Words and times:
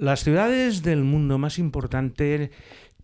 Las 0.00 0.24
ciudades 0.24 0.82
del 0.82 1.04
mundo 1.04 1.36
más 1.36 1.58
importante 1.58 2.50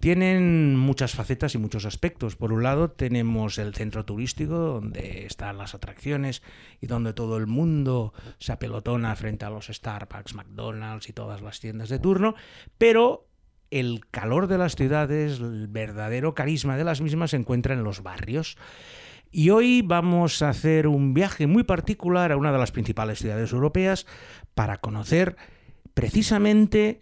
tienen 0.01 0.79
muchas 0.79 1.15
facetas 1.15 1.55
y 1.55 1.59
muchos 1.59 1.85
aspectos. 1.85 2.37
Por 2.37 2.55
un 2.55 2.63
lado 2.63 2.91
tenemos 2.91 3.59
el 3.59 3.75
centro 3.75 4.07
turístico, 4.07 4.55
donde 4.55 5.27
están 5.27 5.59
las 5.59 5.75
atracciones 5.75 6.43
y 6.81 6.87
donde 6.87 7.13
todo 7.13 7.37
el 7.37 7.47
mundo 7.47 8.15
se 8.39 8.53
apelotona 8.53 9.15
frente 9.15 9.45
a 9.45 9.51
los 9.51 9.67
Starbucks, 9.67 10.33
McDonald's 10.33 11.11
y 11.11 11.13
todas 11.13 11.43
las 11.43 11.61
tiendas 11.61 11.91
de 11.91 11.99
turno, 11.99 12.35
pero 12.79 13.27
el 13.71 14.01
calor 14.11 14.47
de 14.47 14.57
las 14.57 14.75
ciudades, 14.75 15.39
el 15.39 15.69
verdadero 15.69 16.33
carisma 16.33 16.79
de 16.79 16.85
las 16.85 17.03
mismas 17.03 17.33
se 17.33 17.37
encuentra 17.37 17.75
en 17.75 17.85
los 17.85 18.03
barrios. 18.03 18.57
Y 19.31 19.51
hoy 19.51 19.83
vamos 19.83 20.41
a 20.41 20.49
hacer 20.49 20.87
un 20.87 21.13
viaje 21.13 21.47
muy 21.47 21.63
particular 21.63 22.33
a 22.33 22.39
una 22.39 22.53
de 22.53 22.59
las 22.59 22.73
principales 22.73 23.19
ciudades 23.19 23.53
europeas 23.53 24.07
para 24.55 24.79
conocer 24.79 25.37
precisamente 25.97 27.01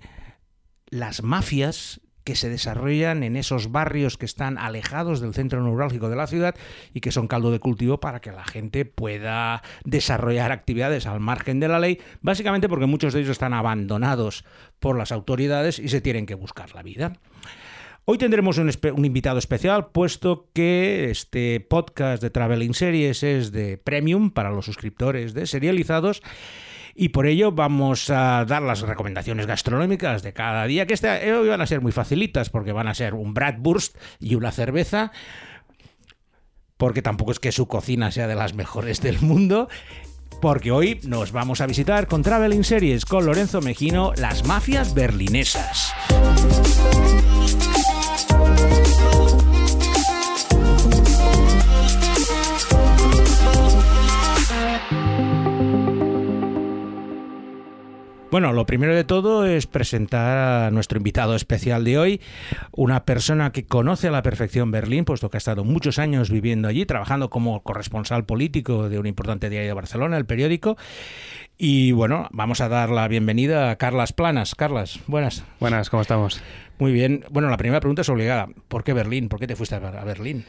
las 0.86 1.24
mafias 1.24 2.00
que 2.22 2.36
se 2.36 2.48
desarrollan 2.48 3.24
en 3.24 3.34
esos 3.34 3.72
barrios 3.72 4.16
que 4.16 4.24
están 4.24 4.56
alejados 4.56 5.20
del 5.20 5.34
centro 5.34 5.60
neurálgico 5.64 6.08
de 6.08 6.14
la 6.14 6.28
ciudad 6.28 6.54
y 6.94 7.00
que 7.00 7.10
son 7.10 7.26
caldo 7.26 7.50
de 7.50 7.58
cultivo 7.58 7.98
para 7.98 8.20
que 8.20 8.30
la 8.30 8.44
gente 8.44 8.84
pueda 8.84 9.62
desarrollar 9.84 10.52
actividades 10.52 11.06
al 11.06 11.18
margen 11.18 11.58
de 11.58 11.66
la 11.66 11.80
ley, 11.80 11.98
básicamente 12.20 12.68
porque 12.68 12.86
muchos 12.86 13.12
de 13.12 13.20
ellos 13.20 13.32
están 13.32 13.52
abandonados 13.52 14.44
por 14.78 14.96
las 14.96 15.10
autoridades 15.10 15.80
y 15.80 15.88
se 15.88 16.00
tienen 16.00 16.24
que 16.24 16.36
buscar 16.36 16.72
la 16.72 16.84
vida. 16.84 17.14
Hoy 18.06 18.18
tendremos 18.18 18.58
un, 18.58 18.70
invitado 19.04 19.38
especial, 19.38 19.88
puesto 19.88 20.50
que 20.52 21.10
este 21.10 21.58
podcast 21.58 22.22
de 22.22 22.30
Traveling 22.30 22.74
Series 22.74 23.24
es 23.24 23.50
de 23.50 23.76
premium 23.76 24.30
para 24.30 24.50
los 24.50 24.66
suscriptores 24.66 25.34
de 25.34 25.46
serializados 25.48 26.22
y 26.94 27.10
por 27.10 27.26
ello 27.26 27.52
vamos 27.52 28.10
a 28.10 28.44
dar 28.44 28.62
las 28.62 28.80
recomendaciones 28.82 29.46
gastronómicas 29.46 30.22
de 30.22 30.32
cada 30.32 30.64
día, 30.66 30.86
que 30.86 30.94
este, 30.94 31.32
hoy 31.32 31.48
van 31.48 31.60
a 31.60 31.66
ser 31.66 31.80
muy 31.80 31.92
facilitas 31.92 32.50
porque 32.50 32.72
van 32.72 32.88
a 32.88 32.94
ser 32.94 33.14
un 33.14 33.34
Bratwurst 33.34 33.96
y 34.20 34.34
una 34.34 34.52
cerveza, 34.52 35.12
porque 36.76 37.02
tampoco 37.02 37.32
es 37.32 37.40
que 37.40 37.52
su 37.52 37.66
cocina 37.66 38.10
sea 38.10 38.26
de 38.26 38.34
las 38.34 38.54
mejores 38.54 39.00
del 39.00 39.20
mundo. 39.20 39.68
Porque 40.40 40.72
hoy 40.72 41.00
nos 41.04 41.32
vamos 41.32 41.60
a 41.60 41.66
visitar 41.66 42.06
con 42.06 42.22
Traveling 42.22 42.64
Series 42.64 43.06
con 43.06 43.24
Lorenzo 43.24 43.62
Mejino 43.62 44.12
las 44.16 44.44
mafias 44.44 44.92
berlinesas. 44.92 45.94
Bueno, 58.34 58.52
lo 58.52 58.66
primero 58.66 58.96
de 58.96 59.04
todo 59.04 59.46
es 59.46 59.68
presentar 59.68 60.64
a 60.66 60.70
nuestro 60.72 60.98
invitado 60.98 61.36
especial 61.36 61.84
de 61.84 61.98
hoy, 61.98 62.20
una 62.72 63.04
persona 63.04 63.52
que 63.52 63.64
conoce 63.64 64.08
a 64.08 64.10
la 64.10 64.22
perfección 64.22 64.72
Berlín, 64.72 65.04
puesto 65.04 65.30
que 65.30 65.36
ha 65.36 65.38
estado 65.38 65.62
muchos 65.62 66.00
años 66.00 66.30
viviendo 66.30 66.66
allí, 66.66 66.84
trabajando 66.84 67.30
como 67.30 67.62
corresponsal 67.62 68.26
político 68.26 68.88
de 68.88 68.98
un 68.98 69.06
importante 69.06 69.50
diario 69.50 69.68
de 69.68 69.74
Barcelona, 69.74 70.16
el 70.16 70.26
periódico. 70.26 70.76
Y 71.56 71.92
bueno, 71.92 72.26
vamos 72.32 72.60
a 72.60 72.68
dar 72.68 72.90
la 72.90 73.06
bienvenida 73.06 73.70
a 73.70 73.76
Carlas 73.76 74.12
Planas. 74.12 74.56
Carlas, 74.56 74.98
buenas. 75.06 75.44
Buenas, 75.60 75.88
¿cómo 75.88 76.02
estamos? 76.02 76.42
Muy 76.80 76.90
bien. 76.90 77.24
Bueno, 77.30 77.50
la 77.50 77.56
primera 77.56 77.78
pregunta 77.78 78.02
es 78.02 78.08
obligada. 78.08 78.48
¿Por 78.66 78.82
qué 78.82 78.94
Berlín? 78.94 79.28
¿Por 79.28 79.38
qué 79.38 79.46
te 79.46 79.54
fuiste 79.54 79.76
a 79.76 79.78
Berlín? 79.78 80.44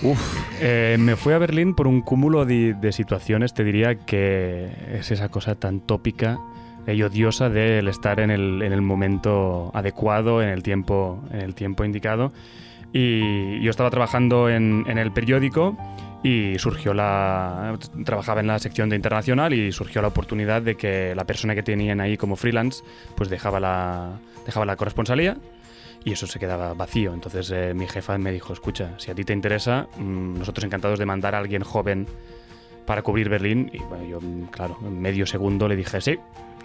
Uf, 0.00 0.18
eh, 0.62 0.96
me 0.98 1.16
fui 1.16 1.34
a 1.34 1.38
Berlín 1.38 1.74
por 1.74 1.86
un 1.86 2.00
cúmulo 2.00 2.46
de, 2.46 2.72
de 2.72 2.92
situaciones. 2.92 3.52
Te 3.52 3.62
diría 3.62 4.06
que 4.06 4.70
es 4.94 5.10
esa 5.10 5.28
cosa 5.28 5.56
tan 5.56 5.80
tópica 5.80 6.38
y 6.86 7.02
odiosa 7.02 7.48
del 7.48 7.88
estar 7.88 8.20
en 8.20 8.30
el, 8.30 8.62
en 8.62 8.72
el, 8.72 8.82
momento 8.82 9.70
adecuado, 9.74 10.42
en 10.42 10.48
el 10.48 10.62
tiempo, 10.62 11.22
en 11.30 11.40
el 11.40 11.54
tiempo 11.54 11.84
indicado. 11.84 12.32
Y 12.92 13.60
yo 13.60 13.70
estaba 13.70 13.90
trabajando 13.90 14.48
en, 14.48 14.84
en, 14.88 14.98
el 14.98 15.12
periódico 15.12 15.76
y 16.22 16.58
surgió 16.58 16.92
la... 16.92 17.78
Trabajaba 18.04 18.40
en 18.40 18.48
la 18.48 18.58
sección 18.58 18.88
de 18.88 18.96
internacional 18.96 19.52
y 19.52 19.70
surgió 19.72 20.02
la 20.02 20.08
oportunidad 20.08 20.62
de 20.62 20.76
que 20.76 21.14
la 21.14 21.24
persona 21.24 21.54
que 21.54 21.62
tenían 21.62 22.00
ahí 22.00 22.16
como 22.16 22.36
freelance 22.36 22.82
pues 23.16 23.30
dejaba 23.30 23.60
la, 23.60 24.18
dejaba 24.44 24.66
la 24.66 24.76
corresponsalía 24.76 25.36
y 26.04 26.12
eso 26.12 26.26
se 26.26 26.38
quedaba 26.38 26.74
vacío. 26.74 27.12
Entonces 27.12 27.50
eh, 27.50 27.74
mi 27.74 27.86
jefa 27.86 28.18
me 28.18 28.32
dijo, 28.32 28.52
escucha, 28.52 28.98
si 28.98 29.10
a 29.10 29.14
ti 29.14 29.24
te 29.24 29.32
interesa, 29.32 29.86
mmm, 29.98 30.38
nosotros 30.38 30.64
encantados 30.64 30.98
de 30.98 31.06
mandar 31.06 31.34
a 31.34 31.38
alguien 31.38 31.62
joven 31.62 32.06
para 32.86 33.02
cubrir 33.02 33.28
Berlín. 33.28 33.70
Y 33.72 33.78
bueno, 33.78 34.04
yo, 34.04 34.18
claro, 34.50 34.78
en 34.82 35.00
medio 35.00 35.26
segundo 35.26 35.68
le 35.68 35.76
dije, 35.76 36.00
sí, 36.00 36.18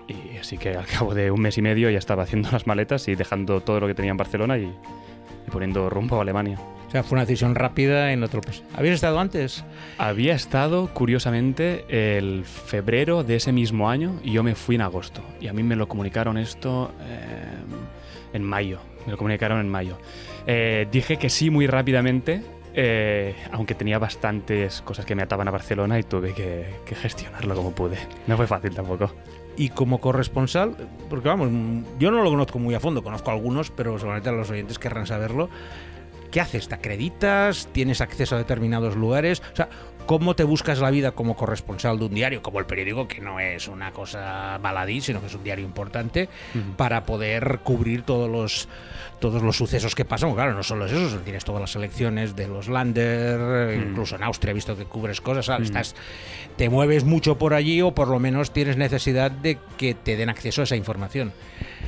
y 0.07 0.37
así 0.37 0.57
que 0.57 0.75
al 0.75 0.85
cabo 0.85 1.13
de 1.13 1.31
un 1.31 1.41
mes 1.41 1.57
y 1.57 1.61
medio 1.61 1.89
ya 1.89 1.97
estaba 1.97 2.23
haciendo 2.23 2.49
las 2.51 2.67
maletas 2.67 3.07
y 3.07 3.15
dejando 3.15 3.61
todo 3.61 3.79
lo 3.79 3.87
que 3.87 3.95
tenía 3.95 4.11
en 4.11 4.17
Barcelona 4.17 4.57
y, 4.57 4.65
y 4.65 5.51
poniendo 5.51 5.89
rumbo 5.89 6.17
a 6.17 6.21
Alemania. 6.21 6.59
O 6.87 6.91
sea, 6.91 7.03
fue 7.03 7.15
una 7.15 7.25
decisión 7.25 7.55
rápida 7.55 8.13
en 8.13 8.23
otro 8.23 8.41
país. 8.41 8.63
¿Habías 8.75 8.95
estado 8.95 9.19
antes? 9.19 9.65
Había 9.97 10.35
estado, 10.35 10.93
curiosamente, 10.93 11.85
el 11.89 12.45
febrero 12.45 13.23
de 13.23 13.37
ese 13.37 13.51
mismo 13.51 13.89
año 13.89 14.19
y 14.23 14.31
yo 14.31 14.43
me 14.43 14.55
fui 14.55 14.75
en 14.75 14.81
agosto. 14.81 15.21
Y 15.41 15.47
a 15.47 15.53
mí 15.53 15.63
me 15.63 15.75
lo 15.75 15.87
comunicaron 15.87 16.37
esto 16.37 16.91
eh, 17.01 18.33
en 18.33 18.43
mayo. 18.43 18.79
Me 19.05 19.11
lo 19.11 19.17
comunicaron 19.17 19.59
en 19.59 19.69
mayo. 19.69 19.97
Eh, 20.47 20.87
dije 20.91 21.17
que 21.17 21.29
sí 21.29 21.49
muy 21.49 21.65
rápidamente, 21.65 22.43
eh, 22.75 23.35
aunque 23.51 23.73
tenía 23.73 23.97
bastantes 23.97 24.81
cosas 24.81 25.05
que 25.05 25.15
me 25.15 25.23
ataban 25.23 25.47
a 25.47 25.51
Barcelona 25.51 25.97
y 25.97 26.03
tuve 26.03 26.33
que, 26.33 26.65
que 26.85 26.95
gestionarlo 26.95 27.55
como 27.55 27.71
pude. 27.71 27.97
No 28.27 28.37
fue 28.37 28.47
fácil 28.47 28.75
tampoco 28.75 29.11
y 29.57 29.69
como 29.69 29.99
corresponsal, 29.99 30.75
porque 31.09 31.27
vamos, 31.27 31.49
yo 31.99 32.11
no 32.11 32.23
lo 32.23 32.29
conozco 32.29 32.59
muy 32.59 32.75
a 32.75 32.79
fondo, 32.79 33.03
conozco 33.03 33.31
algunos, 33.31 33.71
pero 33.71 33.97
seguramente 33.97 34.31
los 34.31 34.49
oyentes 34.49 34.79
querrán 34.79 35.07
saberlo. 35.07 35.49
¿Qué 36.31 36.41
haces? 36.41 36.67
¿Te 36.67 36.75
acreditas? 36.75 37.69
¿Tienes 37.71 38.01
acceso 38.01 38.35
a 38.35 38.37
determinados 38.37 38.95
lugares? 38.95 39.41
O 39.53 39.55
sea, 39.55 39.69
¿cómo 40.05 40.35
te 40.35 40.43
buscas 40.43 40.79
la 40.79 40.91
vida 40.91 41.11
como 41.11 41.35
corresponsal 41.35 41.99
de 41.99 42.05
un 42.05 42.13
diario, 42.13 42.41
como 42.41 42.59
el 42.59 42.65
periódico, 42.65 43.07
que 43.07 43.21
no 43.21 43.39
es 43.39 43.67
una 43.67 43.91
cosa 43.91 44.57
baladí, 44.61 45.01
sino 45.01 45.21
que 45.21 45.27
es 45.27 45.35
un 45.35 45.43
diario 45.43 45.65
importante, 45.65 46.29
uh 46.53 46.57
-huh. 46.57 46.75
para 46.75 47.05
poder 47.05 47.59
cubrir 47.63 48.03
todos 48.03 48.29
los 48.29 48.67
todos 49.19 49.41
los 49.41 49.55
sucesos 49.55 49.95
que 49.95 50.05
pasan? 50.05 50.33
Claro, 50.33 50.53
no 50.53 50.63
solo 50.63 50.85
es 50.85 50.91
eso, 50.91 51.17
tienes 51.19 51.45
todas 51.45 51.61
las 51.61 51.75
elecciones 51.75 52.35
de 52.35 52.47
los 52.47 52.67
Lander, 52.67 53.39
uh 53.39 53.43
-huh. 53.43 53.89
incluso 53.89 54.15
en 54.15 54.23
Austria 54.23 54.51
he 54.51 54.53
visto 54.53 54.77
que 54.77 54.85
cubres 54.85 55.21
cosas, 55.21 55.45
¿sabes? 55.45 55.69
Uh 55.69 55.73
-huh. 55.73 55.79
Estás, 55.79 55.95
te 56.57 56.69
mueves 56.69 57.03
mucho 57.03 57.37
por 57.37 57.53
allí 57.53 57.81
o 57.81 57.93
por 57.93 58.07
lo 58.07 58.19
menos 58.19 58.51
tienes 58.51 58.77
necesidad 58.77 59.31
de 59.31 59.57
que 59.77 59.93
te 59.93 60.15
den 60.17 60.29
acceso 60.29 60.61
a 60.61 60.63
esa 60.65 60.75
información. 60.75 61.33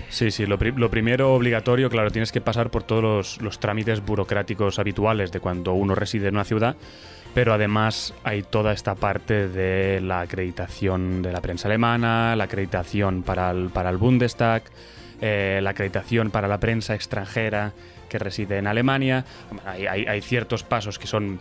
Sí, 0.10 0.32
sí, 0.32 0.46
lo, 0.46 0.58
pri 0.58 0.72
lo, 0.72 0.90
primero 0.90 1.34
obligatorio, 1.34 1.90
claro, 1.90 2.12
tienes 2.12 2.32
que 2.32 2.40
pasar 2.40 2.72
por 2.72 2.84
todos 2.84 3.04
los, 3.04 3.42
los, 3.42 3.60
trámites 3.60 4.06
burocráticos 4.06 4.80
habituales 4.80 5.32
de 5.32 5.40
cuando 5.42 5.74
uno 5.74 5.96
reside 5.96 6.30
en 6.30 6.36
una 6.36 6.46
ciudad, 6.46 6.78
pero 7.34 7.54
además 7.54 8.14
hay 8.24 8.44
toda 8.44 8.74
esta 8.74 8.96
parte 8.96 9.48
de 9.48 10.02
la 10.02 10.22
acreditación 10.22 11.22
de 11.22 11.32
la 11.32 11.42
prensa 11.42 11.68
alemana, 11.68 12.36
la 12.36 12.46
acreditación 12.46 13.24
para 13.24 13.52
el, 13.52 13.70
para 13.70 13.90
el 13.90 13.98
Bundestag, 13.98 14.64
eh, 15.22 15.60
la 15.62 15.72
acreditación 15.72 16.32
para 16.32 16.48
la 16.48 16.60
prensa 16.60 16.96
extranjera 16.96 17.74
que 18.08 18.20
reside 18.20 18.58
en 18.58 18.68
Alemania. 18.68 19.26
Hay, 19.66 20.22
ciertos 20.22 20.64
pasos 20.64 21.00
que 21.00 21.08
son 21.08 21.40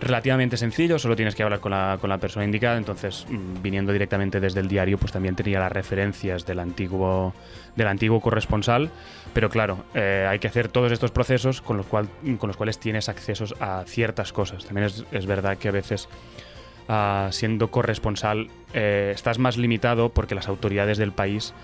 relativamente 0.00 0.56
sencillo, 0.56 0.98
solo 0.98 1.14
tienes 1.14 1.34
que 1.34 1.42
hablar 1.42 1.60
con 1.60 1.72
la, 1.72 1.98
con 2.00 2.10
la 2.10 2.18
persona 2.18 2.44
indicada, 2.44 2.78
entonces 2.78 3.26
mm, 3.28 3.62
viniendo 3.62 3.92
directamente 3.92 4.40
desde 4.40 4.60
el 4.60 4.68
diario, 4.68 4.98
pues 4.98 5.12
también 5.12 5.36
tenía 5.36 5.60
las 5.60 5.70
referencias 5.70 6.46
del 6.46 6.58
antiguo, 6.58 7.34
del 7.76 7.86
antiguo 7.86 8.20
corresponsal, 8.20 8.90
pero 9.34 9.50
claro, 9.50 9.84
eh, 9.94 10.26
hay 10.28 10.38
que 10.38 10.48
hacer 10.48 10.68
todos 10.68 10.90
estos 10.90 11.10
procesos 11.10 11.60
con 11.60 11.76
los, 11.76 11.86
cual, 11.86 12.08
con 12.38 12.48
los 12.48 12.56
cuales 12.56 12.78
tienes 12.78 13.08
accesos 13.08 13.54
a 13.60 13.84
ciertas 13.86 14.32
cosas. 14.32 14.64
También 14.64 14.86
es, 14.86 15.04
es 15.12 15.26
verdad 15.26 15.58
que 15.58 15.68
a 15.68 15.72
veces 15.72 16.08
uh, 16.88 17.30
siendo 17.30 17.70
corresponsal 17.70 18.48
eh, 18.74 19.12
estás 19.14 19.38
más 19.38 19.56
limitado 19.56 20.08
porque 20.08 20.34
las 20.34 20.48
autoridades 20.48 20.98
del 20.98 21.12
país 21.12 21.54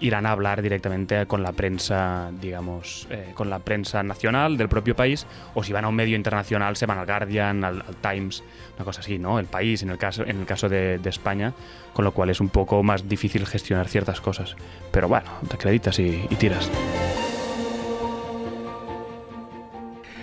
irán 0.00 0.26
a 0.26 0.32
hablar 0.32 0.62
directamente 0.62 1.26
con 1.26 1.42
la 1.42 1.52
prensa, 1.52 2.30
digamos, 2.40 3.06
eh, 3.10 3.32
con 3.34 3.50
la 3.50 3.58
prensa 3.58 4.02
nacional 4.02 4.56
del 4.56 4.68
propio 4.68 4.96
país, 4.96 5.26
o 5.54 5.62
si 5.62 5.72
van 5.72 5.84
a 5.84 5.88
un 5.88 5.94
medio 5.94 6.16
internacional 6.16 6.76
se 6.76 6.86
van 6.86 6.98
al 6.98 7.06
Guardian, 7.06 7.64
al, 7.64 7.84
Times, 8.00 8.42
una 8.76 8.84
cosa 8.84 9.00
así, 9.00 9.18
¿no? 9.18 9.38
El 9.38 9.46
país, 9.46 9.82
en 9.82 9.90
el 9.90 9.98
caso, 9.98 10.24
en 10.24 10.40
el 10.40 10.46
caso 10.46 10.68
de, 10.68 11.00
España, 11.04 11.52
con 11.92 12.04
lo 12.04 12.12
cual 12.12 12.30
es 12.30 12.40
un 12.40 12.48
poco 12.48 12.82
más 12.82 13.08
difícil 13.08 13.44
gestionar 13.46 13.88
ciertas 13.88 14.20
cosas. 14.20 14.54
Pero 14.92 15.08
bueno, 15.08 15.28
te 15.48 15.56
acreditas 15.56 15.98
y 15.98 16.26
tiras. 16.38 16.70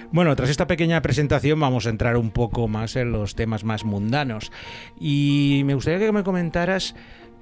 Bueno, 0.09 0.33
tras 0.37 0.49
esta 0.49 0.67
pequeña 0.67 1.01
presentación 1.01 1.59
vamos 1.59 1.85
a 1.85 1.89
entrar 1.89 2.15
un 2.15 2.31
poco 2.31 2.69
más 2.69 2.95
en 2.95 3.11
los 3.11 3.35
temas 3.35 3.65
más 3.65 3.83
mundanos. 3.83 4.51
Y 4.97 5.63
me 5.65 5.73
gustaría 5.73 5.99
que 5.99 6.11
me 6.13 6.23
comentaras, 6.23 6.95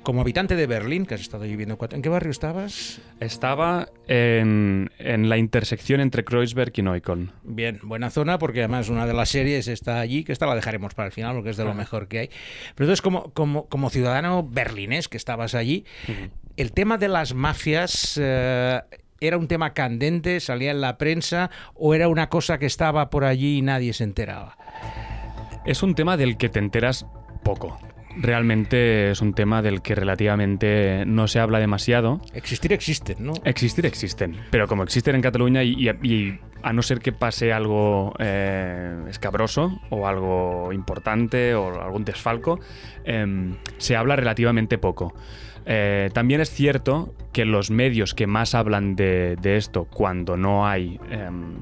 como 0.06 0.22
habitante 0.22 0.56
de 0.56 0.68
Berlín, 0.68 1.06
que 1.06 1.16
has 1.16 1.22
estado 1.22 1.44
viviendo, 1.44 1.78
¿en 1.92 2.02
qué 2.02 2.08
barrio 2.08 2.32
estabas? 2.32 3.02
Estaba 3.20 3.90
en, 4.08 4.90
en 4.98 5.28
la 5.28 5.38
intersección 5.38 6.00
entre 6.00 6.24
Kreuzberg 6.24 6.72
y 6.76 6.82
Neukölln. 6.82 7.32
Bien, 7.44 7.80
buena 7.84 8.10
zona, 8.10 8.40
porque 8.40 8.60
además 8.60 8.88
una 8.88 9.06
de 9.06 9.14
las 9.14 9.28
series 9.28 9.68
está 9.68 10.00
allí, 10.00 10.24
que 10.24 10.32
esta 10.32 10.46
la 10.46 10.56
dejaremos 10.56 10.94
para 10.94 11.08
el 11.08 11.12
final, 11.12 11.36
porque 11.36 11.50
es 11.50 11.58
de 11.58 11.66
lo 11.66 11.74
mejor 11.74 12.08
que 12.08 12.20
hay. 12.20 12.28
Pero 12.76 12.86
entonces, 12.86 13.02
como, 13.02 13.34
como, 13.34 13.68
como 13.68 13.90
ciudadano 13.90 14.48
berlinés 14.50 15.10
que 15.10 15.18
estabas 15.18 15.54
allí, 15.56 15.84
uh 16.08 16.12
-huh 16.12 16.30
el 16.58 16.72
tema 16.72 16.98
de 16.98 17.08
las 17.08 17.34
mafias 17.34 18.20
eh, 18.22 18.82
era 19.20 19.38
un 19.38 19.48
tema 19.48 19.74
candente, 19.74 20.40
salía 20.40 20.72
en 20.72 20.82
la 20.82 20.98
prensa 20.98 21.50
o 21.74 21.94
era 21.94 22.08
una 22.08 22.30
cosa 22.30 22.58
que 22.58 22.66
estaba 22.66 23.10
por 23.10 23.26
allí 23.26 23.58
y 23.58 23.62
nadie 23.62 23.94
se 23.94 24.04
enteraba. 24.04 24.58
Es 25.66 25.84
un 25.84 25.96
tema 25.96 26.16
del 26.18 26.38
que 26.38 26.50
te 26.50 26.60
enteras 26.60 27.06
poco. 27.44 27.78
Realmente 28.18 29.12
es 29.12 29.22
un 29.22 29.34
tema 29.34 29.62
del 29.62 29.82
que 29.82 29.96
relativamente 29.96 31.04
no 31.06 31.28
se 31.28 31.40
habla 31.40 31.60
demasiado. 31.60 32.22
Existir 32.34 32.72
existen, 32.74 33.18
¿no? 33.20 33.34
Existir 33.44 33.86
existen, 33.86 34.36
pero 34.52 34.68
como 34.68 34.84
existen 34.84 35.16
en 35.16 35.22
Cataluña 35.22 35.64
y, 35.64 35.90
y- 36.04 36.40
a 36.64 36.74
no 36.74 36.82
ser 36.82 36.98
que 37.00 37.12
pase 37.12 37.54
algo 37.54 38.16
eh, 38.18 38.96
escabroso 39.08 39.80
o 39.92 40.08
algo 40.08 40.74
importante 40.74 41.54
o 41.54 41.80
algún 41.80 42.04
desfalco, 42.06 42.60
em, 43.04 43.56
se 43.78 43.96
habla 43.96 44.16
relativamente 44.16 44.80
poco. 44.80 45.14
Eh, 45.68 46.10
también 46.14 46.42
es 46.42 46.50
cierto 46.50 47.14
que 47.34 47.46
los 47.46 47.70
medios 47.70 48.16
que 48.16 48.26
más 48.26 48.56
hablan 48.56 48.96
de, 48.96 49.36
de 49.40 49.58
esto 49.58 49.86
cuando 49.86 50.38
no 50.38 50.66
hay 50.68 51.00
em, 51.12 51.56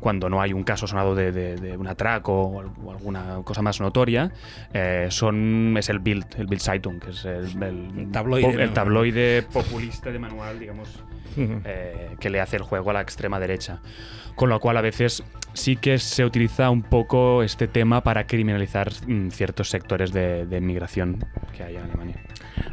cuando 0.00 0.28
no 0.28 0.40
hay 0.40 0.52
un 0.52 0.62
caso 0.64 0.86
sonado 0.86 1.14
de, 1.14 1.32
de- 1.32 1.56
de 1.56 1.76
un 1.76 1.86
atraco 1.88 2.32
o, 2.42 2.60
al- 2.60 2.70
o 2.84 2.90
alguna 2.92 3.38
cosa 3.44 3.62
más 3.62 3.80
notoria, 3.80 4.30
eh, 4.72 5.08
son 5.10 5.74
es 5.78 5.88
el 5.88 5.98
Bild, 5.98 6.26
el 6.38 6.46
Bild 6.46 6.60
Zeitung, 6.62 7.00
que 7.00 7.10
es 7.10 7.24
el, 7.24 8.08
tabloide, 8.12 8.62
el 8.62 8.72
tabloide 8.72 9.42
populista 9.42 10.10
de 10.10 10.18
manual, 10.18 10.58
digamos, 10.58 10.88
eh, 11.36 12.16
que 12.18 12.30
le 12.30 12.40
hace 12.40 12.56
el 12.56 12.62
juego 12.62 12.90
a 12.90 12.92
la 12.94 13.00
extrema 13.00 13.38
derecha. 13.40 13.80
Con 14.34 14.48
lo 14.50 14.60
cual 14.60 14.76
a 14.76 14.80
veces 14.80 15.24
sí 15.58 15.76
que 15.76 15.98
se 15.98 16.24
utiliza 16.24 16.70
un 16.70 16.82
poco 16.82 17.42
este 17.42 17.66
tema 17.68 18.02
para 18.02 18.26
criminalizar 18.26 18.90
mm, 19.06 19.28
ciertos 19.30 19.68
sectores 19.70 20.12
de, 20.12 20.46
de 20.46 20.60
migración 20.60 21.24
que 21.56 21.64
hay 21.64 21.76
en 21.76 21.82
Alemania. 21.82 22.16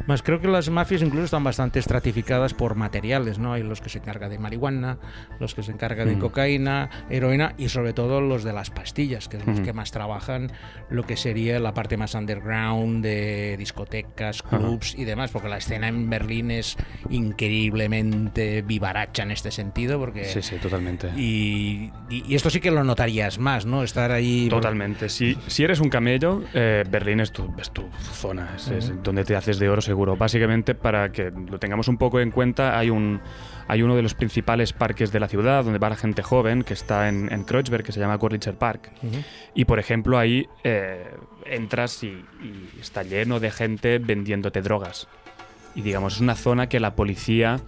Más 0.06 0.22
creo 0.22 0.40
que 0.40 0.46
las 0.48 0.70
mafias 0.70 1.02
incluso 1.02 1.24
están 1.24 1.42
bastante 1.42 1.78
estratificadas 1.80 2.54
por 2.54 2.76
materiales, 2.76 3.38
¿no? 3.38 3.52
Hay 3.52 3.62
los 3.64 3.80
que 3.80 3.88
se 3.88 3.98
encargan 3.98 4.30
de 4.30 4.38
marihuana, 4.38 4.98
los 5.40 5.54
que 5.54 5.62
se 5.64 5.72
encargan 5.72 6.08
de 6.08 6.16
Mm. 6.16 6.20
cocaína, 6.20 6.90
heroína 7.10 7.54
y 7.58 7.68
sobre 7.68 7.92
todo 7.92 8.20
los 8.20 8.44
de 8.44 8.52
las 8.52 8.70
pastillas, 8.70 9.28
que 9.28 9.38
son 9.38 9.46
los 9.48 9.56
Ujú. 9.58 9.64
que 9.66 9.72
más 9.72 9.90
trabajan 9.90 10.52
lo 10.90 11.04
que 11.04 11.16
sería 11.16 11.58
la 11.58 11.74
parte 11.74 11.96
más 11.96 12.14
underground 12.14 13.02
de 13.02 13.56
discotecas, 13.58 14.42
Ajá. 14.46 14.58
clubs 14.58 14.94
y 14.96 15.04
demás, 15.04 15.30
porque 15.32 15.48
la 15.48 15.58
escena 15.58 15.88
en 15.88 16.08
Berlín 16.08 16.50
es 16.52 16.76
increíblemente 17.10 18.62
vivaracha 18.62 19.22
en 19.22 19.30
este 19.30 19.50
sentido, 19.50 19.98
porque 19.98 20.24
Sí, 20.26 20.42
sí, 20.42 20.56
totalmente. 20.56 21.10
y, 21.16 21.90
y- 22.10 22.24
y 22.28 22.34
esto 22.34 22.50
sí 22.50 22.60
que 22.60 22.70
lo 22.76 22.84
notarías 22.84 23.40
más, 23.40 23.66
¿no? 23.66 23.82
Estar 23.82 24.12
ahí 24.12 24.48
Totalmente. 24.48 25.08
Si, 25.08 25.36
si 25.48 25.64
eres 25.64 25.80
un 25.80 25.88
camello, 25.88 26.44
eh, 26.54 26.84
Berlín 26.88 27.18
es 27.18 27.32
tu, 27.32 27.52
es 27.58 27.72
tu 27.72 27.82
zona, 28.12 28.52
es, 28.54 28.68
es 28.68 29.02
donde 29.02 29.24
te 29.24 29.34
haces 29.34 29.58
de 29.58 29.68
oro 29.68 29.82
seguro. 29.82 30.16
Básicamente, 30.16 30.74
para 30.76 31.10
que 31.10 31.32
lo 31.32 31.58
tengamos 31.58 31.88
un 31.88 31.96
poco 31.96 32.20
en 32.20 32.30
cuenta, 32.30 32.78
hay, 32.78 32.90
un, 32.90 33.20
hay 33.66 33.82
uno 33.82 33.96
de 33.96 34.02
los 34.02 34.14
principales 34.14 34.72
parques 34.72 35.10
de 35.10 35.18
la 35.18 35.26
ciudad 35.26 35.64
donde 35.64 35.80
va 35.80 35.88
la 35.88 35.96
gente 35.96 36.22
joven, 36.22 36.62
que 36.62 36.74
está 36.74 37.08
en, 37.08 37.32
en 37.32 37.42
Kreuzberg, 37.42 37.82
que 37.82 37.90
se 37.90 37.98
llama 37.98 38.14
Gorlitzer 38.14 38.54
Park. 38.54 38.92
Y 39.54 39.64
por 39.64 39.80
ejemplo, 39.80 40.18
ahí 40.18 40.46
eh, 40.62 41.10
entras 41.44 42.04
y, 42.04 42.08
y 42.08 42.80
está 42.80 43.02
lleno 43.02 43.40
de 43.40 43.50
gente 43.50 43.98
vendiéndote 43.98 44.62
drogas. 44.62 45.08
Y 45.74 45.82
digamos, 45.82 46.14
es 46.14 46.20
una 46.20 46.36
zona 46.36 46.68
que 46.68 46.80
la 46.80 46.94
policía 46.94 47.60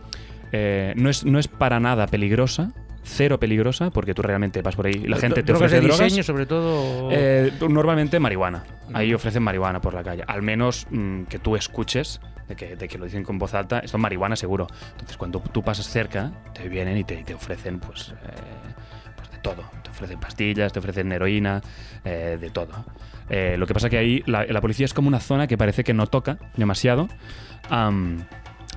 eh, 0.53 0.95
no, 0.97 1.11
es, 1.11 1.25
no 1.25 1.39
es 1.39 1.49
para 1.49 1.79
nada 1.81 2.07
peligrosa, 2.07 2.73
cero 3.09 3.41
peligrosa, 3.41 3.91
porque 3.91 4.15
tú 4.15 4.23
realmente 4.23 4.63
vas 4.63 4.77
por 4.77 4.87
ahí 4.87 5.03
y 5.05 5.09
la 5.09 5.17
gente 5.17 5.43
te 5.43 5.53
ofrece 5.53 5.77
de 5.77 5.81
drogas. 5.83 6.01
diseño, 6.01 6.23
sobre 6.23 6.47
todo. 6.47 7.09
Eh, 7.11 7.53
normalmente 7.69 8.21
marihuana. 8.21 8.65
Ahí 8.93 9.13
ofrecen 9.15 9.43
marihuana 9.43 9.81
por 9.81 9.95
la 9.95 10.05
calle. 10.05 10.25
Al 10.27 10.43
menos 10.43 10.87
mm, 10.91 11.25
que 11.25 11.39
tú 11.39 11.57
escuches 11.57 12.21
de 12.47 12.57
que, 12.57 12.77
de 12.77 12.89
que 12.89 12.99
lo 12.99 13.05
dicen 13.05 13.25
con 13.25 13.39
voz 13.39 13.55
alta. 13.55 13.81
Esto 13.81 13.97
es 13.97 14.01
marihuana 14.01 14.37
seguro. 14.37 14.67
Entonces 14.93 15.17
cuando 15.17 15.41
tú 15.41 15.63
pasas 15.63 15.87
cerca, 15.87 16.31
te 16.55 16.69
vienen 16.69 16.97
y 16.97 17.05
te, 17.05 17.17
te 17.25 17.35
ofrecen 17.35 17.81
pues, 17.81 18.11
eh, 18.11 18.75
pues 19.17 19.31
de 19.31 19.39
todo. 19.39 19.65
Te 19.83 19.91
ofrecen 19.91 20.21
pastillas, 20.21 20.73
te 20.73 20.79
ofrecen 20.79 21.11
heroína, 21.11 21.61
eh, 22.05 22.39
de 22.41 22.51
todo. 22.51 22.85
Lo 23.31 23.67
que 23.67 23.75
pasa 23.75 23.91
que 23.91 23.99
ahí 23.99 24.23
la, 24.27 24.47
la 24.47 24.61
policía 24.63 24.87
es 24.87 24.95
como 24.95 25.09
una 25.09 25.21
zona 25.21 25.47
que 25.47 25.59
parece 25.59 25.85
que 25.85 25.93
no 25.93 26.07
toca 26.07 26.39
demasiado. 26.57 27.09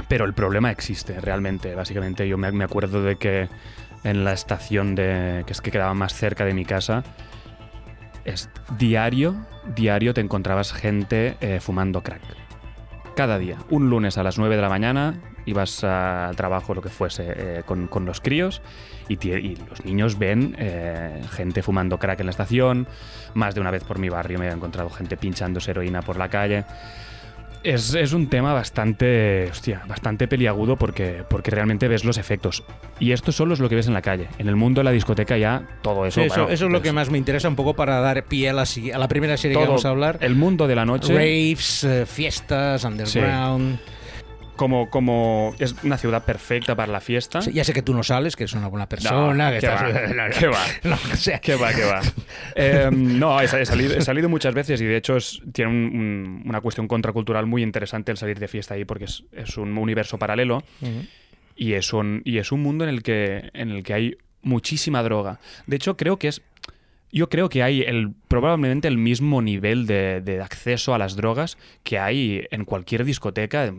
pero 0.07 0.25
el 0.25 0.33
problema 0.33 0.72
existe 0.72 1.22
realmente, 1.22 1.74
básicamente. 1.74 2.28
Yo 2.28 2.38
me, 2.38 2.51
me 2.51 2.66
acuerdo 2.66 3.01
de 3.01 3.16
que 3.16 3.48
en 4.03 4.24
la 4.24 4.33
estación 4.33 4.95
de, 4.95 5.44
que 5.45 5.53
es 5.53 5.62
que 5.62 5.71
quedaba 5.71 5.94
más 5.94 6.13
cerca 6.13 6.45
de 6.45 6.53
mi 6.53 6.65
casa, 6.65 7.03
es 8.25 8.50
diario, 8.77 9.36
diario 9.75 10.13
te 10.13 10.21
encontrabas 10.21 10.74
gente 10.74 11.38
eh, 11.42 11.59
fumando 11.59 12.01
crack. 12.03 12.21
Cada 13.15 13.38
día. 13.38 13.57
Un 13.69 13.89
lunes 13.89 14.18
a 14.18 14.24
las 14.24 14.38
9 14.38 14.56
de 14.56 14.62
la 14.62 14.69
mañana 14.69 15.19
ibas 15.45 15.83
al 15.83 16.36
trabajo, 16.36 16.74
lo 16.74 16.81
que 16.81 16.89
fuese, 16.89 17.25
eh, 17.27 17.63
con, 17.65 17.88
con 17.88 18.06
los 18.06 18.21
críos 18.21 18.62
y, 19.09 19.56
los 19.69 19.83
niños 19.86 20.18
ven 20.18 20.56
eh, 20.57 21.21
gente 21.31 21.62
fumando 21.62 21.97
crack 21.97 22.19
en 22.19 22.27
la 22.27 22.31
estación. 22.31 22.88
Más 23.33 23.56
de 23.56 23.62
una 23.62 23.71
vez 23.71 23.83
por 23.83 24.00
mi 24.00 24.09
barrio 24.09 24.39
me 24.39 24.47
he 24.47 24.51
encontrado 24.51 24.89
gente 24.89 25.18
pinchándose 25.18 25.71
heroína 25.71 26.01
por 26.01 26.18
la 26.18 26.30
calle. 26.30 26.65
Es, 27.63 27.93
es 27.93 28.13
un 28.13 28.27
tema 28.27 28.53
bastante, 28.53 29.47
hostia, 29.51 29.83
bastante 29.87 30.27
peliagudo 30.27 30.77
porque, 30.77 31.23
porque 31.29 31.51
realmente 31.51 31.87
ves 31.87 32.03
los 32.03 32.17
efectos. 32.17 32.63
Y 32.99 33.11
esto 33.11 33.31
solo 33.31 33.53
es 33.53 33.59
lo 33.59 33.69
que 33.69 33.75
ves 33.75 33.87
en 33.87 33.93
la 33.93 34.01
calle. 34.01 34.27
En 34.39 34.47
el 34.47 34.55
mundo 34.55 34.79
de 34.79 34.85
la 34.85 34.91
discoteca 34.91 35.37
ya 35.37 35.63
todo 35.81 36.05
eso. 36.05 36.21
Sí, 36.21 36.27
eso, 36.27 36.35
bueno, 36.35 36.53
eso 36.53 36.65
es 36.65 36.71
lo 36.71 36.79
pues, 36.79 36.89
que 36.89 36.93
más 36.93 37.09
me 37.09 37.17
interesa 37.17 37.47
un 37.47 37.55
poco 37.55 37.75
para 37.75 37.99
dar 37.99 38.23
pie 38.23 38.49
a 38.49 38.53
la, 38.53 38.63
a 38.63 38.97
la 38.97 39.07
primera 39.07 39.37
serie 39.37 39.57
que 39.57 39.63
vamos 39.63 39.85
a 39.85 39.89
hablar. 39.89 40.17
El 40.21 40.35
mundo 40.35 40.67
de 40.67 40.75
la 40.75 40.85
noche. 40.85 41.13
Raves, 41.13 41.83
eh, 41.83 42.05
fiestas, 42.05 42.83
underground. 42.83 43.79
Como, 44.61 44.89
como 44.91 45.55
es 45.57 45.73
una 45.83 45.97
ciudad 45.97 46.23
perfecta 46.23 46.75
para 46.75 46.91
la 46.91 47.01
fiesta. 47.01 47.41
Sí, 47.41 47.51
ya 47.51 47.63
sé 47.63 47.73
que 47.73 47.81
tú 47.81 47.95
no 47.95 48.03
sales, 48.03 48.35
que 48.35 48.43
eres 48.43 48.53
una 48.53 48.67
buena 48.67 48.87
persona. 48.87 49.33
No, 49.33 49.51
que 49.51 49.59
qué 49.59 49.65
estás- 49.65 49.81
va, 49.81 50.29
qué 50.29 50.47
va. 50.47 50.59
no, 50.83 50.93
o 50.95 51.15
sea, 51.15 51.39
¿Qué 51.39 51.55
va, 51.55 51.73
qué 51.73 51.83
va? 51.83 52.01
Eh, 52.55 52.89
no, 52.91 53.41
he, 53.41 53.45
he 53.45 53.65
salido, 53.65 53.95
he 53.97 54.01
salido 54.01 54.29
muchas 54.29 54.53
veces 54.53 54.79
y 54.81 54.85
de 54.85 54.97
hecho 54.97 55.17
es- 55.17 55.41
tiene 55.51 55.71
un- 55.71 55.77
un- 55.95 56.43
una 56.45 56.61
cuestión 56.61 56.87
contracultural 56.87 57.47
muy 57.47 57.63
interesante 57.63 58.11
el 58.11 58.17
salir 58.17 58.37
de 58.39 58.47
fiesta 58.47 58.75
ahí 58.75 58.85
porque 58.85 59.05
es, 59.05 59.23
es 59.31 59.57
un 59.57 59.75
universo 59.77 60.19
paralelo 60.19 60.63
y 61.55 61.73
es 61.73 61.91
un, 61.93 62.21
y 62.23 62.37
es 62.37 62.51
un 62.51 62.61
mundo 62.61 62.83
en 62.83 62.91
el, 62.91 63.01
que, 63.03 63.49
en 63.53 63.71
el 63.71 63.83
que 63.83 63.93
hay 63.95 64.17
muchísima 64.43 65.01
droga. 65.03 65.39
De 65.65 65.75
hecho, 65.75 65.97
creo 65.97 66.17
que 66.17 66.27
es. 66.27 66.41
Yo 67.11 67.29
creo 67.29 67.49
que 67.49 67.63
hay 67.63 67.81
el, 67.81 68.13
probablemente 68.27 68.87
el 68.87 68.97
mismo 68.97 69.41
nivel 69.41 69.85
de, 69.85 70.21
de 70.21 70.41
acceso 70.41 70.93
a 70.93 70.97
las 70.97 71.15
drogas 71.15 71.57
que 71.83 71.99
hay 71.99 72.45
en 72.51 72.65
cualquier 72.65 73.03
discoteca, 73.03 73.73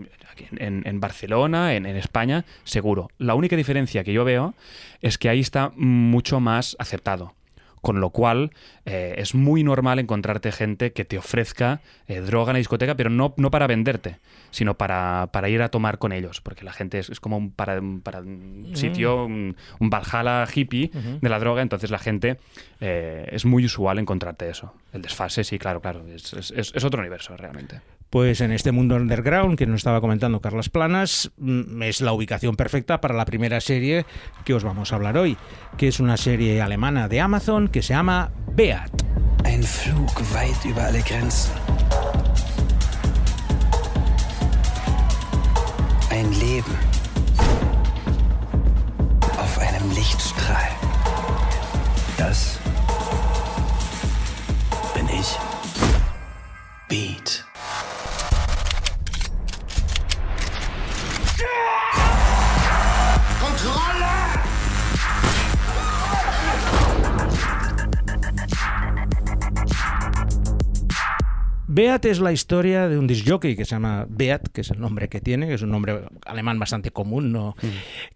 en, 0.57 1.01
Barcelona, 1.01 1.75
en 1.75 1.87
España, 1.87 2.45
seguro. 2.65 3.09
La 3.19 3.35
única 3.35 3.57
diferencia 3.57 4.05
que 4.05 4.13
yo 4.13 4.25
veo 4.25 4.55
es 5.01 5.19
que 5.19 5.29
ahí 5.29 5.41
está 5.41 5.73
mucho 5.77 6.41
más 6.41 6.77
aceptado. 6.79 7.35
Con 7.83 8.01
lo 8.01 8.09
cual, 8.11 8.53
eh, 8.87 9.17
es 9.19 9.35
muy 9.35 9.63
normal 9.65 9.99
encontrarte 9.99 10.51
gente 10.53 10.93
que 10.93 11.05
te 11.05 11.19
ofrezca 11.19 11.81
eh, 12.07 12.21
droga 12.21 12.53
en 12.53 12.55
la 12.55 12.59
discoteca, 12.59 12.95
pero 12.97 13.11
no, 13.11 13.35
no 13.37 13.51
para 13.51 13.67
venderte, 13.67 14.21
sino 14.51 14.79
para, 14.79 15.29
para 15.33 15.49
ir 15.51 15.61
a 15.63 15.69
tomar 15.69 15.99
con 15.99 16.13
ellos. 16.13 16.41
Porque 16.41 16.65
la 16.65 16.73
gente 16.73 16.99
es, 17.01 17.11
es 17.11 17.19
como 17.21 17.37
un, 17.37 17.51
para, 17.51 17.81
para 18.05 18.21
un 18.21 18.71
sitio, 18.75 19.25
un, 19.27 19.57
un 19.81 19.91
Valhalla 19.91 20.47
hippie 20.55 20.91
de 21.21 21.29
la 21.29 21.39
droga. 21.41 21.61
Entonces, 21.61 21.91
la 21.91 21.99
gente 21.99 22.39
eh, 22.81 23.29
es 23.33 23.45
muy 23.45 23.65
usual 23.65 23.99
encontrarte 23.99 24.49
eso. 24.49 24.73
El 24.93 25.03
desfase, 25.03 25.43
sí, 25.45 25.59
claro, 25.59 25.81
claro. 25.81 26.07
Es, 26.07 26.33
es- 26.35 26.51
es- 26.53 26.73
es 26.75 26.85
otro 26.85 27.01
universo, 27.01 27.37
realmente. 27.37 27.81
Pues 28.13 28.43
en 28.43 28.53
este 28.53 28.73
mundo 28.73 28.97
underground 28.97 29.57
que 29.57 29.67
nos 29.67 29.77
estaba 29.79 30.03
comentando 30.03 30.43
Carlas 30.43 30.69
Planas, 30.69 31.33
mm, 31.39 31.81
es 31.81 32.03
la 32.03 32.13
ubicación 32.13 32.57
perfecta 32.57 33.01
para 33.01 33.15
la 33.15 33.25
primera 33.25 33.59
serie 33.63 34.05
que 34.45 34.53
os 34.53 34.63
vamos 34.63 34.93
a 34.93 34.97
hablar 34.97 35.17
hoy, 35.17 35.39
que 35.79 35.89
es 35.89 35.99
una 35.99 36.19
serie 36.19 36.61
alemana 36.61 37.09
de 37.09 37.23
Amazon 37.23 37.69
que 37.69 37.81
se 37.81 37.95
llama 37.95 38.31
Beat. 38.55 38.91
Ein 39.45 39.63
Flug 39.63 40.13
weit 40.35 40.63
über 40.67 40.83
alle 40.83 41.01
Grenzen. 41.01 41.55
Ein 46.11 46.31
Leben 46.39 46.77
auf 49.39 49.59
einem 49.59 49.91
Lichtstrahl. 49.93 50.69
Das 52.19 52.61
bin 54.95 55.09
ich. 55.19 55.39
Beat. 56.91 57.52
Beat 71.75 72.05
es 72.05 72.21
la 72.21 72.33
historia 72.33 72.87
de 72.87 72.99
un 72.99 73.07
disjockey 73.07 73.57
que 73.57 73.65
se 73.65 73.71
llama 73.71 74.05
Beat, 74.07 74.49
que 74.49 74.61
es 74.61 74.71
el 74.71 74.79
nombre 74.79 75.09
que 75.09 75.23
tiene, 75.23 75.47
que 75.47 75.55
es 75.55 75.63
un 75.63 75.71
nombre 75.71 76.03
alemán 76.27 76.59
bastante 76.59 76.91
común, 76.91 77.33
¿no? 77.33 77.57
Mm. 77.63 77.67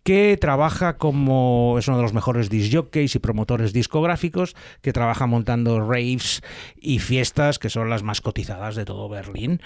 que 0.03 0.37
trabaja 0.39 0.99
como 0.99 1.77
es 1.79 1.89
uno 1.89 1.97
de 1.97 2.03
los 2.03 2.13
mejores 2.13 2.51
disjockeys 2.51 3.15
y 3.15 3.19
promotores 3.19 3.73
discográficos, 3.73 4.55
que 4.83 4.93
trabaja 4.93 5.27
montando 5.27 5.81
raves 5.81 6.43
y 6.79 6.99
fiestas 6.99 7.59
que 7.59 7.71
son 7.71 7.89
las 7.89 8.03
más 8.03 8.21
cotizadas 8.21 8.77
de 8.77 8.85
todo 8.85 9.09
Berlín. 9.09 9.63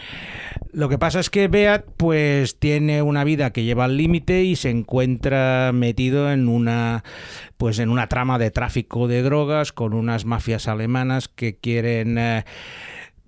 Lo 0.73 0.89
que 0.89 0.97
pasa 0.97 1.19
es 1.19 1.29
que 1.29 1.49
Beat 1.49 1.85
pues 1.97 2.61
tiene 2.61 3.03
una 3.03 3.25
vida 3.25 3.53
que 3.53 3.65
lleva 3.65 3.87
al 3.87 3.97
límite 3.97 4.45
y 4.45 4.55
se 4.55 4.71
encuentra 4.71 5.73
metido 5.75 6.31
en 6.31 6.49
una 6.49 7.03
pues 7.57 7.81
en 7.81 7.91
una 7.91 8.07
trama 8.07 8.39
de 8.39 8.53
tráfico 8.53 9.09
de 9.09 9.23
drogas 9.23 9.73
con 9.73 9.95
unas 9.95 10.25
mafias 10.25 10.69
alemanas 10.69 11.29
que 11.29 11.57
quieren 11.57 12.17
eh, 12.17 12.45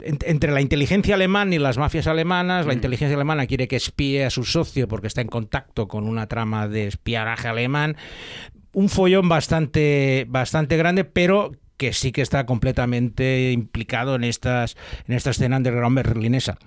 entre 0.04 0.52
la 0.52 0.60
inteligencia 0.60 1.14
alemana 1.14 1.54
y 1.54 1.58
las 1.58 1.78
mafias 1.78 2.06
alemanas, 2.06 2.66
la 2.66 2.74
inteligencia 2.74 3.16
alemana 3.16 3.46
quiere 3.46 3.68
que 3.68 3.76
espíe 3.76 4.24
a 4.24 4.30
su 4.30 4.44
socio 4.44 4.88
porque 4.88 5.06
está 5.06 5.20
en 5.20 5.28
contacto 5.28 5.88
con 5.88 6.08
una 6.08 6.26
trama 6.26 6.68
de 6.68 6.86
espionaje 6.86 7.48
alemán. 7.48 7.96
Un 8.72 8.88
follón 8.88 9.28
bastante, 9.28 10.26
bastante 10.28 10.76
grande, 10.76 11.04
pero 11.04 11.52
que 11.76 11.92
sí 11.92 12.12
que 12.12 12.22
está 12.22 12.46
completamente 12.46 13.52
implicado 13.52 14.14
en 14.14 14.24
estas 14.24 14.76
en 15.08 15.14
esta 15.14 15.30
escena 15.30 15.56
underground 15.56 15.96
berlinesa. 15.96 16.58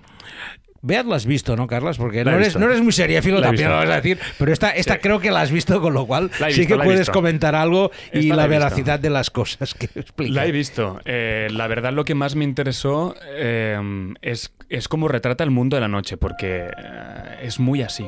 Beat 0.86 1.06
la 1.06 1.16
has 1.16 1.26
visto, 1.26 1.56
¿no, 1.56 1.66
Carlas? 1.66 1.96
Porque 1.98 2.24
no 2.24 2.32
eres, 2.32 2.56
no 2.56 2.66
eres 2.66 2.80
muy 2.80 2.92
seriéfilo 2.92 3.40
La 3.40 3.46
he 3.46 3.48
también, 3.48 3.68
lo 3.70 3.76
vas 3.76 3.90
a 3.90 3.96
decir. 3.96 4.18
Pero 4.38 4.52
esta, 4.52 4.70
esta 4.70 4.94
Sí. 4.94 5.00
creo 5.02 5.20
que 5.20 5.30
la 5.30 5.40
has 5.40 5.50
visto, 5.50 5.80
con 5.80 5.94
lo 5.94 6.06
cual 6.06 6.30
sí 6.32 6.60
visto, 6.60 6.78
que 6.78 6.84
puedes 6.84 7.10
comentar 7.10 7.54
algo 7.54 7.90
y 8.12 8.20
Esta 8.20 8.36
la 8.36 8.46
veracidad 8.46 9.00
de 9.00 9.10
las 9.10 9.30
cosas 9.30 9.74
que 9.74 9.86
explica. 9.94 10.32
La 10.32 10.46
he 10.46 10.52
visto. 10.52 11.00
Eh, 11.04 11.48
la 11.50 11.66
verdad, 11.66 11.92
lo 11.92 12.04
que 12.04 12.14
más 12.14 12.36
me 12.36 12.44
interesó 12.44 13.14
eh, 13.26 13.78
es, 14.22 14.52
es 14.68 14.88
cómo 14.88 15.08
retrata 15.08 15.44
el 15.44 15.50
mundo 15.50 15.76
de 15.76 15.80
la 15.80 15.88
noche, 15.88 16.16
porque 16.16 16.68
eh, 16.68 17.38
es 17.42 17.58
muy 17.58 17.82
así. 17.82 18.06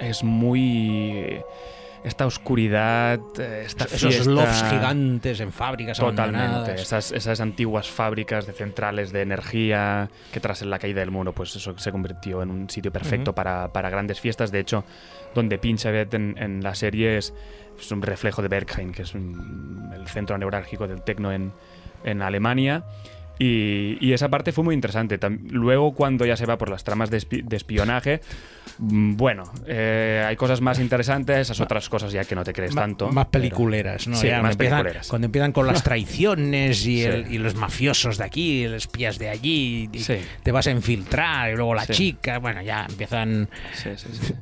Es 0.00 0.22
muy. 0.24 1.40
Esta 2.04 2.26
oscuridad, 2.26 3.18
eh, 3.38 3.62
esta 3.66 3.84
Esos 3.84 4.00
fiesta- 4.14 4.30
lofts 4.30 4.64
gigantes 4.70 5.40
en 5.40 5.52
fábricas 5.52 5.98
Totalmente. 5.98 6.74
Esas, 6.74 7.12
esas 7.12 7.40
antiguas 7.40 7.88
fábricas 7.90 8.46
de 8.46 8.52
centrales 8.52 9.12
de 9.12 9.22
energía 9.22 10.08
que 10.32 10.40
tras 10.40 10.62
la 10.62 10.78
caída 10.78 11.00
del 11.00 11.10
muro, 11.10 11.32
pues 11.32 11.54
eso 11.56 11.76
se 11.78 11.90
convirtió 11.92 12.42
en 12.42 12.50
un 12.50 12.70
sitio 12.70 12.92
perfecto 12.92 13.30
Ujú. 13.32 13.34
para, 13.36 13.72
para 13.72 13.90
grandes 13.90 14.20
fiestas. 14.20 14.52
De 14.52 14.60
hecho, 14.60 14.84
donde 15.34 15.58
pincha 15.58 15.90
en, 15.90 16.36
en 16.38 16.62
la 16.62 16.74
serie 16.74 17.18
es, 17.18 17.34
es 17.78 17.90
un 17.92 18.00
reflejo 18.02 18.42
de 18.42 18.48
Berghain, 18.48 18.92
que 18.92 19.02
es 19.02 19.14
un- 19.14 19.90
el 19.94 20.06
centro 20.08 20.38
neurálgico 20.38 20.86
del 20.86 21.02
tecno 21.02 21.32
en, 21.32 21.52
en 22.04 22.22
Alemania. 22.22 22.84
Y, 23.38 23.98
y 24.00 24.12
esa 24.12 24.28
parte 24.28 24.52
fue 24.52 24.64
muy 24.64 24.74
interesante. 24.74 25.18
Luego, 25.50 25.94
cuando 25.94 26.26
ya 26.26 26.36
se 26.36 26.46
va 26.46 26.58
por 26.58 26.70
las 26.70 26.82
tramas 26.84 27.10
de, 27.10 27.18
espi- 27.18 27.44
de 27.44 27.56
espionaje, 27.56 28.20
mm, 28.78 29.16
bueno, 29.16 29.44
eh, 29.66 30.24
hay 30.26 30.34
cosas 30.36 30.60
más 30.60 30.78
interesantes, 30.80 31.36
esas 31.38 31.60
otras 31.60 31.88
cosas 31.88 32.12
ya 32.12 32.24
que 32.24 32.34
no 32.34 32.42
te 32.44 32.52
crees 32.52 32.74
Ma- 32.74 32.82
tanto. 32.82 33.08
Más 33.10 33.26
pero- 33.26 33.42
peliculeras, 33.42 34.08
¿no? 34.08 34.16
Sí, 34.16 34.26
Ya 34.28 34.42
más 34.42 34.52
empiezan- 34.52 34.78
peliculeras. 34.78 35.08
Cuando 35.08 35.26
empiezan 35.26 35.52
con 35.52 35.66
las 35.66 35.82
traiciones 35.84 36.80
y, 36.80 36.98
Sí. 36.98 37.02
el- 37.04 37.32
y 37.32 37.38
los 37.38 37.54
mafiosos 37.54 38.18
de 38.18 38.24
aquí, 38.24 38.64
los 38.64 38.74
espías 38.84 39.18
de 39.18 39.28
allí, 39.28 39.88
y 39.92 39.98
Sí. 40.00 40.16
te 40.42 40.50
vas 40.52 40.66
a 40.66 40.70
infiltrar, 40.72 41.52
y 41.52 41.56
luego 41.56 41.74
la 41.74 41.86
chica, 41.86 42.38
bueno, 42.38 42.60
ya 42.62 42.86
empiezan, 42.88 43.48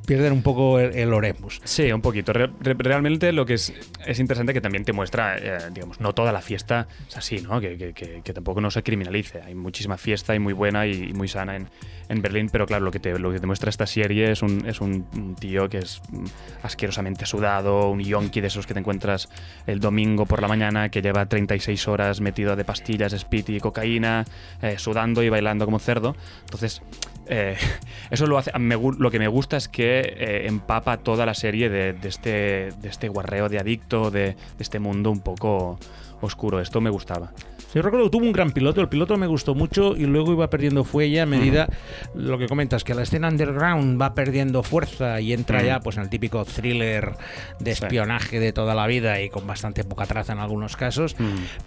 pierden 0.05 0.33
un 0.33 0.41
poco 0.41 0.79
el, 0.79 0.95
el 0.95 1.13
oremus. 1.13 1.61
Sí, 1.63 1.91
un 1.91 2.01
poquito. 2.01 2.33
Re- 2.33 2.49
re- 2.61 2.75
realmente 2.77 3.31
lo 3.31 3.45
que 3.45 3.53
es, 3.55 3.73
es 4.05 4.19
interesante 4.19 4.53
que 4.53 4.61
también 4.61 4.83
te 4.85 4.93
muestra, 4.93 5.37
eh, 5.37 5.57
digamos, 5.71 5.99
no 5.99 6.13
toda 6.13 6.31
la 6.31 6.41
fiesta 6.41 6.87
es 7.07 7.17
así, 7.17 7.41
¿no? 7.41 7.59
Que, 7.61 7.77
que- 7.77 7.93
que- 7.93 8.21
que 8.23 8.33
tampoco 8.33 8.61
no 8.61 8.71
se 8.71 8.83
criminalice. 8.87 9.41
Hay 9.41 9.53
muchísima 9.53 9.97
fiesta 9.97 10.33
y 10.33 10.39
muy 10.39 10.53
buena 10.53 10.87
y, 10.87 11.11
muy 11.11 11.27
sana 11.27 11.57
en, 11.57 11.67
en 12.07 12.21
Berlín, 12.21 12.47
pero 12.49 12.65
claro, 12.65 12.85
lo 12.85 12.91
que, 12.91 13.01
te, 13.01 13.19
lo 13.19 13.33
que 13.33 13.39
te 13.41 13.45
muestra 13.45 13.69
esta 13.69 13.85
serie 13.85 14.31
es 14.31 14.41
un, 14.41 14.65
es 14.65 14.79
un, 14.79 15.35
tío 15.37 15.67
que 15.67 15.79
es 15.79 16.01
mm, 16.09 16.23
asquerosamente 16.63 17.25
sudado, 17.25 17.89
un 17.89 17.99
yonki 17.99 18.39
de 18.39 18.47
esos 18.47 18.65
que 18.65 18.73
te 18.73 18.79
encuentras 18.79 19.27
el 19.65 19.81
domingo 19.81 20.25
por 20.25 20.41
la 20.41 20.47
mañana, 20.47 20.87
que 20.87 21.01
lleva 21.01 21.25
36 21.25 21.85
horas 21.89 22.21
metido 22.21 22.55
de 22.55 22.63
pastillas, 22.63 23.11
speed 23.11 23.49
y 23.49 23.59
cocaína, 23.59 24.23
eh, 24.61 24.75
sudando 24.77 25.21
y 25.21 25.27
bailando 25.27 25.65
como 25.65 25.79
cerdo. 25.79 26.15
Entonces, 26.45 26.81
eh, 27.27 27.57
eso 28.09 28.25
lo 28.25 28.37
hace. 28.37 28.57
me 28.57 28.77
lo 28.77 29.11
que 29.11 29.19
me 29.19 29.27
gusta 29.27 29.57
es 29.57 29.67
que 29.67 29.99
eh, 29.99 30.47
empapa 30.47 30.95
toda 30.95 31.25
la 31.25 31.33
serie 31.33 31.67
de, 31.69 31.93
este, 32.03 32.69
de 32.71 32.87
este 32.87 33.09
guarreo 33.09 33.49
de 33.49 33.59
adicto, 33.59 34.11
de 34.11 34.37
este 34.59 34.79
mundo 34.79 35.11
un 35.11 35.19
poco 35.19 35.77
oscuro. 36.21 36.61
Esto 36.61 36.79
me 36.79 36.89
gustaba. 36.89 37.33
Yo 37.75 37.81
recuerdo 37.81 38.05
que 38.05 38.11
tuvo 38.17 38.25
un 38.25 38.31
gran 38.31 38.51
piloto, 38.51 38.81
el 38.81 38.87
piloto 38.89 39.17
me 39.17 39.27
gustó 39.27 39.53
mucho 39.53 39.95
y 39.95 40.05
luego 40.05 40.31
iba 40.31 40.49
perdiendo 40.49 40.83
fuelle 40.83 41.21
a 41.21 41.25
medida, 41.25 41.67
lo 42.15 42.37
que 42.37 42.47
comentas, 42.47 42.83
que 42.83 42.95
la 42.95 43.03
escena 43.03 43.27
underground 43.27 44.01
va 44.01 44.15
perdiendo 44.15 44.63
fuerza 44.63 45.19
y 45.21 45.33
entra 45.33 45.61
Mm. 45.61 45.65
ya 45.65 45.79
pues 45.81 45.97
en 45.97 46.03
el 46.03 46.09
típico 46.09 46.43
thriller 46.45 47.11
de 47.59 47.75
Sí. 47.75 47.83
espionaje 47.83 48.39
de 48.39 48.53
toda 48.53 48.73
la 48.73 48.87
vida 48.87 49.21
y 49.21 49.29
con 49.29 49.45
bastante 49.45 49.83
poca 49.83 50.05
traza 50.05 50.33
en 50.33 50.39
algunos 50.39 50.75
casos. 50.77 51.15
Mm. 51.19 51.25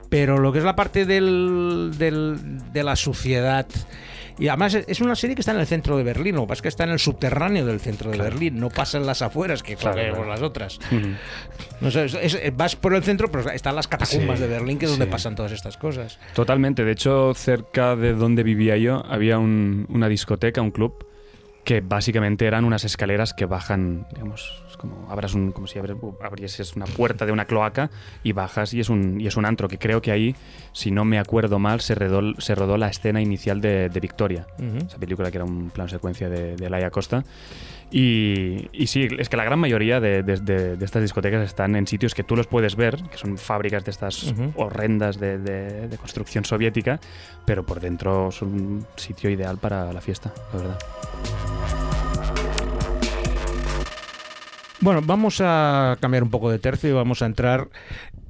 Pero 0.09 0.39
lo 0.39 0.53
que 0.53 0.59
es 0.59 0.65
la 0.65 0.75
parte 0.75 1.05
del, 1.05 1.93
del- 1.99 2.73
de 2.73 2.83
la 2.83 2.97
suciedad. 2.97 3.67
Y 4.41 4.49
además 4.49 4.75
es- 4.75 5.01
una 5.01 5.15
serie 5.15 5.37
que 5.37 5.43
está 5.43 5.53
en 5.53 5.61
el 5.61 5.67
centro 5.67 5.97
de 5.97 6.03
Berlín, 6.03 6.35
lo 6.35 6.43
que 6.43 6.47
pasa 6.49 6.59
es 6.59 6.63
que 6.63 6.69
está 6.69 6.85
en 6.85 6.91
el 6.91 6.99
subterráneo 6.99 7.65
del 7.67 7.79
centro 7.79 8.11
de 8.11 8.17
Claro. 8.17 8.31
Berlín, 8.31 8.59
no 8.59 8.71
pasa 8.71 8.99
en 8.99 9.07
las 9.07 9.21
afueras, 9.23 9.63
que 9.63 9.77
Claro, 9.77 10.25
las 10.25 10.41
otras. 10.43 10.79
No 11.81 11.91
sé, 11.91 12.07
es- 12.07 12.15
es- 12.35 12.57
vas 12.57 12.75
por 12.75 12.95
el 12.95 13.03
centro, 13.03 13.31
pero 13.31 13.49
están 13.51 13.77
las 13.77 13.87
catacumbas 13.87 14.39
Sí, 14.39 14.43
de 14.45 14.49
Berlín, 14.49 14.79
que 14.79 14.87
es 14.87 14.91
donde 14.91 15.05
sí. 15.07 15.11
pasan 15.11 15.35
todas 15.35 15.53
estas 15.53 15.77
cosas. 15.77 16.19
Totalmente. 16.35 16.85
De 16.85 16.93
hecho, 16.93 17.33
cerca 17.35 17.95
de 17.97 18.15
donde 18.15 18.43
vivía 18.43 18.77
yo 18.77 19.05
había 19.07 19.39
un- 19.39 19.87
una 19.91 20.09
discoteca, 20.09 20.61
un 20.63 20.71
club, 20.71 21.07
que 21.65 21.81
básicamente 21.83 22.47
eran 22.47 22.65
unas 22.65 22.85
escaleras 22.85 23.35
que 23.35 23.45
bajan, 23.47 24.07
digamos, 24.13 24.65
es 24.69 24.77
como 24.77 25.11
abras 25.11 25.35
un, 25.35 25.53
como 25.53 25.67
si 25.67 25.79
abres- 25.79 25.97
abrieses 26.21 26.75
una 26.75 26.87
puerta 26.87 27.27
de 27.27 27.33
una 27.33 27.45
cloaca 27.45 27.91
y 28.23 28.33
bajas 28.33 28.73
y 28.73 28.81
es 28.81 28.89
un 28.89 29.21
y 29.21 29.27
es 29.27 29.37
un 29.37 29.45
antro 29.45 29.69
que 29.69 29.79
creo 29.79 30.01
que 30.01 30.11
ahí, 30.11 30.35
si 30.73 30.91
no 30.91 31.05
me 31.05 31.19
acuerdo 31.19 31.59
mal, 31.59 31.81
se 31.81 31.95
rodó, 31.95 32.35
se 32.41 32.55
rodó 32.55 32.77
la 32.79 32.89
escena 32.89 33.21
inicial 33.21 33.61
de, 33.61 33.89
de 33.91 34.01
Victoria, 34.01 34.47
esa 34.87 34.99
película 34.99 35.31
que 35.31 35.37
era 35.37 35.45
un 35.45 35.71
plano 35.71 35.89
secuencia 35.89 36.29
de, 36.29 36.57
de 36.57 36.71
Laia 36.71 36.91
Costa. 36.91 37.25
Y, 37.93 38.69
y 38.73 38.87
sí, 38.87 39.09
es 39.19 39.29
que 39.29 39.37
la 39.37 39.45
gran 39.45 39.59
mayoría 39.59 39.99
de, 40.01 40.23
de- 40.23 40.37
de- 40.37 40.77
de 40.77 40.85
estas 40.85 41.03
discotecas 41.03 41.45
están 41.45 41.75
en 41.75 41.87
sitios 41.89 42.15
que 42.15 42.23
tú 42.23 42.37
los 42.37 42.47
puedes 42.47 42.77
ver, 42.77 42.97
que 43.11 43.17
son 43.19 43.37
fábricas 43.37 43.85
de 43.85 43.91
estas 43.91 44.33
horrendas 44.55 45.19
de, 45.19 45.89
construcción 46.01 46.45
soviética, 46.45 47.01
pero 47.45 47.65
por 47.67 47.81
dentro 47.81 48.31
son 48.31 48.49
un 48.55 48.87
sitio 48.97 49.29
ideal 49.31 49.59
para 49.59 49.93
la 49.93 50.01
fiesta, 50.01 50.33
la 50.53 50.59
verdad. 50.59 50.79
Bueno, 54.83 55.03
vamos 55.05 55.43
a 55.45 55.99
cambiar 56.01 56.23
un 56.23 56.31
poco 56.31 56.51
de 56.51 56.59
tercio 56.59 56.89
y 56.89 56.95
vamos 56.95 57.21
a 57.21 57.27
entrar 57.27 57.69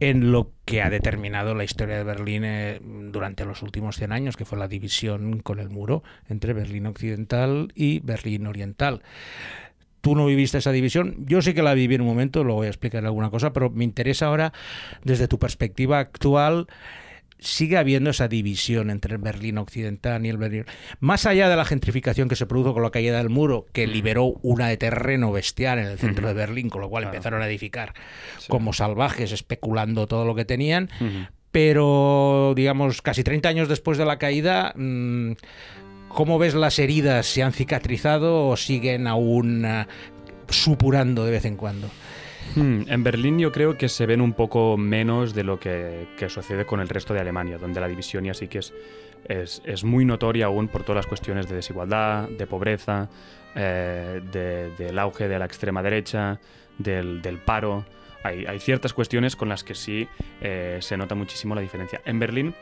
en 0.00 0.32
lo 0.32 0.50
que 0.64 0.82
ha 0.82 0.90
determinado 0.90 1.54
la 1.54 1.62
historia 1.62 1.96
de 1.96 2.02
Berlín 2.02 2.42
eh, 2.44 2.80
durante 2.82 3.44
los 3.44 3.62
últimos 3.62 3.94
100 3.96 4.10
años, 4.10 4.36
que 4.36 4.44
fue 4.44 4.58
la 4.58 4.66
división 4.66 5.38
con 5.38 5.60
el 5.60 5.70
muro 5.70 6.02
entre 6.28 6.52
Berlín 6.52 6.86
Occidental 6.86 7.70
y 7.76 8.00
Berlín 8.00 8.48
Oriental. 8.48 9.02
Tú 10.00 10.16
no 10.16 10.26
viviste 10.26 10.58
esa 10.58 10.72
división, 10.72 11.14
yo 11.20 11.40
sí 11.40 11.54
que 11.54 11.62
la 11.62 11.74
viví 11.74 11.94
en 11.94 12.00
un 12.00 12.08
momento, 12.08 12.42
luego 12.42 12.58
voy 12.58 12.66
a 12.66 12.70
explicar 12.70 13.06
alguna 13.06 13.30
cosa, 13.30 13.52
pero 13.52 13.70
me 13.70 13.84
interesa 13.84 14.26
ahora, 14.26 14.52
desde 15.04 15.28
tu 15.28 15.38
perspectiva 15.38 16.00
actual, 16.00 16.66
sigue 17.40 17.76
habiendo 17.78 18.10
esa 18.10 18.28
división 18.28 18.90
entre 18.90 19.14
el 19.14 19.20
Berlín 19.20 19.58
occidental 19.58 20.24
y 20.24 20.28
el 20.28 20.36
Berlín. 20.36 20.64
Más 21.00 21.26
allá 21.26 21.48
de 21.48 21.56
la 21.56 21.64
gentrificación 21.64 22.28
que 22.28 22.36
se 22.36 22.46
produjo 22.46 22.74
con 22.74 22.82
la 22.82 22.90
caída 22.90 23.18
del 23.18 23.30
muro, 23.30 23.66
que 23.72 23.86
liberó 23.86 24.34
una 24.42 24.68
de 24.68 24.76
terreno 24.76 25.32
bestial 25.32 25.78
en 25.78 25.86
el 25.86 25.98
centro 25.98 26.28
de 26.28 26.34
Berlín, 26.34 26.68
con 26.70 26.80
lo 26.82 26.88
cual 26.90 27.04
Claro. 27.04 27.16
empezaron 27.16 27.42
a 27.42 27.46
edificar 27.46 27.94
Sí. 28.38 28.46
como 28.48 28.72
salvajes, 28.72 29.32
especulando 29.32 30.06
todo 30.06 30.24
lo 30.24 30.34
que 30.34 30.44
tenían. 30.44 30.90
Pero, 31.50 32.52
digamos, 32.54 33.02
casi 33.02 33.24
30 33.24 33.48
años 33.48 33.68
después 33.68 33.98
de 33.98 34.04
la 34.04 34.18
caída, 34.18 34.72
mm, 34.76 35.32
¿cómo 36.08 36.38
ves 36.38 36.54
las 36.54 36.78
heridas? 36.78 37.26
¿Se 37.26 37.42
han 37.42 37.52
cicatrizado 37.52 38.46
o 38.48 38.56
siguen 38.56 39.06
aún 39.08 39.64
ah, 39.64 39.88
supurando 40.48 41.24
de 41.24 41.32
vez 41.32 41.44
en 41.44 41.56
cuando? 41.56 41.88
Hmm, 42.56 42.82
En 42.88 43.04
Berlín 43.04 43.38
yo 43.38 43.52
creo 43.52 43.76
que 43.78 43.88
se 43.88 44.06
ven 44.06 44.20
un 44.20 44.32
poco 44.32 44.76
menos 44.76 45.34
de 45.34 45.44
lo 45.44 45.60
que, 45.60 46.06
sucede 46.28 46.64
con 46.66 46.80
el 46.80 46.88
resto 46.88 47.14
de 47.14 47.20
Alemania, 47.20 47.58
donde 47.58 47.80
la 47.80 47.88
división 47.88 48.24
ya 48.24 48.34
sí 48.34 48.48
que 48.48 48.58
es, 48.58 48.72
es, 49.64 49.84
muy 49.84 50.04
notoria 50.04 50.46
aún 50.46 50.68
por 50.68 50.82
todas 50.82 50.96
las 50.96 51.06
cuestiones 51.06 51.48
de 51.48 51.56
desigualdad, 51.56 52.28
de 52.28 52.46
pobreza, 52.46 53.08
eh, 53.54 54.20
de- 54.32 54.70
del 54.76 54.98
auge 54.98 55.28
de 55.28 55.38
la 55.38 55.44
extrema 55.44 55.82
derecha, 55.82 56.40
del, 56.78 57.20
paro. 57.44 57.84
Hay, 58.22 58.44
hay 58.46 58.58
ciertas 58.58 58.92
cuestiones 58.92 59.36
con 59.36 59.48
las 59.48 59.62
que 59.64 59.74
sí 59.74 60.08
eh, 60.40 60.78
se 60.80 60.96
nota 60.96 61.14
muchísimo 61.14 61.54
la 61.54 61.60
diferencia. 61.60 62.00
En 62.04 62.18
Berlín 62.18 62.54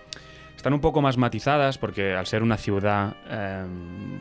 están 0.57 0.73
un 0.73 0.81
poco 0.81 1.01
más 1.01 1.17
matizadas 1.17 1.79
porque 1.79 2.15
al 2.15 2.27
ser 2.27 2.43
una 2.43 2.57
ciudad, 2.57 3.17
eh, 3.29 3.65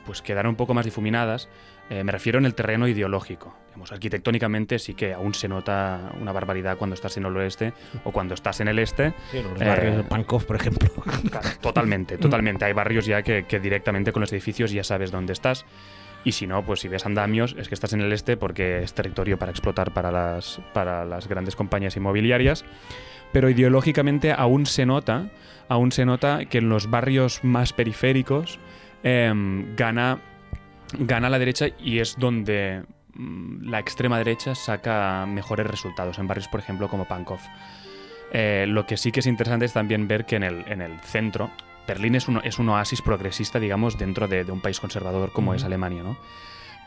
pues 0.05 0.21
quedaron 0.21 0.51
un 0.51 0.55
poco 0.55 0.73
más 0.73 0.85
difuminadas. 0.85 1.49
Eh, 1.89 2.03
me 2.03 2.11
refiero 2.11 2.37
en 2.37 2.45
el 2.45 2.53
terreno 2.53 2.87
ideológico. 2.87 3.55
Digamos, 3.67 3.91
arquitectónicamente 3.93 4.77
sí 4.79 4.93
que 4.93 5.13
aún 5.13 5.33
se 5.33 5.47
nota 5.47 6.11
una 6.19 6.31
barbaridad 6.33 6.77
cuando 6.77 6.95
estás 6.95 7.15
en 7.17 7.25
el 7.25 7.37
oeste 7.37 7.73
o 8.03 8.11
cuando 8.11 8.33
estás 8.33 8.59
en 8.59 8.67
el 8.67 8.79
este. 8.79 9.13
Sí, 9.31 9.41
los 9.41 9.61
Eh, 9.61 9.65
barrios 9.65 9.97
de 9.97 10.03
Pankov, 10.03 10.45
por 10.45 10.55
ejemplo. 10.57 10.89
Claro, 11.31 11.47
totalmente, 11.61 12.17
totalmente. 12.17 12.65
Hay 12.65 12.73
barrios 12.73 13.05
ya 13.05 13.21
que, 13.21 13.45
que 13.45 13.59
directamente 13.59 14.11
con 14.11 14.19
los 14.21 14.31
edificios 14.33 14.71
ya 14.71 14.83
sabes 14.83 15.11
dónde 15.11 15.31
estás. 15.33 15.65
Y 16.25 16.33
si 16.33 16.45
no, 16.45 16.63
pues 16.65 16.81
si 16.81 16.89
ves 16.89 17.05
andamios, 17.05 17.55
es 17.57 17.69
que 17.69 17.75
estás 17.75 17.93
en 17.93 18.01
el 18.01 18.11
este 18.11 18.35
porque 18.35 18.83
es 18.83 18.93
territorio 18.93 19.37
para 19.39 19.51
explotar 19.51 19.93
para 19.93 20.11
las, 20.11 20.59
para 20.73 21.05
las 21.05 21.27
grandes 21.29 21.55
compañías 21.55 21.95
inmobiliarias. 21.95 22.65
Pero 23.31 23.49
ideológicamente 23.49 24.33
aún 24.33 24.65
se 24.65 24.85
nota, 24.85 25.29
aún 25.69 25.91
se 25.93 26.05
nota 26.05 26.45
que 26.45 26.57
en 26.57 26.67
los 26.67 26.89
barrios 26.89 27.43
más 27.43 27.71
periféricos 27.71 28.59
em, 29.03 29.73
gana, 29.77 30.19
gana 30.93 31.29
la 31.29 31.39
derecha 31.39 31.67
y 31.79 31.99
es 31.99 32.15
donde 32.17 32.83
mm, 33.13 33.69
la 33.69 33.79
extrema 33.79 34.17
derecha 34.17 34.55
saca 34.55 35.25
mejores 35.25 35.67
resultados. 35.67 36.19
En 36.19 36.27
barrios, 36.27 36.47
por 36.47 36.59
ejemplo, 36.59 36.89
como 36.89 37.05
Pankov. 37.05 37.39
Eh, 38.31 38.65
lo 38.67 38.85
que 38.85 38.97
sí 38.97 39.11
que 39.11 39.21
es 39.21 39.27
interesante 39.27 39.65
es 39.65 39.73
también 39.73 40.07
ver 40.07 40.25
que 40.25 40.35
en 40.35 40.43
el, 40.43 40.65
en 40.67 40.81
el 40.81 40.99
centro, 40.99 41.49
Berlín 41.87 42.15
es 42.15 42.27
un, 42.27 42.41
es 42.43 42.59
un 42.59 42.67
oasis 42.69 43.01
progresista, 43.01 43.59
digamos, 43.59 43.97
dentro 43.97 44.27
de, 44.27 44.43
de 44.43 44.51
un 44.51 44.59
país 44.59 44.79
conservador 44.79 45.31
como 45.31 45.53
es 45.53 45.63
Alemania, 45.63 46.03
¿no? 46.03 46.17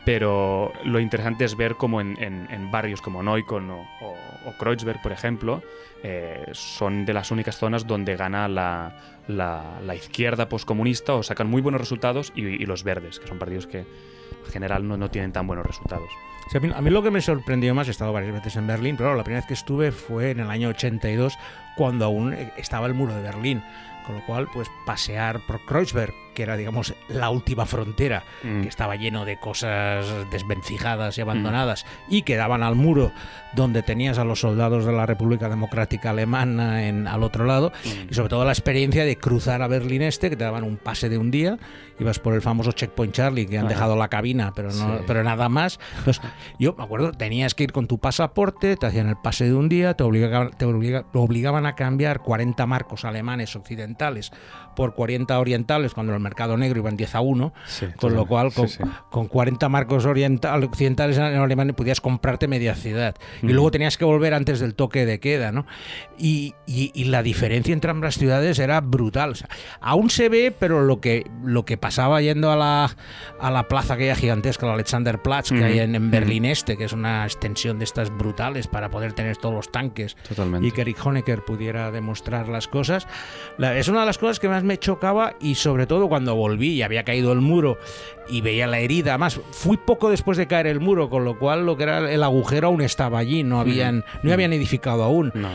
Pero 0.05 0.73
lo 0.85 0.99
interesante 0.99 1.45
es 1.45 1.57
ver 1.57 1.77
cómo 1.77 2.01
en, 2.01 2.17
en- 2.23 2.49
en 2.51 2.71
barrios 2.71 3.03
como 3.03 3.23
Neukölln 3.23 3.71
o, 3.71 3.81
o- 4.01 4.17
o 4.49 4.53
Kreuzberg, 4.59 5.03
por 5.03 5.13
ejemplo, 5.13 5.63
eh, 6.03 6.47
son 6.53 7.05
de 7.05 7.13
las 7.13 7.31
únicas 7.31 7.59
zonas 7.59 7.87
donde 7.87 8.17
gana 8.17 8.49
la, 8.49 8.97
la- 9.29 9.79
la 9.85 9.95
izquierda 9.95 10.49
postcomunista 10.49 11.15
o 11.15 11.23
sacan 11.23 11.49
muy 11.49 11.61
buenos 11.61 11.81
resultados 11.81 12.33
y, 12.35 12.43
y 12.47 12.67
los 12.67 12.83
verdes, 12.83 13.21
que 13.21 13.27
son 13.29 13.39
partidos 13.39 13.67
que 13.67 13.81
en 13.81 14.53
general 14.53 14.89
no, 14.89 14.97
no 14.97 15.11
tienen 15.11 15.33
tan 15.33 15.47
buenos 15.47 15.67
resultados. 15.67 16.09
Sí, 16.51 16.57
a, 16.57 16.61
mí, 16.61 16.71
a 16.75 16.81
mí 16.81 16.91
lo 16.91 17.03
que 17.03 17.11
me 17.11 17.21
sorprendió 17.21 17.75
más, 17.75 17.87
he 17.87 17.91
estado 17.91 18.13
varias 18.15 18.33
veces 18.33 18.57
en 18.57 18.67
Berlín, 18.67 18.97
pero 18.97 19.15
la 19.15 19.23
primera 19.23 19.41
vez 19.43 19.49
que 19.49 19.55
estuve 19.55 19.93
fue 19.93 20.31
en 20.31 20.41
el 20.41 20.51
año 20.51 20.71
82, 20.71 21.39
cuando 21.77 22.07
aún 22.07 22.33
estaba 22.57 22.87
el 22.87 22.95
muro 22.95 23.15
de 23.15 23.23
Berlín. 23.23 23.63
Con 24.07 24.17
lo 24.17 24.25
cual, 24.25 24.49
pues 24.53 24.69
pasear 24.87 25.41
por 25.47 25.61
Kreuzberg, 25.67 26.13
que 26.41 26.45
era, 26.45 26.57
digamos, 26.57 26.95
la 27.11 27.29
última 27.29 27.67
frontera, 27.67 28.23
Mm. 28.43 28.63
que 28.63 28.69
estaba 28.69 28.97
lleno 28.97 29.27
de 29.27 29.39
cosas 29.39 30.07
desvencijadas 30.31 31.19
y 31.19 31.21
abandonadas, 31.21 31.85
y 32.09 32.23
que 32.23 32.37
daban 32.37 32.63
al 32.63 32.77
muro 32.77 33.13
donde 33.53 33.83
tenías 33.83 34.17
a 34.19 34.25
los 34.25 34.41
soldados 34.41 34.85
de 34.87 34.93
la 34.93 35.05
República 35.05 35.49
Democrática 35.51 36.11
Alemana 36.11 36.87
en, 36.89 37.07
al 37.07 37.23
otro 37.23 37.45
lado, 37.45 37.73
y 38.11 38.15
sobre 38.15 38.31
todo 38.31 38.45
la 38.47 38.53
experiencia 38.53 39.05
de 39.05 39.17
cruzar 39.17 39.61
a 39.61 39.69
Berlín 39.69 40.01
Este, 40.03 40.31
que 40.31 40.37
te 40.37 40.45
daban 40.45 40.65
un 40.65 40.77
pase 40.79 41.09
de 41.11 41.19
un 41.19 41.31
día, 41.31 41.59
ibas 41.99 42.19
por 42.19 42.33
el 42.33 42.41
famoso 42.41 42.73
Checkpoint 42.73 43.13
Charlie, 43.13 43.45
que 43.47 43.59
han 43.59 43.67
Ajá. 43.67 43.75
dejado 43.75 43.97
la 43.97 44.09
cabina, 44.09 44.53
pero, 44.57 44.69
no, 44.69 44.99
Sí. 44.99 45.05
pero 45.07 45.23
nada 45.23 45.49
más. 45.51 45.79
Entonces, 45.99 46.23
yo 46.59 46.75
me 46.79 46.85
acuerdo, 46.85 47.13
tenías 47.13 47.55
que 47.55 47.65
ir 47.65 47.73
con 47.73 47.87
tu 47.87 47.99
pasaporte, 47.99 48.77
te 48.77 48.87
hacían 48.87 49.09
el 49.09 49.17
pase 49.17 49.45
de 49.45 49.55
un 49.55 49.69
día, 49.69 49.95
te 49.95 50.05
obligaban, 50.05 50.51
te 50.57 50.65
obliga- 50.65 51.05
te 51.13 51.19
obligaban 51.19 51.67
a 51.67 51.75
cambiar 51.75 52.21
40 52.21 52.65
marcos 52.67 53.05
alemanes 53.05 53.55
occidentales 53.57 54.31
por 54.77 54.95
40 54.95 55.39
orientales, 55.39 55.95
cuando 55.95 56.13
en 56.13 56.17
el 56.17 56.23
mercado 56.23 56.57
negro 56.57 56.79
iban 56.81 56.97
10 56.97 57.15
a 57.15 57.21
1, 57.21 57.53
Sí, 57.67 57.87
con 57.97 58.15
lo 58.15 58.27
cual 58.27 58.53
con, 58.53 58.69
Sí, 58.69 58.79
sí. 58.83 58.91
con 59.11 59.27
40 59.29 59.69
marcos 59.69 60.07
oriental, 60.07 60.63
occidentales 60.65 61.17
en 61.19 61.25
Alemania 61.25 61.75
podías 61.75 62.01
comprarte 62.01 62.49
media 62.49 62.75
ciudad. 62.75 63.15
Y 63.43 63.47
Ujú. 63.47 63.55
luego 63.55 63.71
tenías 63.71 63.97
que 63.99 64.05
volver 64.05 64.35
antes 64.35 64.61
del 64.61 64.75
toque 64.75 65.07
de 65.07 65.21
queda, 65.21 65.53
¿no? 65.53 65.67
Y, 66.19 66.55
y- 66.67 66.91
y 66.95 67.05
la 67.05 67.23
diferencia 67.23 67.73
entre 67.73 67.91
ambas 67.91 68.17
ciudades 68.17 68.59
era 68.59 68.81
brutal. 68.81 69.31
O 69.31 69.35
sea, 69.35 69.49
aún 69.81 70.11
se 70.11 70.29
ve, 70.29 70.55
pero 70.57 70.83
lo 70.83 71.01
que, 71.01 71.25
lo 71.45 71.65
que 71.65 71.77
pasaba 71.77 72.21
yendo 72.21 72.51
a 72.51 72.57
la, 72.57 72.97
a 73.41 73.51
la 73.51 73.69
plaza 73.69 73.95
aquella 73.95 74.15
gigantesca, 74.15 74.67
la 74.67 74.75
Alexanderplatz, 74.75 75.49
que 75.51 75.57
Ujú. 75.57 75.65
hay 75.65 75.79
en, 75.81 75.95
en. 75.95 76.11
Berlín 76.11 76.45
Este, 76.45 76.77
que 76.77 76.85
es 76.85 76.93
una 76.93 77.25
extensión 77.25 77.79
de 77.79 77.85
estas 77.85 78.11
brutales 78.17 78.67
para 78.67 78.91
poder 78.91 79.13
tener 79.13 79.37
todos 79.37 79.55
los 79.55 79.71
tanques 79.73 80.17
Totalmente. 80.29 80.67
y 80.67 80.73
que 80.73 80.83
Eric 80.83 81.05
Honecker 81.05 81.45
pudiera 81.45 81.91
demostrar 81.91 82.49
las 82.49 82.69
cosas. 82.69 83.07
La- 83.59 83.77
es 83.77 83.89
una 83.89 84.01
de 84.01 84.07
las 84.07 84.19
cosas 84.19 84.39
que 84.41 84.49
más 84.61 84.67
me 84.67 84.79
chocaba 84.79 85.35
y 85.41 85.55
sobre 85.55 85.87
todo 85.87 86.09
cuando 86.09 86.35
volví 86.35 86.75
y 86.75 86.83
había 86.83 87.05
caído 87.05 87.33
el 87.33 87.41
muro 87.41 87.79
y 88.29 88.41
veía 88.41 88.67
la 88.67 88.79
herida. 88.79 89.13
Además, 89.13 89.41
fui 89.51 89.77
poco 89.77 90.11
después 90.11 90.37
de 90.39 90.47
caer 90.47 90.67
el 90.67 90.81
muro, 90.81 91.09
con 91.09 91.25
lo 91.25 91.39
cual 91.39 91.67
lo 91.67 91.77
que 91.77 91.85
era 91.85 92.13
el 92.13 92.23
agujero 92.23 92.69
aún 92.69 92.83
estaba 92.83 93.19
allí, 93.19 93.43
no 93.43 93.61
habían, 93.61 94.05
no 94.23 94.33
habían 94.33 94.53
edificado 94.53 95.03
aún. 95.03 95.33
No. 95.35 95.49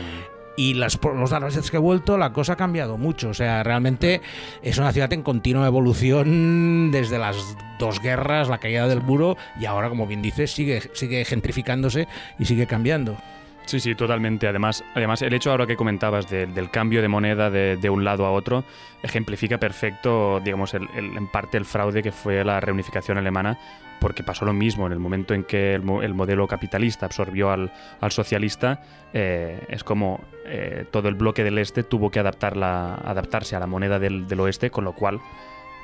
Y 0.58 0.74
las, 0.74 0.98
los 1.02 1.30
las 1.30 1.42
veces 1.42 1.70
que 1.70 1.76
he 1.76 1.80
vuelto, 1.80 2.16
la 2.16 2.32
cosa 2.32 2.54
ha 2.54 2.56
cambiado 2.56 2.96
mucho. 2.96 3.28
O 3.28 3.34
sea, 3.34 3.62
realmente 3.62 4.22
es 4.62 4.78
una 4.78 4.92
ciudad 4.92 5.12
en 5.12 5.22
continua 5.22 5.66
evolución 5.66 6.90
desde 6.90 7.18
las 7.18 7.36
dos 7.78 8.00
guerras, 8.00 8.48
la 8.48 8.58
caída 8.58 8.88
del 8.88 9.02
muro, 9.02 9.36
y 9.60 9.66
ahora, 9.66 9.90
como 9.90 10.06
bien 10.06 10.22
dices, 10.22 10.50
sigue, 10.50 10.82
sigue 10.94 11.24
gentrificándose 11.26 12.08
y 12.38 12.46
sigue 12.46 12.66
cambiando. 12.66 13.18
Sí, 13.66 13.80
sí, 13.80 13.96
totalmente. 13.96 14.46
Además, 14.46 14.84
además 14.94 15.22
el 15.22 15.34
hecho 15.34 15.50
ahora 15.50 15.66
que 15.66 15.76
comentabas 15.76 16.30
de- 16.30 16.46
del 16.46 16.70
cambio 16.70 17.02
de 17.02 17.08
moneda 17.08 17.50
de, 17.50 17.90
un 17.90 18.04
lado 18.04 18.24
a 18.24 18.30
otro 18.30 18.64
ejemplifica 19.02 19.58
perfecto, 19.58 20.40
digamos, 20.40 20.72
el- 20.74 20.88
en 20.94 21.26
parte 21.26 21.56
el 21.58 21.64
fraude 21.64 22.00
que 22.02 22.12
fue 22.12 22.44
la 22.44 22.60
reunificación 22.60 23.18
alemana, 23.18 23.58
porque 24.00 24.22
pasó 24.22 24.44
lo 24.44 24.52
mismo 24.52 24.86
en 24.86 24.92
el 24.92 25.00
momento 25.00 25.34
en 25.34 25.42
que 25.42 25.74
el, 25.74 25.82
mo- 25.82 26.02
el 26.02 26.14
modelo 26.14 26.46
capitalista 26.46 27.06
absorbió 27.06 27.50
al, 27.50 27.72
al 28.00 28.12
socialista, 28.12 28.82
eh, 29.12 29.60
es 29.68 29.82
como 29.82 30.20
eh, 30.44 30.86
todo 30.92 31.08
el 31.08 31.16
bloque 31.16 31.42
del 31.42 31.58
este 31.58 31.82
tuvo 31.82 32.08
que 32.10 32.20
adaptar 32.20 32.54
adaptarse 32.62 33.56
a 33.56 33.58
la 33.60 33.66
moneda 33.66 33.98
del, 33.98 34.28
del 34.28 34.38
oeste, 34.40 34.70
con 34.70 34.84
lo 34.84 34.92
cual 34.92 35.18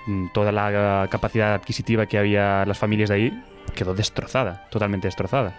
mm, 0.06 0.26
toda 0.32 0.52
la 0.52 1.08
capacidad 1.10 1.52
adquisitiva 1.54 2.06
que 2.06 2.16
había 2.18 2.64
las 2.64 2.78
familias 2.78 3.08
de 3.08 3.16
ahí 3.16 3.42
quedó 3.74 3.92
destrozada, 3.92 4.68
totalmente 4.70 5.08
destrozada. 5.08 5.54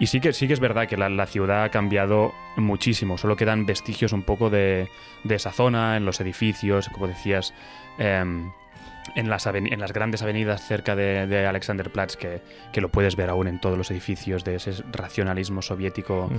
Y 0.00 0.06
sí 0.06 0.18
que, 0.18 0.32
sí 0.32 0.48
que 0.48 0.54
es 0.54 0.60
verdad 0.60 0.88
que 0.88 0.96
la, 0.96 1.10
la 1.10 1.26
ciudad 1.26 1.62
ha 1.62 1.68
cambiado 1.68 2.32
muchísimo. 2.56 3.18
Solo 3.18 3.36
quedan 3.36 3.66
vestigios 3.66 4.14
un 4.14 4.22
poco 4.22 4.48
de, 4.48 4.88
de 5.24 5.34
esa 5.34 5.52
zona, 5.52 5.98
en 5.98 6.06
los 6.06 6.22
edificios, 6.22 6.88
como 6.88 7.06
decías, 7.06 7.52
em, 7.98 8.50
en, 9.14 9.28
las 9.28 9.46
en 9.46 9.78
las 9.78 9.92
grandes 9.92 10.22
avenidas 10.22 10.66
cerca 10.66 10.96
de, 10.96 11.26
de 11.26 11.46
Alexanderplatz, 11.46 12.16
que, 12.16 12.40
que 12.72 12.80
lo 12.80 12.88
puedes 12.88 13.14
ver 13.14 13.28
aún 13.28 13.46
en 13.46 13.60
todos 13.60 13.76
los 13.76 13.90
edificios 13.90 14.42
de 14.42 14.54
ese 14.54 14.72
racionalismo 14.90 15.60
soviético, 15.60 16.30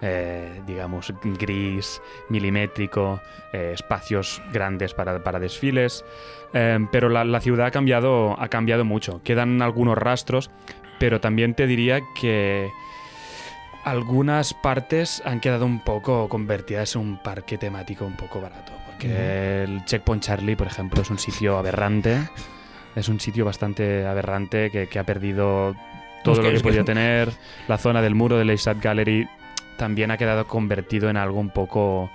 eh, 0.00 0.62
digamos, 0.66 1.12
gris, 1.38 2.00
milimétrico, 2.30 3.20
eh, 3.52 3.72
espacios 3.74 4.40
grandes 4.50 4.94
para, 4.94 5.22
para 5.22 5.38
desfiles. 5.38 6.06
Em, 6.54 6.88
pero 6.90 7.10
la, 7.10 7.24
la 7.26 7.42
ciudad 7.42 7.66
ha 7.66 7.70
cambiado, 7.70 8.34
ha 8.40 8.48
cambiado 8.48 8.86
mucho. 8.86 9.20
Quedan 9.22 9.60
algunos 9.60 9.98
rastros, 9.98 10.50
pero 10.98 11.20
también 11.20 11.52
te 11.52 11.66
diría 11.66 12.00
que 12.18 12.70
algunas 13.84 14.54
partes 14.54 15.22
han 15.24 15.40
quedado 15.40 15.66
un 15.66 15.80
poco 15.80 16.28
convertidas 16.28 16.94
en 16.96 17.02
un 17.02 17.16
parque 17.18 17.58
temático 17.58 18.04
un 18.04 18.16
poco 18.16 18.40
barato. 18.40 18.72
Porque 18.86 19.62
el 19.64 19.84
Checkpoint 19.84 20.22
Charlie, 20.22 20.56
por 20.56 20.66
ejemplo, 20.66 21.00
es 21.02 21.10
un 21.10 21.18
sitio 21.18 21.56
aberrante. 21.58 22.18
Es 22.96 23.08
un 23.08 23.20
sitio 23.20 23.44
bastante 23.44 24.04
aberrante 24.04 24.68
que, 24.72 24.88
que 24.88 24.98
ha 24.98 25.04
perdido 25.04 25.76
todo 26.24 26.42
lo 26.42 26.50
que- 26.50 26.58
podía 26.58 26.84
tener. 26.84 27.30
La 27.68 27.78
zona 27.78 28.02
del 28.02 28.16
muro 28.16 28.36
de 28.36 28.44
la 28.44 28.52
Isat 28.52 28.82
Gallery 28.82 29.28
también 29.78 30.10
ha 30.10 30.16
quedado 30.16 30.48
convertido 30.48 31.08
en 31.08 31.16
algo 31.16 31.38
un 31.38 31.50
poco 31.50 32.10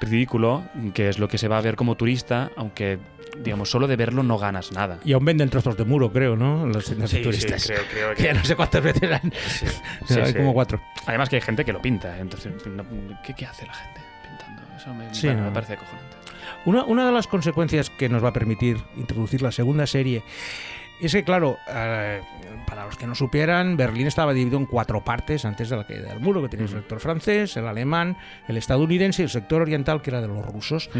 ridículo, 0.00 0.64
que 0.92 1.08
es 1.08 1.20
lo 1.20 1.28
que 1.28 1.38
se 1.38 1.46
va 1.46 1.58
a 1.58 1.60
ver 1.60 1.76
como 1.76 1.94
turista, 1.94 2.50
aunque, 2.56 2.98
digamos, 3.38 3.70
solo 3.70 3.86
de 3.86 3.96
verlo 3.96 4.22
no 4.22 4.38
ganas 4.38 4.72
nada. 4.72 4.98
Y 5.04 5.12
aún 5.12 5.24
venden 5.24 5.48
trozos 5.50 5.76
de 5.76 5.84
muro, 5.84 6.10
creo, 6.12 6.36
¿no? 6.36 6.66
Las 6.66 6.84
tiendas 6.86 7.10
de 7.12 7.20
turistas. 7.20 7.66
creo, 7.66 7.80
creo 7.90 8.14
Que 8.16 8.22
ya 8.24 8.34
no 8.34 8.44
sé 8.44 8.56
cuántas 8.56 8.82
veces 8.82 9.10
han. 9.12 9.32
Sí, 10.06 10.18
Hay 10.20 10.32
sí. 10.32 10.34
como 10.38 10.52
cuatro. 10.54 10.80
Además 11.06 11.28
que 11.28 11.36
hay 11.36 11.42
gente 11.42 11.64
que 11.64 11.72
lo 11.72 11.80
pinta, 11.82 12.18
entonces, 12.18 12.52
no- 12.66 12.84
¿qué, 13.24 13.34
qué 13.34 13.46
hace 13.46 13.66
la 13.66 13.74
gente 13.74 14.00
pintando? 14.26 14.62
Eso 14.76 14.94
me, 14.94 15.14
Sí, 15.14 15.26
me- 15.28 15.34
no. 15.34 15.42
me 15.44 15.50
parece 15.52 15.74
acojonante. 15.74 16.16
Una, 16.64 16.84
una 16.84 17.06
de 17.06 17.12
las 17.12 17.26
consecuencias 17.26 17.88
que 17.90 18.08
nos 18.08 18.22
va 18.24 18.28
a 18.28 18.32
permitir 18.32 18.78
introducir 18.96 19.42
la 19.42 19.52
segunda 19.52 19.86
serie 19.86 20.22
es 21.00 21.12
que, 21.12 21.24
claro, 21.24 21.58
eh, 21.68 22.20
para 22.66 22.84
los 22.84 22.96
que 22.96 23.06
no 23.06 23.14
supieran, 23.14 23.76
Berlín 23.76 24.06
estaba 24.06 24.32
dividido 24.32 24.58
en 24.58 24.66
cuatro 24.66 25.04
partes 25.04 25.44
antes 25.44 25.68
de 25.68 25.76
la 25.76 25.86
caída 25.86 26.08
del 26.08 26.20
muro, 26.20 26.42
que 26.42 26.48
tenía 26.48 26.66
el 26.66 26.72
sector 26.72 27.00
francés, 27.00 27.56
el 27.56 27.66
alemán, 27.66 28.16
el 28.48 28.56
estadounidense 28.56 29.22
y 29.22 29.24
el 29.24 29.30
sector 29.30 29.62
oriental, 29.62 30.02
que 30.02 30.10
era 30.10 30.20
de 30.20 30.28
los 30.28 30.44
rusos. 30.44 30.90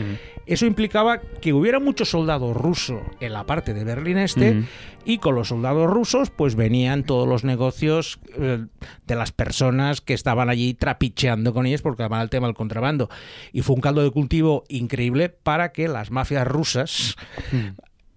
Eso 0.46 0.66
implicaba 0.66 1.20
que 1.20 1.52
hubiera 1.52 1.80
mucho 1.80 2.04
soldado 2.04 2.54
ruso 2.54 3.02
en 3.20 3.32
la 3.32 3.44
parte 3.44 3.74
de 3.74 3.84
Berlín 3.84 4.18
Este 4.18 4.62
y 5.04 5.18
con 5.18 5.34
los 5.34 5.48
soldados 5.48 5.88
rusos 5.88 6.30
pues 6.30 6.54
venían 6.54 7.02
todos 7.02 7.26
los 7.26 7.42
negocios 7.42 8.18
eh, 8.36 8.66
de 9.06 9.14
las 9.14 9.32
personas 9.32 10.00
que 10.00 10.12
estaban 10.12 10.50
allí 10.50 10.74
trapicheando 10.74 11.54
con 11.54 11.66
ellos 11.66 11.82
porque 11.82 12.02
además 12.02 12.22
el 12.24 12.30
tema 12.30 12.46
del 12.46 12.54
contrabando. 12.54 13.08
Y 13.52 13.62
fue 13.62 13.74
un 13.74 13.80
caldo 13.80 14.02
de 14.02 14.10
cultivo 14.10 14.64
increíble 14.68 15.28
para 15.28 15.72
que 15.72 15.88
las 15.88 16.10
mafias 16.10 16.46
rusas 16.46 17.16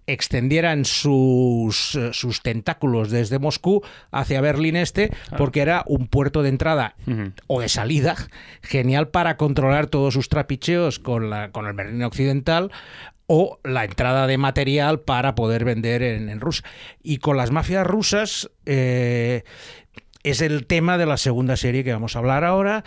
extendieran 0.06 0.84
sus, 0.84 1.94
eh, 1.94 2.10
sus 2.12 2.42
tentáculos 2.42 3.10
desde 3.10 3.38
Moscú 3.38 3.82
hacia 4.10 4.40
Berlín 4.40 4.76
Este 4.76 5.10
porque 5.38 5.60
era 5.60 5.84
un 5.86 6.08
puerto 6.08 6.42
de 6.42 6.48
entrada 6.48 6.96
o 7.46 7.60
de 7.60 7.68
salida 7.68 8.16
genial 8.62 9.08
para 9.08 9.36
controlar 9.36 9.86
todos 9.86 10.14
sus 10.14 10.28
trapicheos 10.28 10.98
con, 10.98 11.30
la, 11.30 11.50
con 11.50 11.66
el 11.66 11.72
Berlín 11.74 12.02
Occidental 12.02 12.70
o 13.26 13.60
la 13.64 13.84
entrada 13.84 14.26
de 14.26 14.38
material 14.38 15.00
para 15.00 15.34
poder 15.34 15.64
vender 15.64 16.02
en, 16.02 16.28
en 16.28 16.40
Rusia. 16.40 16.66
Y 17.02 17.18
con 17.18 17.36
las 17.36 17.50
mafias 17.50 17.86
rusas 17.86 18.50
eh, 18.66 19.44
es 20.22 20.40
el 20.40 20.66
tema 20.66 20.98
de 20.98 21.06
la 21.06 21.16
segunda 21.16 21.56
serie 21.56 21.84
que 21.84 21.92
vamos 21.92 22.14
a 22.14 22.18
hablar 22.18 22.44
ahora, 22.44 22.84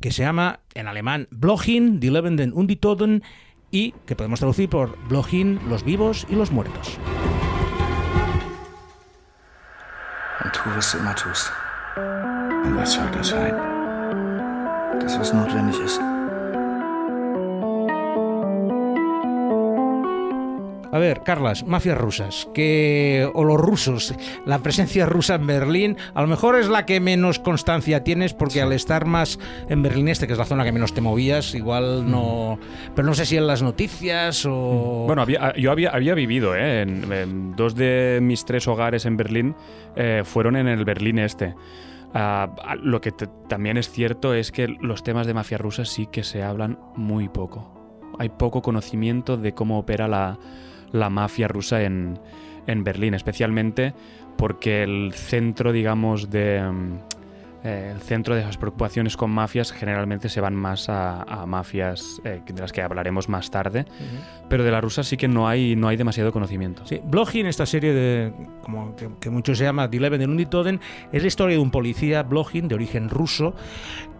que 0.00 0.12
se 0.12 0.22
llama 0.22 0.60
en 0.74 0.86
alemán 0.86 1.28
Blochin, 1.30 2.00
Die 2.00 2.10
Lebenden 2.10 2.52
und 2.52 2.68
die 2.68 2.76
Toten, 2.76 3.22
y 3.70 3.92
que 4.06 4.16
podemos 4.16 4.40
traducir 4.40 4.68
por 4.68 4.98
Blochin, 5.08 5.60
los 5.68 5.84
vivos 5.84 6.26
y 6.28 6.34
los 6.34 6.50
muertos. 6.50 6.98
Und 10.44 10.52
tu, 10.52 10.70
was 10.70 10.92
du 10.92 10.98
immer. 15.58 16.17
A 20.90 20.98
ver, 20.98 21.22
Carlas, 21.22 21.66
mafias 21.66 21.98
rusas, 21.98 22.48
que 22.54 23.28
o 23.34 23.44
los 23.44 23.60
rusos, 23.60 24.14
la 24.46 24.60
presencia 24.60 25.04
rusa 25.04 25.34
en 25.34 25.46
Berlín, 25.46 25.96
a 26.14 26.22
lo 26.22 26.28
mejor 26.28 26.56
es 26.56 26.68
la 26.68 26.86
que 26.86 26.98
menos 26.98 27.38
constancia 27.38 28.02
tienes 28.04 28.32
porque 28.32 28.62
al 28.62 28.72
estar 28.72 29.04
más 29.04 29.38
en 29.68 29.82
Berlín 29.82 30.08
este, 30.08 30.26
que 30.26 30.32
es 30.32 30.38
la 30.38 30.46
zona 30.46 30.64
que 30.64 30.72
menos 30.72 30.94
te 30.94 31.02
movías, 31.02 31.54
igual 31.54 32.10
no, 32.10 32.58
pero 32.94 33.06
no 33.06 33.12
sé 33.14 33.26
si 33.26 33.36
en 33.36 33.46
las 33.46 33.62
noticias 33.62 34.46
o 34.46 35.04
Bueno, 35.06 35.20
había- 35.20 35.54
yo 35.56 35.70
había, 35.72 35.90
había 35.90 36.14
vivido, 36.14 36.56
¿eh? 36.56 36.80
En, 36.82 37.12
en 37.12 37.54
dos 37.54 37.74
de 37.74 38.20
mis 38.22 38.46
tres 38.46 38.66
hogares 38.66 39.04
en 39.04 39.18
Berlín 39.18 39.54
eh, 39.94 40.22
fueron 40.24 40.56
en 40.56 40.68
el 40.68 40.86
Berlín 40.86 41.18
este. 41.18 41.54
Ah, 42.14 42.48
ah, 42.64 42.76
lo 42.76 43.02
que 43.02 43.12
también 43.48 43.76
es 43.76 43.90
cierto 43.90 44.32
es 44.32 44.50
que 44.52 44.68
los 44.68 45.02
temas 45.02 45.26
de 45.26 45.34
mafia 45.34 45.58
rusa 45.58 45.84
sí 45.84 46.06
que 46.10 46.24
se 46.24 46.42
hablan 46.42 46.78
muy 46.96 47.28
poco. 47.28 47.74
Hay 48.18 48.30
poco 48.30 48.62
conocimiento 48.62 49.36
de 49.36 49.52
cómo 49.52 49.78
opera 49.78 50.08
la, 50.08 50.38
la 50.92 51.10
mafia 51.10 51.48
rusa 51.48 51.82
en, 51.82 52.18
en 52.66 52.84
Berlín, 52.84 53.14
especialmente 53.14 53.94
porque 54.36 54.82
el 54.82 55.12
centro, 55.14 55.72
digamos, 55.72 56.30
de... 56.30 56.62
mm, 56.62 56.98
eh, 57.64 57.90
el 57.92 58.00
centro 58.00 58.36
de 58.36 58.42
las 58.44 58.56
preocupaciones 58.56 59.16
con 59.16 59.32
mafias 59.32 59.72
generalmente 59.72 60.28
se 60.28 60.40
van 60.40 60.54
más 60.54 60.88
a, 60.88 61.22
a 61.22 61.44
mafias 61.44 62.20
eh, 62.22 62.40
de 62.46 62.60
las 62.60 62.70
que 62.70 62.82
hablaremos 62.82 63.28
más 63.28 63.50
tarde, 63.50 63.84
pero 64.48 64.62
de 64.62 64.70
la 64.70 64.80
rusa 64.80 65.02
sí 65.02 65.16
que 65.16 65.26
no 65.26 65.48
hay, 65.48 65.74
no 65.74 65.88
hay 65.88 65.96
demasiado 65.96 66.30
conocimiento. 66.30 66.86
Sí, 66.86 67.00
Blochin, 67.02 67.46
esta 67.46 67.66
serie 67.66 67.92
de, 67.92 68.32
como 68.62 68.94
que, 68.94 69.08
que 69.20 69.28
mucho 69.28 69.56
se 69.56 69.64
llama 69.64 69.88
Leben 69.88 70.30
und 70.30 70.38
die 70.38 70.46
Toten, 70.46 70.78
es 71.10 71.22
la 71.22 71.26
historia 71.26 71.56
de 71.56 71.62
un 71.62 71.72
policía, 71.72 72.22
Blochin, 72.22 72.68
de 72.68 72.76
origen 72.76 73.10
ruso, 73.10 73.56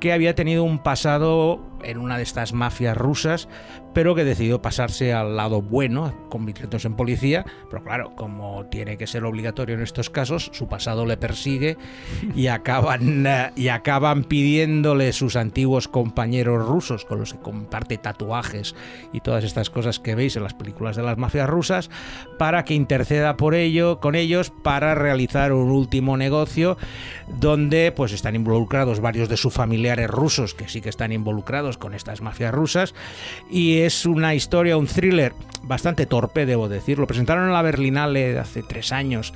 que 0.01 0.13
había 0.13 0.35
tenido 0.35 0.65
un 0.65 0.81
pasado 0.81 1.61
en 1.85 1.99
una 1.99 2.17
de 2.17 2.25
estas 2.25 2.53
mafias 2.53 2.97
rusas, 2.97 3.49
pero 3.95 4.15
que 4.15 4.25
decidió 4.25 4.63
pasarse 4.63 5.13
al 5.13 5.37
lado 5.37 5.63
bueno, 5.63 6.15
convirtiéndose 6.29 6.89
en 6.89 6.95
policía. 6.95 7.45
Pero 7.71 7.83
claro, 7.83 8.15
como 8.17 8.67
tiene 8.67 8.97
que 8.97 9.07
ser 9.07 9.25
obligatorio 9.25 9.75
en 9.75 9.83
estos 9.83 10.11
casos, 10.11 10.51
su 10.53 10.69
pasado 10.69 11.07
le 11.07 11.17
persigue 11.17 11.77
y 12.35 12.49
acaban, 12.49 13.27
eh, 13.27 13.53
y 13.57 13.69
acaban 13.69 14.25
pidiéndole 14.25 15.13
sus 15.13 15.37
antiguos 15.37 15.89
compañeros 15.89 16.67
rusos, 16.67 17.05
con 17.05 17.21
los 17.21 17.35
que 17.35 17.41
comparte 17.41 17.99
tatuajes 17.99 18.75
y 19.13 19.21
todas 19.21 19.45
estas 19.45 19.71
cosas 19.71 19.99
que 19.99 20.15
veis 20.15 20.37
en 20.37 20.43
las 20.43 20.55
películas 20.55 20.97
de 20.97 21.03
las 21.03 21.19
mafias 21.19 21.49
rusas, 21.49 21.91
para 22.39 22.65
que 22.65 22.75
interceda 22.75 23.37
por 23.37 23.55
ello, 23.55 24.01
con 24.01 24.15
ellos, 24.15 24.53
para 24.63 24.95
realizar 24.95 25.53
un 25.53 25.71
último 25.71 26.17
negocio 26.17 26.77
donde 27.41 27.93
pues 27.93 28.13
están 28.13 28.35
involucrados 28.35 29.01
varios 29.01 29.29
de 29.29 29.37
sus 29.37 29.53
familiares 29.53 30.09
rusos 30.09 30.55
que 30.55 30.69
sí 30.69 30.81
que 30.81 30.89
están 30.89 31.13
involucrados 31.13 31.79
con 31.79 31.95
estas 31.95 32.21
mafias 32.21 32.55
rusas 32.55 32.95
y 33.51 33.78
es 33.81 34.07
una 34.07 34.35
historia, 34.35 34.77
un 34.77 34.87
thriller 34.87 35.35
bastante 35.63 36.07
torpe, 36.07 36.47
debo 36.47 36.69
decir. 36.69 36.99
Lo 36.99 37.07
presentaron 37.07 37.47
en 37.47 37.53
la 37.53 37.63
Berlinale 37.63 38.39
hace 38.39 38.63
tres 38.63 38.93
años 38.93 39.33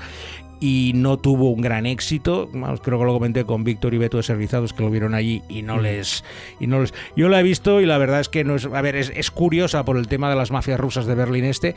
y 0.62 0.92
no 0.94 1.18
tuvo 1.18 1.51
un 1.51 1.61
gran 1.61 1.87
éxito. 1.87 2.48
Creo 2.85 3.01
que 3.01 3.05
lo 3.05 3.12
comenté 3.12 3.44
con 3.44 3.64
Víctor 3.64 3.94
y 3.94 3.98
Beto 3.98 4.18
de 4.18 4.22
Servizados 4.22 4.72
que 4.72 4.85
lo 4.85 4.90
vieron 4.90 5.12
allí 5.12 5.42
y 5.48 5.62
no 5.62 5.81
les 5.81 6.22
y 6.61 6.68
no 6.68 6.81
les 6.81 6.94
yo 7.16 7.29
la 7.29 7.40
he 7.40 7.42
visto 7.42 7.81
y 7.81 7.87
la 7.87 7.98
verdad 7.98 8.20
es 8.20 8.29
que 8.29 8.44
no 8.44 8.55
es 8.55 8.66
a 8.66 8.81
ver, 8.81 8.94
es, 8.94 9.11
es 9.16 9.33
curiosa 9.33 9.85
por 9.85 9.96
el 9.96 10.07
tema 10.07 10.31
de 10.31 10.37
las 10.37 10.53
mafias 10.53 10.79
rusas 10.79 11.07
de 11.07 11.16
Berlín 11.16 11.44
Este, 11.44 11.75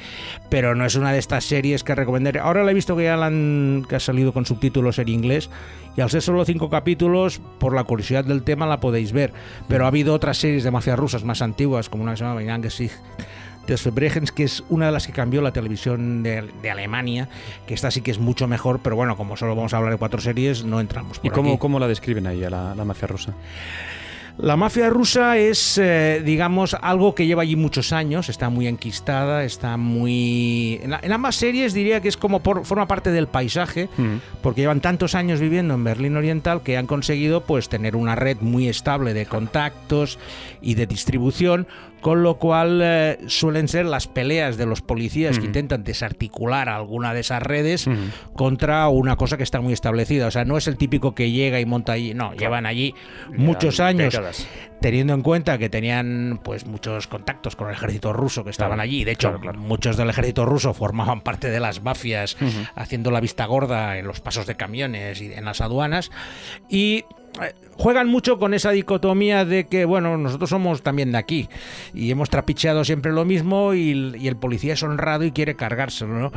pero 0.52 0.76
no 0.76 0.86
es 0.86 0.94
una 0.94 1.12
de 1.12 1.18
estas 1.18 1.46
series 1.46 1.84
que 1.84 1.96
recomendaré. 1.96 2.40
Ahora 2.40 2.64
la 2.64 2.70
he 2.70 2.74
visto 2.76 2.96
que 2.96 3.06
ya 3.06 3.18
la 3.18 3.26
han 3.26 3.88
que 3.90 3.96
ha 3.96 4.00
salido 4.00 4.34
con 4.34 4.46
subtítulos 4.46 5.00
en 5.00 5.10
inglés 5.10 5.50
y 5.98 6.02
al 6.02 6.12
ser 6.12 6.22
solo 6.22 6.46
cinco 6.46 6.70
capítulos, 6.70 7.42
por 7.58 7.74
la 7.74 7.86
curiosidad 7.86 8.24
del 8.24 8.44
tema 8.44 8.68
la 8.68 8.80
podéis 8.80 9.14
ver, 9.14 9.34
pero 9.68 9.86
ha 9.86 9.88
habido 9.88 10.14
otras 10.14 10.38
series 10.38 10.64
de 10.64 10.70
mafias 10.70 11.00
rusas 11.00 11.24
más 11.24 11.42
antiguas 11.42 11.90
como 11.90 12.04
una 12.04 12.12
que 12.12 12.18
se 12.18 12.24
llama 12.24 12.42
Que 13.66 14.44
es 14.44 14.64
una 14.70 14.86
de 14.88 14.92
las 14.92 15.08
que 15.08 15.14
cambió 15.14 15.42
la 15.42 15.52
televisión 15.52 16.24
de, 16.24 16.44
de 16.62 16.72
Alemania, 16.72 17.28
que 17.68 17.74
esta 17.74 17.92
sí 17.92 18.02
que 18.02 18.12
es 18.12 18.20
mucho 18.20 18.48
mejor, 18.48 18.80
pero 18.84 18.96
bueno, 18.96 19.18
como 19.18 19.36
solo 19.38 19.56
vamos 19.56 19.74
a 19.74 19.78
hablar 19.78 19.92
de 19.94 19.98
cuatro 19.98 20.22
series, 20.22 20.64
no 20.64 20.80
entramos 20.80 21.20
por 21.20 21.26
¿Y 21.26 21.30
cómo, 21.30 21.50
aquí. 21.52 21.60
cómo 21.60 21.80
la 21.80 21.88
describen 21.88 22.28
ahí 22.28 22.44
a 22.44 22.50
la, 22.50 22.76
la 22.76 22.86
mafia 22.86 23.08
rusa? 23.08 23.34
La 24.38 24.58
mafia 24.58 24.90
rusa 24.90 25.38
es, 25.38 25.78
eh, 25.78 26.22
digamos, 26.26 26.74
algo 26.82 27.16
que 27.16 27.26
lleva 27.26 27.44
allí 27.44 27.56
muchos 27.56 27.94
años, 27.94 28.28
está 28.28 28.50
muy 28.50 28.68
enquistada, 28.68 29.46
está 29.46 29.78
muy... 29.78 30.82
En, 30.84 30.92
la- 30.92 31.00
en 31.02 31.14
ambas 31.14 31.38
series 31.38 31.74
diría 31.74 32.02
que 32.02 32.10
es 32.10 32.18
como 32.18 32.42
por- 32.42 32.66
forma 32.66 32.86
parte 32.86 33.12
del 33.12 33.28
paisaje, 33.28 33.88
Mm. 33.98 34.18
porque 34.42 34.60
llevan 34.60 34.82
tantos 34.82 35.16
años 35.16 35.40
viviendo 35.40 35.74
en 35.74 35.86
Berlín 35.86 36.18
Oriental 36.18 36.64
que 36.64 36.76
han 36.76 36.86
conseguido 36.86 37.46
pues 37.46 37.70
tener 37.70 37.96
una 37.96 38.16
red 38.16 38.36
muy 38.42 38.68
estable 38.68 39.14
de 39.14 39.26
contactos 39.26 40.20
y 40.62 40.74
de 40.76 40.86
distribución, 40.86 41.66
con 42.06 42.22
lo 42.22 42.36
cual 42.38 42.82
eh, 42.84 43.18
suelen 43.26 43.68
ser 43.68 43.88
las 43.88 44.08
peleas 44.08 44.58
de 44.58 44.68
los 44.68 44.84
policías 44.84 45.40
que 45.40 45.46
intentan 45.48 45.84
desarticular 45.84 46.70
alguna 46.70 47.16
de 47.16 47.22
esas 47.22 47.42
redes 47.42 47.90
contra 48.36 48.88
una 48.90 49.16
cosa 49.16 49.38
que 49.38 49.44
está 49.44 49.60
muy 49.60 49.74
establecida. 49.74 50.28
O 50.28 50.32
sea, 50.32 50.46
no 50.46 50.56
es 50.56 50.68
el 50.68 50.78
típico 50.78 51.16
que 51.16 51.32
llega 51.32 51.60
y 51.60 51.66
monta 51.66 51.94
allí, 51.94 52.14
no, 52.14 52.32
llevan 52.36 52.68
allí 52.68 52.94
muchos 53.36 53.78
Llevan 53.78 54.00
años 54.02 54.14
décadas. 54.14 54.48
teniendo 54.82 55.16
en 55.16 55.24
cuenta 55.24 55.58
que 55.58 55.68
tenían 55.68 56.40
pues 56.44 56.68
muchos 56.68 57.08
contactos 57.08 57.56
con 57.56 57.70
el 57.70 57.74
ejército 57.74 58.14
ruso 58.14 58.44
que 58.44 58.52
estaban 58.52 58.76
Claro, 58.78 58.84
allí. 58.84 59.04
De 59.04 59.12
hecho, 59.14 59.40
claro, 59.40 59.58
muchos 59.58 59.98
del 59.98 60.12
ejército 60.12 60.46
ruso 60.46 60.76
formaban 60.76 61.22
parte 61.22 61.50
de 61.50 61.60
las 61.60 61.82
mafias 61.82 62.38
haciendo 62.76 63.10
la 63.10 63.20
vista 63.20 63.48
gorda 63.48 63.98
en 63.98 64.06
los 64.06 64.22
pasos 64.22 64.46
de 64.46 64.54
camiones 64.54 65.22
y 65.22 65.34
en 65.34 65.44
las 65.44 65.60
aduanas. 65.60 66.12
Y 66.70 67.04
juegan 67.78 68.08
mucho 68.08 68.40
con 68.40 68.54
esa 68.54 68.72
dicotomía 68.72 69.44
de 69.46 69.68
que, 69.68 69.86
bueno, 69.86 70.18
nosotros 70.18 70.50
somos 70.50 70.82
también 70.82 71.12
de 71.12 71.18
aquí 71.18 71.50
y 71.94 72.10
hemos 72.12 72.30
trapicheado 72.30 72.84
siempre 72.86 73.12
lo 73.12 73.26
mismo 73.26 73.74
y, 73.74 73.92
el- 73.92 74.16
y 74.20 74.28
el 74.28 74.38
policía 74.38 74.74
es 74.74 74.84
honrado 74.84 75.24
y 75.26 75.32
quiere 75.32 75.56
cargárselo, 75.56 76.14
¿no? 76.18 76.32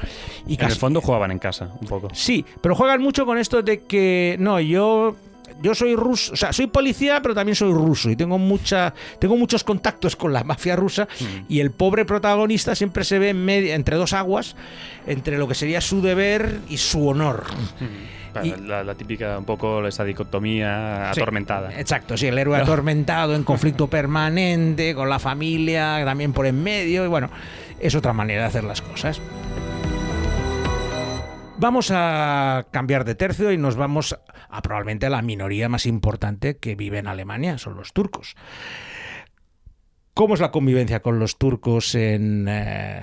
Y 0.46 0.54
En 0.54 0.60
el 0.60 0.78
fondo 0.80 1.00
jugaban 1.00 1.30
en 1.30 1.38
casa, 1.38 1.70
un 1.80 1.86
poco. 1.86 2.08
Sí, 2.12 2.44
pero 2.60 2.74
juegan 2.74 3.00
mucho 3.02 3.24
con 3.26 3.38
esto 3.38 3.62
de 3.62 3.82
que 3.82 4.36
no, 4.40 4.58
yo 4.60 5.14
yo 5.62 5.74
soy 5.74 5.96
ruso, 5.96 6.34
o 6.34 6.36
sea, 6.36 6.52
soy 6.52 6.66
policía, 6.68 7.20
pero 7.22 7.34
también 7.34 7.56
soy 7.56 7.72
ruso 7.72 8.10
y 8.10 8.16
tengo 8.16 8.38
mucha 8.38 8.92
tengo 9.18 9.36
muchos 9.36 9.64
contactos 9.64 10.14
con 10.14 10.32
la 10.32 10.44
mafia 10.44 10.76
rusa 10.76 11.08
y 11.48 11.58
el 11.60 11.70
pobre 11.72 12.04
protagonista 12.04 12.74
siempre 12.76 13.02
se 13.02 13.18
ve 13.18 13.30
en 13.30 13.44
medio- 13.44 13.74
entre 13.74 13.96
dos 13.96 14.12
aguas, 14.12 14.54
entre 15.06 15.36
lo 15.38 15.48
que 15.48 15.54
sería 15.54 15.80
su 15.80 16.00
deber 16.02 16.60
y 16.68 16.76
su 16.76 17.08
honor. 17.08 17.44
Claro, 17.76 17.88
Y- 18.44 18.56
la, 18.56 18.84
la 18.84 18.94
típica, 18.94 19.38
un 19.38 19.44
poco 19.44 19.86
esa 19.86 20.04
dicotomía 20.04 21.10
Sí, 21.14 21.20
atormentada. 21.20 21.78
Exacto, 21.78 22.16
sí, 22.16 22.26
el 22.26 22.38
héroe 22.38 22.56
atormentado 22.60 23.34
en 23.34 23.44
conflicto 23.44 23.88
permanente 23.88 24.94
con 24.94 25.08
la 25.08 25.18
familia 25.18 26.02
también 26.04 26.32
por 26.32 26.46
en 26.46 26.62
medio 26.62 27.04
y 27.04 27.08
bueno, 27.08 27.30
es 27.80 27.94
otra 27.94 28.12
manera 28.12 28.42
de 28.42 28.46
hacer 28.48 28.64
las 28.64 28.82
cosas. 28.82 29.20
Vamos 31.60 31.90
a 31.92 32.66
cambiar 32.70 33.04
de 33.04 33.16
tercio 33.16 33.50
y 33.50 33.58
nos 33.58 33.74
vamos 33.74 34.16
a 34.48 34.62
probablemente 34.62 35.10
la 35.10 35.22
minoría 35.22 35.68
más 35.68 35.86
importante 35.86 36.56
que 36.58 36.76
vive 36.76 36.98
en 36.98 37.08
Alemania, 37.08 37.58
son 37.58 37.74
los 37.76 37.92
turcos. 37.92 38.36
¿Cómo 40.14 40.34
es 40.34 40.40
la 40.40 40.52
convivencia 40.52 41.00
con 41.00 41.18
los 41.18 41.36
turcos 41.36 41.96
en, 41.96 42.46
eh, 42.48 43.02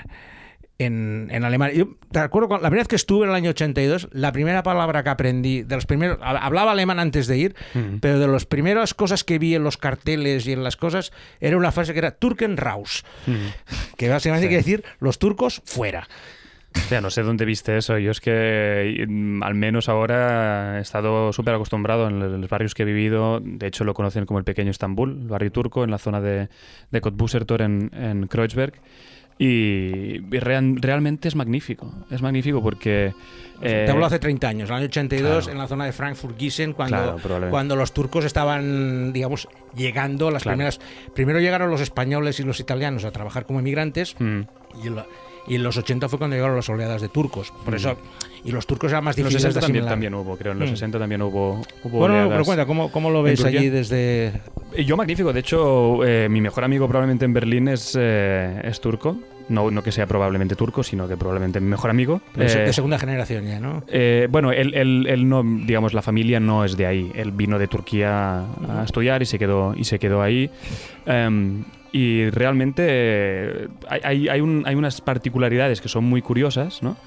en, 0.79 1.27
en 1.31 1.43
Alemania? 1.45 1.75
Yo 1.77 1.89
te 2.11 2.19
acuerdo, 2.19 2.49
la 2.49 2.59
primera 2.59 2.81
vez 2.81 2.87
que 2.87 2.95
estuve 2.95 3.23
en 3.25 3.29
el 3.29 3.35
año 3.35 3.49
82, 3.51 4.09
la 4.11 4.31
primera 4.31 4.63
palabra 4.63 5.03
que 5.03 5.09
aprendí, 5.09 5.63
de 5.63 5.75
los 5.75 5.85
primeros, 5.85 6.17
hablaba 6.21 6.71
alemán 6.73 6.99
antes 6.99 7.27
de 7.27 7.37
ir, 7.37 7.55
Mm. 7.73 7.97
pero 8.01 8.19
de 8.19 8.27
las 8.27 8.45
primeras 8.45 8.93
cosas 8.93 9.23
que 9.23 9.39
vi 9.39 9.55
en 9.55 9.63
los 9.63 9.77
carteles 9.77 10.47
y 10.47 10.53
en 10.53 10.63
las 10.63 10.75
cosas, 10.77 11.11
era 11.39 11.57
una 11.57 11.71
frase 11.71 11.93
que 11.93 11.99
era 11.99 12.11
Turken 12.11 12.57
raus, 12.57 13.03
Mm. 13.27 13.95
que 13.97 14.09
básicamente 14.09 14.47
Sí. 14.47 14.49
quiere 14.49 14.63
decir 14.63 14.83
los 14.99 15.19
turcos 15.19 15.61
fuera. 15.65 16.07
O 16.77 16.79
sea, 16.89 16.99
no 16.99 17.09
sé 17.09 17.23
dónde 17.23 17.45
viste 17.45 17.77
eso. 17.77 17.97
Yo 17.99 18.11
es 18.11 18.19
que 18.19 19.05
mm, 19.07 19.43
al 19.43 19.55
menos 19.55 19.87
ahora 19.87 20.77
he 20.77 20.81
estado 20.81 21.31
súper 21.31 21.53
acostumbrado 21.55 22.09
en 22.09 22.19
los 22.41 22.49
barrios 22.49 22.73
que 22.73 22.83
he 22.83 22.85
vivido. 22.85 23.39
De 23.41 23.67
hecho, 23.67 23.85
lo 23.85 23.93
conocen 23.93 24.25
como 24.25 24.39
el 24.39 24.43
pequeño 24.43 24.71
Estambul, 24.71 25.21
el 25.21 25.27
barrio 25.29 25.53
turco, 25.53 25.85
en 25.85 25.91
la 25.91 25.97
zona 25.99 26.19
de, 26.19 26.49
de 26.91 26.99
Cottbussertor 27.01 27.61
en, 27.61 27.91
en 27.93 28.27
Kreuzberg. 28.27 28.73
Y, 29.37 29.45
y 30.33 30.39
real- 30.39 30.77
realmente 30.81 31.27
es 31.27 31.35
magnífico. 31.35 31.91
Es 32.09 32.21
magnífico 32.21 32.61
porque... 32.63 33.13
eh, 33.61 33.83
Te 33.85 33.91
hablo 33.91 34.05
hace 34.05 34.17
30 34.19 34.47
años, 34.47 34.69
en 34.69 34.75
el 34.75 34.77
año 34.81 34.85
82, 34.87 35.29
claro. 35.45 35.51
en 35.51 35.57
la 35.57 35.67
zona 35.67 35.85
de 35.85 35.91
Frankfurt-Gießen, 35.91 36.73
cuando, 36.73 37.17
Claro, 37.17 37.49
cuando 37.49 37.75
los 37.75 37.93
turcos 37.93 38.23
estaban, 38.25 39.11
digamos, 39.11 39.47
llegando, 39.75 40.31
las 40.31 40.43
Claro. 40.43 40.55
primeras... 40.55 40.79
Primero 41.13 41.39
llegaron 41.39 41.69
los 41.69 41.81
españoles 41.81 42.39
y 42.39 42.43
los 42.43 42.59
italianos 42.61 43.03
a 43.03 43.11
trabajar 43.11 43.45
como 43.45 43.59
inmigrantes, 43.59 44.15
mm, 44.19 44.41
Y 44.83 44.87
en, 44.87 44.95
la- 44.95 45.05
y 45.47 45.55
en 45.55 45.63
los 45.63 45.77
80 45.77 46.09
fue 46.09 46.17
cuando 46.19 46.35
llegaron 46.35 46.55
las 46.55 46.69
oleadas 46.69 47.01
de 47.01 47.09
turcos. 47.09 47.51
Por 47.63 47.73
Mm. 47.73 47.77
eso, 47.77 47.97
y 48.43 48.51
los 48.51 48.65
turcos 48.67 48.91
eran 48.91 49.03
más 49.03 49.17
En 49.17 49.23
los 49.23 49.33
difíciles 49.33 49.53
60 49.53 49.59
de 49.59 49.65
también, 49.65 49.85
también 49.85 50.13
hubo, 50.15 50.37
creo. 50.37 50.51
En 50.53 50.59
los 50.59 50.69
Mm. 50.69 50.73
60 50.73 50.99
también 50.99 51.21
hubo, 51.21 51.61
hubo 51.83 51.99
Bueno, 51.99 52.13
pero 52.15 52.25
oleadas. 52.27 52.45
cuenta, 52.45 52.65
¿cómo, 52.65 52.91
cómo 52.91 53.09
lo 53.09 53.23
ves 53.23 53.43
allí 53.45 53.69
desde...? 53.69 54.33
Eh, 54.73 54.83
Yo 54.85 54.97
magnífico, 54.97 55.31
de 55.33 55.39
hecho 55.39 56.03
eh, 56.05 56.27
mi 56.29 56.41
mejor 56.41 56.63
amigo 56.63 56.87
probablemente 56.87 57.25
en 57.25 57.33
Berlín 57.33 57.67
es, 57.67 57.95
eh, 57.99 58.61
es 58.63 58.81
turco, 58.81 59.17
no, 59.47 59.69
no 59.71 59.83
que 59.83 59.91
sea 59.91 60.05
probablemente 60.07 60.55
turco, 60.55 60.81
sino 60.83 61.07
que 61.07 61.15
probablemente 61.17 61.59
mi 61.59 61.67
mejor 61.69 61.91
amigo. 61.91 62.19
De, 62.35 62.49
se- 62.49 62.63
Eh, 62.63 62.65
de 62.65 62.73
segunda 62.73 62.97
generación 62.99 63.45
ya, 63.45 63.59
¿no? 63.59 63.83
eh, 63.87 64.27
bueno, 64.29 64.51
él, 64.51 64.73
él- 64.73 65.05
él 65.07 65.29
no, 65.29 65.43
digamos, 65.43 65.93
la 65.93 66.01
familia 66.01 66.39
no 66.39 66.65
es 66.65 66.75
de 66.75 66.87
ahí. 66.87 67.11
Él 67.15 67.31
vino 67.31 67.57
de 67.59 67.67
Turquía 67.67 68.39
a 68.39 68.83
estudiar 68.83 69.21
y 69.21 69.25
se 69.27 69.37
quedó, 69.39 69.73
y 69.77 69.83
se 69.85 69.99
quedó 69.99 70.21
ahí. 70.23 70.49
Em, 71.05 71.63
y 71.97 72.29
realmente 72.29 72.83
eh, 72.87 73.67
hay, 74.03 74.27
hay- 74.27 74.41
un- 74.41 74.63
hay 74.65 74.75
unas 74.75 74.99
particularidades 74.99 75.79
que 75.79 75.87
son 75.87 76.03
muy 76.03 76.21
curiosas, 76.21 76.83
¿no? 76.83 76.97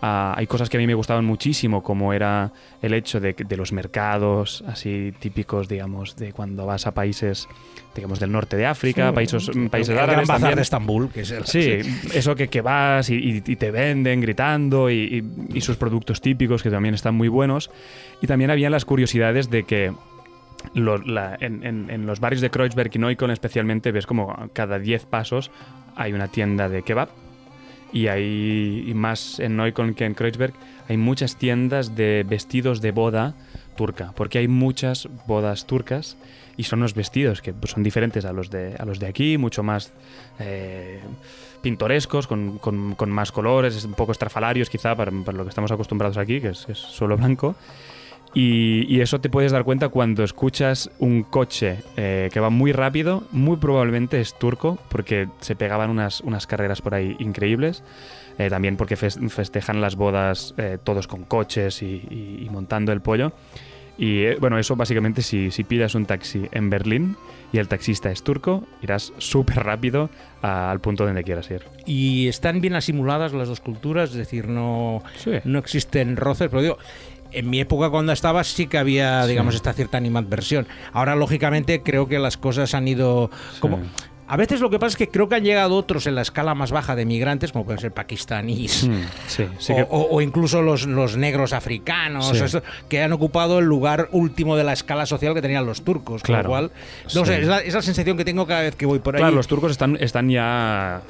Ah, 0.00 0.32
hay 0.36 0.46
cosas 0.46 0.70
que 0.70 0.76
a 0.76 0.80
mí 0.80 0.86
me 0.86 0.94
gustaban 0.94 1.24
muchísimo, 1.24 1.82
como 1.82 2.12
era 2.12 2.52
el 2.82 2.94
hecho 2.94 3.18
de, 3.18 3.32
de 3.34 3.56
los 3.56 3.72
mercados 3.72 4.62
así 4.68 5.12
típicos, 5.18 5.68
digamos, 5.68 6.14
de 6.14 6.32
cuando 6.32 6.64
vas 6.66 6.86
a 6.86 6.92
países, 6.94 7.48
digamos, 7.96 8.20
del 8.20 8.30
norte 8.30 8.56
de 8.56 8.64
África, 8.64 9.12
países, 9.12 9.50
países 9.70 9.88
el 9.90 9.96
Gran 9.96 10.10
árabes 10.10 10.28
Bazar 10.28 10.40
también. 10.40 10.56
de 10.56 10.62
Estambul, 10.62 11.08
que 11.10 11.22
es 11.22 11.30
el... 11.32 11.44
Sí, 11.46 11.80
eso 12.14 12.36
que, 12.36 12.46
que 12.46 12.60
vas 12.60 13.10
y, 13.10 13.16
y- 13.16 13.42
y 13.44 13.56
te 13.56 13.72
venden 13.72 14.20
gritando 14.20 14.88
y, 14.88 14.94
y- 15.50 15.58
y 15.58 15.60
sus 15.62 15.76
productos 15.76 16.20
típicos 16.20 16.62
que 16.62 16.70
también 16.70 16.94
están 16.94 17.16
muy 17.16 17.26
buenos. 17.28 17.68
Y 18.22 18.28
también 18.28 18.52
había 18.52 18.70
las 18.70 18.84
curiosidades 18.84 19.50
de 19.50 19.64
que 19.64 19.92
lo- 20.74 20.96
en, 21.40 21.64
en- 21.90 22.06
los 22.06 22.20
barrios 22.20 22.40
de 22.40 22.50
Kreuzberg 22.50 22.90
y 22.94 22.98
Neukölln 22.98 23.30
especialmente 23.32 23.92
ves 23.92 24.06
como 24.06 24.34
cada 24.52 24.78
10 24.78 25.06
pasos 25.06 25.50
hay 25.96 26.12
una 26.12 26.28
tienda 26.28 26.68
de 26.68 26.82
kebab. 26.82 27.08
Y 27.92 28.08
hay 28.08 28.84
y 28.86 28.92
más 28.94 29.40
en 29.40 29.56
Neukölln 29.56 29.94
que 29.94 30.04
en 30.04 30.14
Kreuzberg 30.14 30.52
hay 30.88 30.96
muchas 30.98 31.36
tiendas 31.36 31.96
de 31.96 32.24
vestidos 32.28 32.80
de 32.82 32.92
boda 32.92 33.34
turca 33.76 34.12
porque 34.14 34.38
hay 34.38 34.48
muchas 34.48 35.08
bodas 35.26 35.64
turcas 35.66 36.16
y 36.56 36.64
son 36.64 36.80
los 36.80 36.92
vestidos 36.94 37.40
que 37.40 37.52
pues, 37.54 37.70
son 37.72 37.82
diferentes 37.82 38.24
a 38.26 38.32
los 38.32 38.50
de 38.50 38.74
a 38.78 38.84
los 38.84 38.98
de 38.98 39.06
aquí 39.06 39.38
mucho 39.38 39.62
más 39.62 39.92
eh, 40.40 41.00
pintorescos 41.62 42.26
con, 42.26 42.58
con- 42.58 42.94
con 42.94 43.10
más 43.10 43.32
colores 43.32 43.84
un 43.84 43.94
poco 43.94 44.12
estrafalarios 44.12 44.68
quizá 44.68 44.94
para, 44.96 45.10
lo 45.10 45.44
que 45.44 45.48
estamos 45.48 45.70
acostumbrados 45.72 46.16
aquí 46.18 46.40
que 46.40 46.48
es, 46.48 46.68
es 46.68 46.78
solo 46.78 47.16
blanco 47.16 47.54
y, 48.34 48.84
y 48.94 49.00
eso 49.00 49.20
te 49.20 49.28
puedes 49.30 49.52
dar 49.52 49.64
cuenta 49.64 49.88
cuando 49.88 50.22
escuchas 50.24 50.90
un 50.98 51.22
coche 51.22 51.78
eh, 51.96 52.28
que 52.32 52.40
va 52.40 52.50
muy 52.50 52.72
rápido, 52.72 53.24
muy 53.32 53.56
probablemente 53.56 54.20
es 54.20 54.38
turco, 54.38 54.78
porque 54.90 55.28
se 55.40 55.56
pegaban 55.56 55.90
unas, 55.90 56.20
unas 56.20 56.46
carreras 56.46 56.80
por 56.82 56.94
ahí 56.94 57.16
increíbles. 57.18 57.82
Eh, 58.38 58.50
también 58.50 58.76
porque 58.76 58.96
fes- 58.96 59.18
festejan 59.30 59.80
las 59.80 59.96
bodas 59.96 60.54
eh, 60.58 60.78
todos 60.84 61.08
con 61.08 61.24
coches 61.24 61.82
y, 61.82 61.86
y- 62.08 62.44
y 62.46 62.50
montando 62.50 62.92
el 62.92 63.00
pollo. 63.00 63.32
Y 64.00 64.32
bueno, 64.36 64.60
eso 64.60 64.76
básicamente 64.76 65.22
si, 65.22 65.50
si 65.50 65.64
pidas 65.64 65.96
un 65.96 66.06
taxi 66.06 66.46
en 66.52 66.70
Berlín 66.70 67.16
y 67.52 67.58
el 67.58 67.66
taxista 67.66 68.12
es 68.12 68.22
turco, 68.22 68.62
irás 68.80 69.12
súper 69.18 69.56
rápido 69.64 70.08
a- 70.40 70.70
al 70.70 70.78
punto 70.80 71.04
donde 71.04 71.24
quieras 71.24 71.50
ir. 71.50 71.62
Y 71.84 72.28
están 72.28 72.60
bien 72.60 72.76
asimuladas 72.76 73.32
las 73.32 73.48
dos 73.48 73.58
culturas, 73.58 74.10
es 74.10 74.16
decir, 74.16 74.46
no, 74.46 75.02
Sí. 75.16 75.32
no 75.44 75.58
existen 75.58 76.16
roces, 76.16 76.48
pero 76.48 76.62
digo, 76.62 76.78
en 77.32 77.50
mi 77.50 77.60
época 77.60 77.90
cuando 77.90 78.12
estaba 78.12 78.42
sí 78.44 78.66
que 78.66 78.78
había, 78.78 79.22
Sí. 79.24 79.30
digamos, 79.30 79.54
esta 79.54 79.72
cierta 79.72 79.96
animadversión. 79.96 80.66
Ahora, 80.92 81.14
lógicamente, 81.16 81.82
creo 81.82 82.08
que 82.08 82.18
las 82.18 82.36
cosas 82.36 82.74
han 82.74 82.88
ido 82.88 83.30
como... 83.60 83.80
A 84.28 84.36
veces 84.36 84.60
lo 84.60 84.68
que 84.70 84.78
pasa 84.78 84.90
es 84.90 84.96
que 84.96 85.08
creo 85.08 85.28
que 85.28 85.36
han 85.36 85.44
llegado 85.44 85.74
otros 85.76 86.06
en 86.06 86.14
la 86.14 86.20
escala 86.22 86.54
más 86.54 86.70
baja 86.70 86.94
de 86.94 87.06
migrantes, 87.06 87.50
como 87.52 87.64
pueden 87.64 87.80
ser 87.80 87.92
pakistaníes, 87.92 88.86
Mm, 88.86 89.00
sí, 89.26 89.46
sí 89.58 89.72
o, 89.72 89.76
que- 89.76 89.82
o- 89.88 90.08
o 90.10 90.20
incluso 90.20 90.60
los, 90.62 90.86
los 90.86 91.16
negros 91.16 91.52
africanos, 91.52 92.28
Sí. 92.28 92.58
que 92.88 93.02
han 93.02 93.12
ocupado 93.12 93.58
el 93.58 93.64
lugar 93.64 94.08
último 94.12 94.56
de 94.56 94.64
la 94.64 94.72
escala 94.74 95.06
social 95.06 95.34
que 95.34 95.40
tenían 95.42 95.64
los 95.66 95.82
turcos. 95.82 96.22
Con 96.22 96.34
Claro. 96.34 96.42
lo 96.44 96.48
cual, 96.50 96.70
no 97.14 97.24
sé, 97.24 97.40
es 97.40 97.46
la, 97.46 97.58
es 97.60 97.72
la 97.74 97.82
sensación 97.82 98.16
que 98.16 98.24
tengo 98.24 98.46
cada 98.46 98.60
vez 98.62 98.76
que 98.76 98.84
voy 98.86 98.98
por 98.98 99.16
ahí. 99.16 99.20
Claro, 99.22 99.34
los 99.36 99.46
turcos 99.46 99.70
están, 99.70 99.96
están 100.00 100.28
ya. 100.28 101.00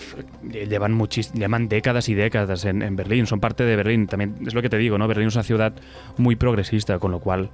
Llevan, 0.51 0.93
muchis, 0.95 1.33
llevan 1.33 1.69
décadas 1.69 2.09
y 2.09 2.15
décadas 2.15 2.65
en, 2.65 2.83
en 2.83 2.95
Berlín, 2.97 3.27
son 3.27 3.41
parte 3.41 3.65
de 3.65 3.75
Berlín. 3.77 4.07
También 4.07 4.37
es 4.47 4.55
lo 4.55 4.63
que 4.63 4.69
te 4.69 4.79
digo, 4.79 4.97
¿no? 4.97 5.09
Berlín 5.09 5.29
es 5.29 5.35
una 5.35 5.43
ciudad 5.45 5.73
muy 6.17 6.37
progresista, 6.37 6.99
con 6.99 7.11
lo 7.11 7.19
cual 7.21 7.51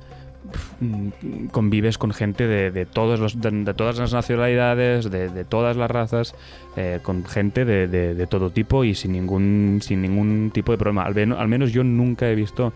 convives 1.51 1.99
con 1.99 2.13
gente 2.13 2.47
de, 2.47 2.71
de 2.71 2.87
todos 2.87 3.21
los, 3.21 3.41
de, 3.41 3.75
todas 3.75 3.99
las 3.99 4.13
nacionalidades, 4.13 5.11
de, 5.11 5.45
todas 5.45 5.77
las 5.77 5.91
razas, 5.91 6.35
eh, 6.77 7.01
con 7.03 7.25
gente 7.25 7.65
de, 7.65 8.27
todo 8.27 8.51
tipo 8.51 8.85
y 8.85 8.95
sin 8.95 9.13
ningún, 9.13 9.81
sin 9.83 10.03
ningún 10.03 10.51
tipo 10.53 10.73
de 10.73 10.79
problema. 10.79 11.05
Al, 11.05 11.33
al 11.33 11.49
menos 11.49 11.73
yo 11.73 11.85
nunca 11.85 12.29
he 12.29 12.35
visto 12.35 12.73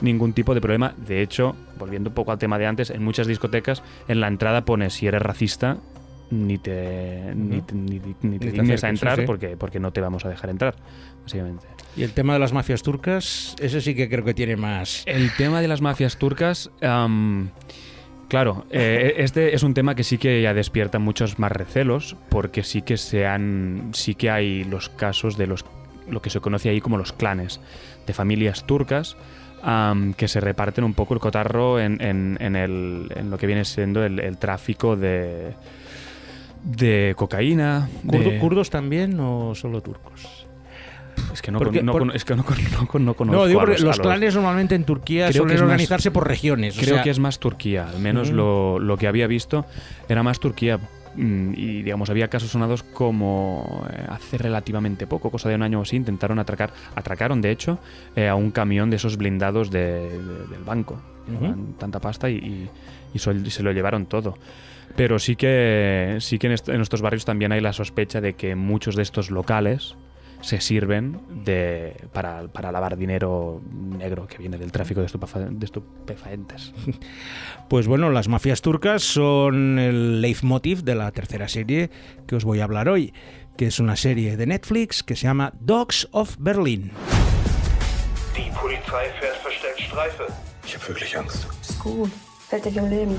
ningún 0.00 0.32
tipo 0.32 0.54
de 0.54 0.60
problema. 0.60 0.94
De 1.06 1.22
hecho, 1.22 1.54
volviendo 1.78 2.10
un 2.10 2.14
poco 2.14 2.32
al 2.32 2.38
tema 2.38 2.58
de 2.58 2.66
antes, 2.66 2.90
en 2.90 3.02
muchas 3.02 3.26
discotecas 3.26 3.82
en 4.08 4.20
la 4.20 4.28
entrada 4.28 4.64
pone 4.64 4.90
si 4.90 5.06
eres 5.06 5.22
racista 5.22 5.78
ni 6.32 6.56
te, 6.58 7.32
ni, 7.34 7.60
te- 7.62 7.74
ni- 7.74 8.00
ni 8.22 8.38
te 8.38 8.46
te 8.46 8.52
dignes 8.52 8.82
a 8.82 8.88
acerques, 8.88 9.02
entrar 9.02 9.16
sí, 9.16 9.22
sí. 9.22 9.26
porque, 9.26 9.56
porque 9.56 9.78
no 9.80 9.92
te 9.92 10.00
vamos 10.00 10.24
a 10.24 10.28
dejar 10.30 10.50
entrar, 10.50 10.74
básicamente. 11.22 11.66
Y 11.96 12.02
el 12.04 12.12
tema 12.12 12.32
de 12.32 12.38
las 12.38 12.52
mafias 12.54 12.82
turcas, 12.82 13.54
ese 13.60 13.80
sí 13.82 13.94
que 13.94 14.08
creo 14.08 14.24
que 14.24 14.32
tiene 14.34 14.56
más... 14.56 15.02
El 15.06 15.30
tema 15.36 15.60
de 15.60 15.68
las 15.68 15.82
mafias 15.82 16.16
turcas, 16.16 16.70
claro, 18.28 18.64
eh, 18.70 19.14
este 19.18 19.54
es 19.54 19.62
un 19.62 19.74
tema 19.74 19.94
que 19.94 20.04
sí 20.04 20.18
que 20.18 20.40
ya 20.42 20.54
despierta 20.54 20.98
muchos 20.98 21.38
más 21.38 21.52
recelos, 21.52 22.16
porque 22.30 22.62
sí 22.62 22.82
que 22.82 22.96
se 22.96 23.26
han, 23.26 23.90
sí 23.92 24.14
que 24.14 24.30
hay 24.30 24.64
los 24.64 24.88
casos 24.88 25.36
de 25.36 25.46
los, 25.46 25.64
lo 26.08 26.22
que 26.22 26.30
se 26.30 26.40
conoce 26.40 26.68
ahí 26.70 26.80
como 26.80 26.96
los 26.98 27.12
clanes 27.12 27.60
de 28.06 28.12
familias 28.14 28.66
turcas. 28.66 29.16
que 30.16 30.26
se 30.26 30.40
reparten 30.40 30.82
un 30.82 30.92
poco 30.94 31.14
el 31.14 31.20
cotarro 31.20 31.78
en, 31.78 32.00
en- 32.02 32.36
en 32.40 32.56
el- 32.56 33.12
en 33.14 33.30
lo 33.30 33.38
que 33.38 33.46
viene 33.46 33.64
siendo 33.64 34.02
el, 34.04 34.18
el 34.18 34.36
tráfico 34.36 34.96
de, 34.96 35.52
de 36.62 37.14
cocaína. 37.16 37.88
¿Kurdo- 38.06 38.30
de- 38.30 38.38
¿Kurdos 38.38 38.70
también 38.70 39.18
o 39.20 39.54
solo 39.54 39.80
turcos? 39.80 40.46
es 41.32 41.42
que 41.42 41.50
no, 41.50 41.58
Porque- 41.58 41.78
con- 41.78 41.86
no 41.86 41.92
por- 41.92 42.00
con- 42.02 42.16
es 42.16 42.24
que 42.24 42.34
no, 42.36 42.44
con- 42.44 42.56
no 42.80 42.86
con- 42.86 43.04
no 43.04 43.14
conozco 43.14 43.40
No, 43.42 43.46
digo 43.46 43.60
a 43.60 43.64
porque 43.64 43.80
a 43.80 43.84
los 43.84 43.98
clanes 44.00 44.34
normalmente 44.34 44.74
en 44.74 44.84
Turquía 44.84 45.26
Creo 45.28 45.42
suelen 45.42 45.56
más- 45.56 45.62
organizarse 45.62 46.10
por 46.10 46.26
regiones. 46.26 46.76
o 46.76 46.80
Creo 46.80 46.94
sea, 46.96 47.02
que 47.02 47.10
es 47.10 47.18
más 47.18 47.38
Turquía, 47.38 47.88
al 47.88 47.98
menos 48.00 48.30
lo, 48.30 48.78
lo 48.78 48.96
que 48.96 49.06
había 49.08 49.26
visto 49.26 49.64
era 50.08 50.22
más 50.22 50.40
Turquía. 50.40 50.78
Mm, 51.14 51.52
Y 51.54 51.82
digamos, 51.82 52.08
había 52.08 52.28
casos 52.28 52.50
sonados 52.50 52.82
como 52.82 53.86
eh, 53.92 54.06
hace 54.08 54.38
relativamente 54.38 55.06
poco, 55.06 55.30
cosa 55.30 55.50
de 55.50 55.54
un 55.56 55.62
año 55.62 55.80
o 55.80 55.82
así, 55.82 55.94
intentaron 55.96 56.38
atracar, 56.38 56.72
atracaron 56.94 57.42
de 57.42 57.50
hecho 57.50 57.78
eh, 58.16 58.28
a 58.28 58.34
un 58.34 58.50
camión 58.50 58.88
de 58.88 58.96
esos 58.96 59.18
blindados 59.18 59.70
de- 59.70 60.08
de- 60.18 60.46
del 60.48 60.64
banco. 60.64 60.98
Tanta 61.78 62.00
pasta 62.00 62.30
y 62.30 62.68
se 63.14 63.62
lo 63.62 63.72
llevaron 63.72 64.06
todo. 64.06 64.36
Pero 64.96 65.18
sí 65.18 65.36
que, 65.36 66.18
sí 66.20 66.38
que 66.38 66.46
en, 66.48 66.52
est- 66.54 66.68
en 66.68 66.80
estos 66.80 67.00
barrios 67.02 67.24
también 67.24 67.52
hay 67.52 67.60
la 67.60 67.72
sospecha 67.72 68.20
de 68.20 68.34
que 68.34 68.54
muchos 68.56 68.94
de 68.96 69.02
estos 69.02 69.30
locales 69.30 69.94
se 70.42 70.60
sirven 70.60 71.20
de, 71.44 71.94
para, 72.12 72.48
para 72.48 72.72
lavar 72.72 72.96
dinero 72.96 73.62
negro 73.72 74.26
que 74.26 74.38
viene 74.38 74.58
del 74.58 74.72
tráfico 74.72 75.00
de, 75.00 75.06
estupefa- 75.06 75.48
de 75.48 75.64
estupefacientes. 75.64 76.72
Pues 77.68 77.86
bueno, 77.86 78.10
las 78.10 78.28
mafias 78.28 78.60
turcas 78.60 79.02
son 79.02 79.78
el 79.78 80.20
leitmotiv 80.20 80.82
de 80.82 80.94
la 80.94 81.10
tercera 81.10 81.48
serie 81.48 81.88
que 82.26 82.34
os 82.36 82.44
voy 82.44 82.60
a 82.60 82.64
hablar 82.64 82.88
hoy, 82.90 83.14
que 83.56 83.66
es 83.68 83.78
una 83.80 83.96
serie 83.96 84.36
de 84.36 84.46
Netflix 84.46 85.02
que 85.02 85.16
se 85.16 85.22
llama 85.22 85.54
Dogs 85.58 86.06
of 86.12 86.36
Berlin. 86.38 86.90
Die 88.36 88.50
Polizei 88.60 89.08
fährt 89.20 89.36
verstärkt 89.42 89.80
Streife. 89.80 90.24
Ich 90.66 90.74
habe 90.76 90.88
wirklich 90.88 91.16
Angst. 91.16 91.46
Ist 91.62 91.78
gut. 91.78 92.10
Fällt 92.48 92.64
dich 92.66 92.76
im 92.76 92.90
Leben. 92.90 93.16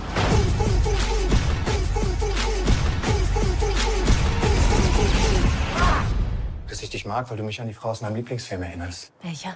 Ich 6.84 6.90
dich 6.90 7.06
mag, 7.06 7.30
weil 7.30 7.38
du 7.38 7.44
mich 7.44 7.60
an 7.60 7.68
die 7.68 7.74
Frau 7.74 7.90
aus 7.90 8.02
meinem 8.02 8.16
Lieblingsfilm 8.16 8.64
erinnerst. 8.64 9.12
Welcher? 9.22 9.56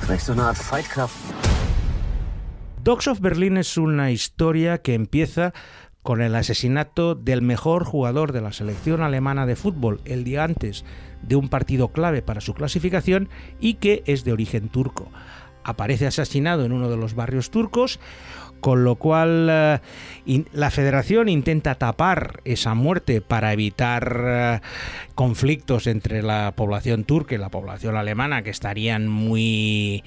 Vielleicht 0.00 0.24
so 0.24 0.32
eine 0.32 0.44
Art 0.44 0.56
Fight 0.56 0.88
Club. 0.90 1.10
Dogs 2.82 3.08
of 3.08 3.20
Berlin 3.20 3.56
es 3.56 3.76
una 3.76 4.10
historia 4.10 4.78
que 4.78 4.94
empieza 4.94 5.52
con 6.02 6.22
el 6.22 6.34
asesinato 6.34 7.14
del 7.14 7.42
mejor 7.42 7.84
jugador 7.84 8.32
de 8.32 8.40
la 8.40 8.52
selección 8.52 9.02
alemana 9.02 9.44
de 9.44 9.54
fútbol 9.54 10.00
el 10.06 10.24
día 10.24 10.44
antes 10.44 10.84
de 11.22 11.36
un 11.36 11.48
partido 11.48 11.88
clave 11.88 12.22
para 12.22 12.40
su 12.40 12.54
clasificación 12.54 13.28
y 13.60 13.74
que 13.74 14.02
es 14.06 14.24
de 14.24 14.32
origen 14.32 14.70
turco. 14.70 15.10
Aparece 15.62 16.06
asesinado 16.06 16.64
en 16.64 16.72
uno 16.72 16.88
de 16.88 16.96
los 16.96 17.14
barrios 17.14 17.50
turcos 17.50 18.00
con 18.60 18.84
lo 18.84 18.96
cual 18.96 19.48
eh, 19.50 19.78
la 20.52 20.70
federación 20.70 21.28
intenta 21.28 21.74
tapar 21.74 22.40
esa 22.44 22.74
muerte 22.74 23.20
para 23.20 23.52
evitar 23.52 24.24
eh, 24.26 24.60
conflictos 25.14 25.86
entre 25.86 26.22
la 26.22 26.52
población 26.54 27.04
turca 27.04 27.34
y 27.34 27.38
la 27.38 27.48
población 27.48 27.96
alemana 27.96 28.42
que 28.42 28.50
estarían 28.50 29.08
muy, 29.08 30.04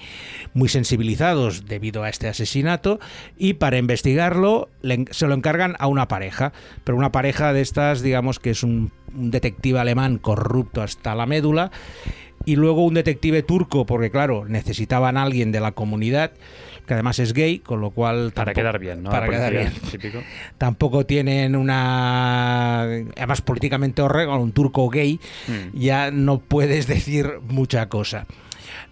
muy 0.53 0.69
sensibilizados 0.69 1.65
debido 1.65 2.03
a 2.03 2.09
este 2.09 2.27
asesinato. 2.27 2.99
Y 3.37 3.53
para 3.55 3.77
investigarlo 3.77 4.69
se 5.11 5.27
lo 5.27 5.33
encargan 5.33 5.75
a 5.79 5.87
una 5.87 6.07
pareja, 6.07 6.53
pero 6.83 6.97
una 6.97 7.11
pareja 7.11 7.53
de 7.53 7.61
estas 7.61 8.01
digamos 8.01 8.39
que 8.39 8.51
es 8.51 8.63
un, 8.63 8.91
un 9.15 9.31
detective 9.31 9.79
alemán 9.79 10.17
corrupto 10.17 10.81
hasta 10.81 11.15
la 11.15 11.25
médula. 11.25 11.71
Y 12.45 12.57
luego 12.57 12.83
un 12.83 12.93
detective 12.93 13.41
turco, 13.41 13.85
porque 13.85 14.11
claro, 14.11 14.45
necesitaban 14.45 15.15
a 15.15 15.23
alguien 15.23 15.53
de 15.53 15.61
la 15.61 15.71
comunidad, 15.71 16.33
que 16.85 16.93
además 16.93 17.19
es 17.19 17.33
gay, 17.33 17.59
con 17.59 17.81
lo 17.81 17.91
cual... 17.91 18.31
Para 18.33 18.47
tampoco- 18.53 18.61
quedar 18.61 18.79
bien, 18.79 19.03
¿no? 19.03 19.09
Para 19.09 19.27
quedar 19.29 19.51
bien. 19.53 19.71
Típico. 19.91 20.19
Tampoco 20.57 21.05
tienen 21.05 21.55
una... 21.55 22.83
Además, 22.83 23.41
políticamente 23.41 24.01
horrego, 24.01 24.37
un 24.37 24.51
turco 24.51 24.89
gay, 24.89 25.19
Mm. 25.47 25.77
ya 25.77 26.11
no 26.11 26.39
puedes 26.39 26.87
decir 26.87 27.39
mucha 27.47 27.89
cosa. 27.89 28.25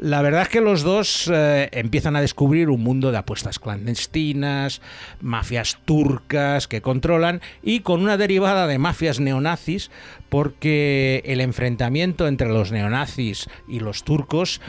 La 0.02 0.22
verdad 0.24 0.42
es 0.42 0.50
que 0.50 0.62
los 0.62 0.82
dos 0.82 1.30
eh, 1.32 1.70
empiezan 1.72 2.16
a 2.16 2.22
descubrir 2.22 2.70
un 2.70 2.82
mundo 2.84 3.12
de 3.12 3.20
apuestas 3.20 3.60
clandestinas, 3.60 4.82
mafias 5.22 5.78
turcas 5.86 6.68
que 6.68 6.82
controlan 6.82 7.40
y 7.62 7.82
con 7.82 8.02
una 8.02 8.18
derivada 8.18 8.66
de 8.66 8.80
mafias 8.80 9.20
neonazis 9.20 9.92
porque 10.30 11.22
el 11.26 11.40
enfrentamiento 11.42 12.28
entre 12.28 12.48
los 12.48 12.72
neonazis 12.72 13.48
y 13.68 13.80
los 13.80 14.04
turcos 14.04 14.60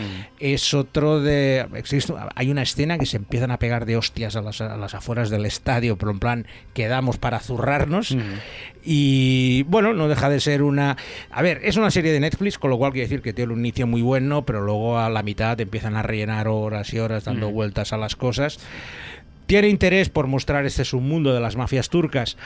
es 0.40 0.75
otro 0.75 1.21
de... 1.21 1.66
existe- 1.77 2.14
hay 2.35 2.51
una 2.51 2.62
escena 2.62 2.99
que 2.99 3.07
se 3.07 3.16
empiezan 3.16 3.53
a 3.53 3.59
pegar 3.59 3.87
de 3.87 3.97
hostias 3.97 4.37
a 4.37 4.42
las, 4.42 4.61
a 4.61 4.77
las 4.77 4.95
afueras 4.95 5.31
del 5.31 5.47
estadio, 5.47 5.97
pero 5.97 6.11
en 6.11 6.18
plan 6.18 6.47
quedamos 6.75 7.16
para 7.16 7.38
zurrarnos. 7.40 8.14
Y 8.85 9.62
bueno, 9.68 9.92
no 9.95 10.09
deja 10.09 10.29
de 10.29 10.40
ser 10.40 10.62
una... 10.62 10.97
A 11.31 11.40
ver, 11.42 11.61
es 11.62 11.77
una 11.77 11.90
serie 11.92 12.12
de 12.12 12.18
Netflix, 12.21 12.59
con 12.59 12.71
lo 12.71 12.79
cual 12.79 12.90
quiere 12.92 13.07
decir 13.07 13.23
que 13.23 13.33
tiene 13.33 13.53
un 13.53 13.61
inicio 13.61 13.87
muy 13.87 14.03
bueno, 14.03 14.45
pero 14.45 14.61
luego 14.61 14.99
a 14.99 15.09
la 15.09 15.22
mitad 15.23 15.61
empiezan 15.61 15.97
a 15.97 16.03
rellenar 16.03 16.49
horas 16.49 16.93
y 16.93 16.99
horas 16.99 17.25
dando 17.25 17.51
vueltas 17.51 17.93
a 17.93 17.97
las 17.97 18.17
cosas. 18.17 18.59
Tiene 19.47 19.69
interés 19.69 20.09
por 20.09 20.29
mostrar 20.29 20.65
este 20.67 20.85
submundo 20.85 21.35
de 21.35 21.41
las 21.41 21.57
mafias 21.57 21.91
turcas. 21.91 22.37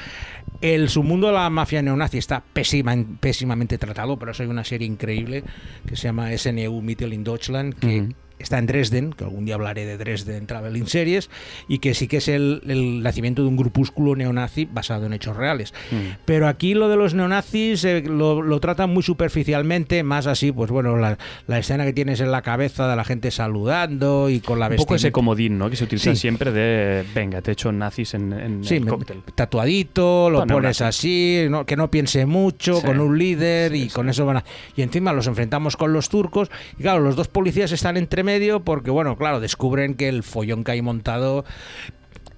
El 0.61 0.89
submundo 0.89 1.29
de 1.29 1.35
la 1.35 1.51
mafia 1.51 1.83
neonazi 1.83 2.19
está 2.19 2.43
pésima, 2.53 2.97
pésimamente 3.21 3.79
tratado, 3.79 4.19
pero 4.19 4.33
eso 4.33 4.43
hay 4.43 4.49
una 4.49 4.65
serie 4.65 4.87
increíble 4.87 5.45
que 5.87 5.97
se 5.97 6.05
llama 6.05 6.37
SNU 6.37 6.83
Mittel 6.83 7.12
in 7.12 7.23
Deutschland, 7.23 7.75
que. 7.79 8.09
Está 8.38 8.59
en 8.59 8.66
Dresden, 8.66 9.12
que 9.12 9.25
algún 9.25 9.44
día 9.44 9.55
hablaré 9.55 9.87
de 9.87 9.96
Dresden 9.96 10.46
Traveling 10.46 10.87
Series, 10.87 11.31
y 11.68 11.79
que 11.79 11.94
sí 11.94 12.07
que 12.09 12.18
es 12.18 12.29
el, 12.29 12.62
el 12.66 13.03
nacimiento 13.03 13.42
de 13.42 13.49
un 13.49 13.57
grupúsculo 13.57 14.14
neonazi 14.16 14.66
basado 14.70 15.07
en 15.07 15.12
hechos 15.12 15.37
reales. 15.37 15.72
Mm. 15.90 15.96
Pero 16.25 16.46
aquí 16.49 16.75
lo 16.75 16.88
de 16.88 16.96
los 16.96 17.14
neonazis 17.14 17.85
eh, 17.85 18.03
lo, 18.03 18.42
lo 18.42 18.61
tratan 18.61 18.90
muy 18.90 19.03
superficialmente, 19.03 20.03
más 20.03 20.27
así, 20.27 20.53
pues 20.53 20.70
bueno, 20.70 20.96
la, 20.96 21.18
la 21.46 21.59
escena 21.59 21.85
que 21.85 21.92
tienes 21.92 22.20
en 22.20 22.31
la 22.31 22.42
cabeza 22.42 22.88
de 22.88 22.96
la 22.96 23.05
gente 23.05 23.31
saludando 23.31 24.29
y 24.31 24.40
con 24.40 24.59
la 24.59 24.66
Un 24.68 24.77
poco 24.77 24.94
ese 24.94 25.09
vestimenta- 25.09 25.12
comodín, 25.12 25.59
¿no? 25.59 25.70
Que 25.70 25.77
se 25.77 25.85
utiliza 25.85 26.11
Sí. 26.14 26.16
siempre 26.20 26.53
de, 26.53 27.05
venga, 27.14 27.40
te 27.42 27.53
echo 27.53 27.72
nazis 27.72 28.14
en, 28.14 28.33
en 28.33 28.64
Sí, 28.64 28.77
el 28.77 28.87
cóctel. 28.87 29.22
tatuadito, 29.35 30.31
lo 30.31 30.46
pones 30.46 30.81
así, 30.81 31.46
no- 31.49 31.64
que 31.66 31.77
no 31.77 31.90
piense 31.90 32.27
mucho, 32.27 32.77
Sí, 32.81 32.87
con 32.87 33.01
un 33.01 33.18
líder 33.18 33.75
y 33.75 33.88
con 33.88 34.09
eso 34.09 34.27
van 34.27 34.38
a... 34.38 34.44
Y 34.77 34.83
encima 34.83 35.12
los 35.12 35.27
enfrentamos 35.27 35.77
con 35.77 35.92
los 35.92 36.09
turcos 36.09 36.51
y 36.79 36.83
claro, 36.83 37.01
los 37.01 37.16
dos 37.16 37.29
policías 37.29 37.72
están 37.72 37.96
entre 37.96 38.22
medio 38.27 38.61
porque, 38.61 38.91
bueno, 38.91 39.17
claro, 39.17 39.41
descubren 39.41 39.95
que 39.95 40.09
el 40.09 40.23
follón 40.23 40.65
que 40.65 40.73
hay 40.73 40.83
montado 40.83 41.47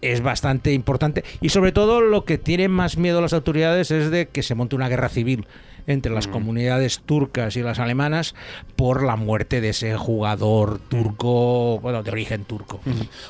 es 0.00 0.20
bastante 0.20 0.72
importante 0.72 1.24
y 1.40 1.48
sobre 1.48 1.72
todo 1.72 2.00
lo 2.00 2.24
que 2.24 2.38
tienen 2.38 2.70
más 2.70 2.96
miedo 2.96 3.20
las 3.20 3.32
autoridades 3.32 3.90
es 3.90 4.12
de 4.12 4.28
que 4.28 4.44
se 4.44 4.54
monte 4.54 4.76
una 4.76 4.88
guerra 4.88 5.08
civil 5.08 5.48
entre 5.88 6.12
las 6.12 6.28
comunidades 6.28 7.00
turcas 7.00 7.56
y 7.56 7.62
las 7.62 7.80
alemanas 7.80 8.36
por 8.76 9.02
la 9.02 9.16
muerte 9.16 9.60
de 9.60 9.70
ese 9.70 9.96
jugador 9.96 10.78
turco, 10.78 11.80
bueno, 11.80 12.02
de 12.04 12.10
origen 12.12 12.44
turco. 12.44 12.80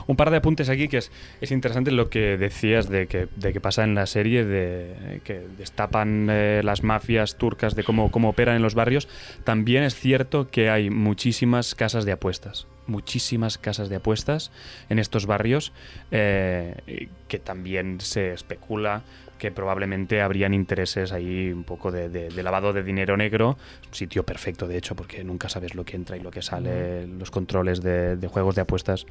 Un 0.06 0.16
par 0.16 0.30
de 0.30 0.36
apuntes 0.36 0.68
aquí 0.68 0.88
que 0.88 0.98
es, 0.98 1.10
es 1.40 1.50
interesante 1.52 1.92
lo 1.92 2.10
que 2.10 2.36
decías 2.36 2.90
de 2.90 3.06
que, 3.06 3.28
de 3.36 3.52
que 3.52 3.60
pasa 3.60 3.84
en 3.84 3.94
la 3.94 4.06
serie, 4.06 4.44
de 4.44 5.20
que 5.24 5.46
destapan 5.56 6.28
eh, 6.30 6.60
las 6.64 6.82
mafias 6.82 7.36
turcas, 7.36 7.74
de 7.74 7.84
cómo, 7.84 8.10
cómo 8.10 8.30
operan 8.30 8.56
en 8.56 8.62
los 8.62 8.74
barrios. 8.74 9.08
También 9.44 9.84
es 9.84 9.94
cierto 9.94 10.50
que 10.50 10.68
hay 10.68 10.90
muchísimas 10.90 11.76
casas 11.76 12.04
de 12.04 12.12
apuestas, 12.12 12.66
muchísimas 12.88 13.56
casas 13.56 13.88
de 13.88 13.96
apuestas 13.96 14.50
en 14.88 14.98
estos 14.98 15.26
barrios 15.26 15.72
eh, 16.10 17.08
que 17.28 17.38
también 17.38 18.00
se 18.00 18.32
especula 18.32 19.02
que 19.38 19.50
probablemente 19.50 20.20
habrían 20.20 20.52
intereses 20.52 21.12
ahí 21.12 21.50
un 21.52 21.64
poco 21.64 21.90
de, 21.90 22.08
de- 22.08 22.28
de 22.28 22.42
lavado 22.42 22.72
de 22.72 22.82
dinero 22.82 23.16
negro. 23.16 23.56
Un 23.88 23.94
sitio 23.94 24.24
perfecto, 24.24 24.66
de 24.68 24.76
hecho, 24.76 24.94
porque 24.96 25.24
nunca 25.24 25.48
sabes 25.48 25.74
lo 25.74 25.84
que 25.84 25.96
entra 25.96 26.16
y 26.16 26.20
lo 26.20 26.30
que 26.30 26.42
sale. 26.42 27.06
Los 27.06 27.30
controles 27.30 27.80
de, 27.80 28.16
de 28.16 28.28
juegos 28.28 28.54
de 28.56 28.62
apuestas 28.62 29.06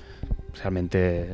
realmente 0.62 1.22
eh, 1.22 1.26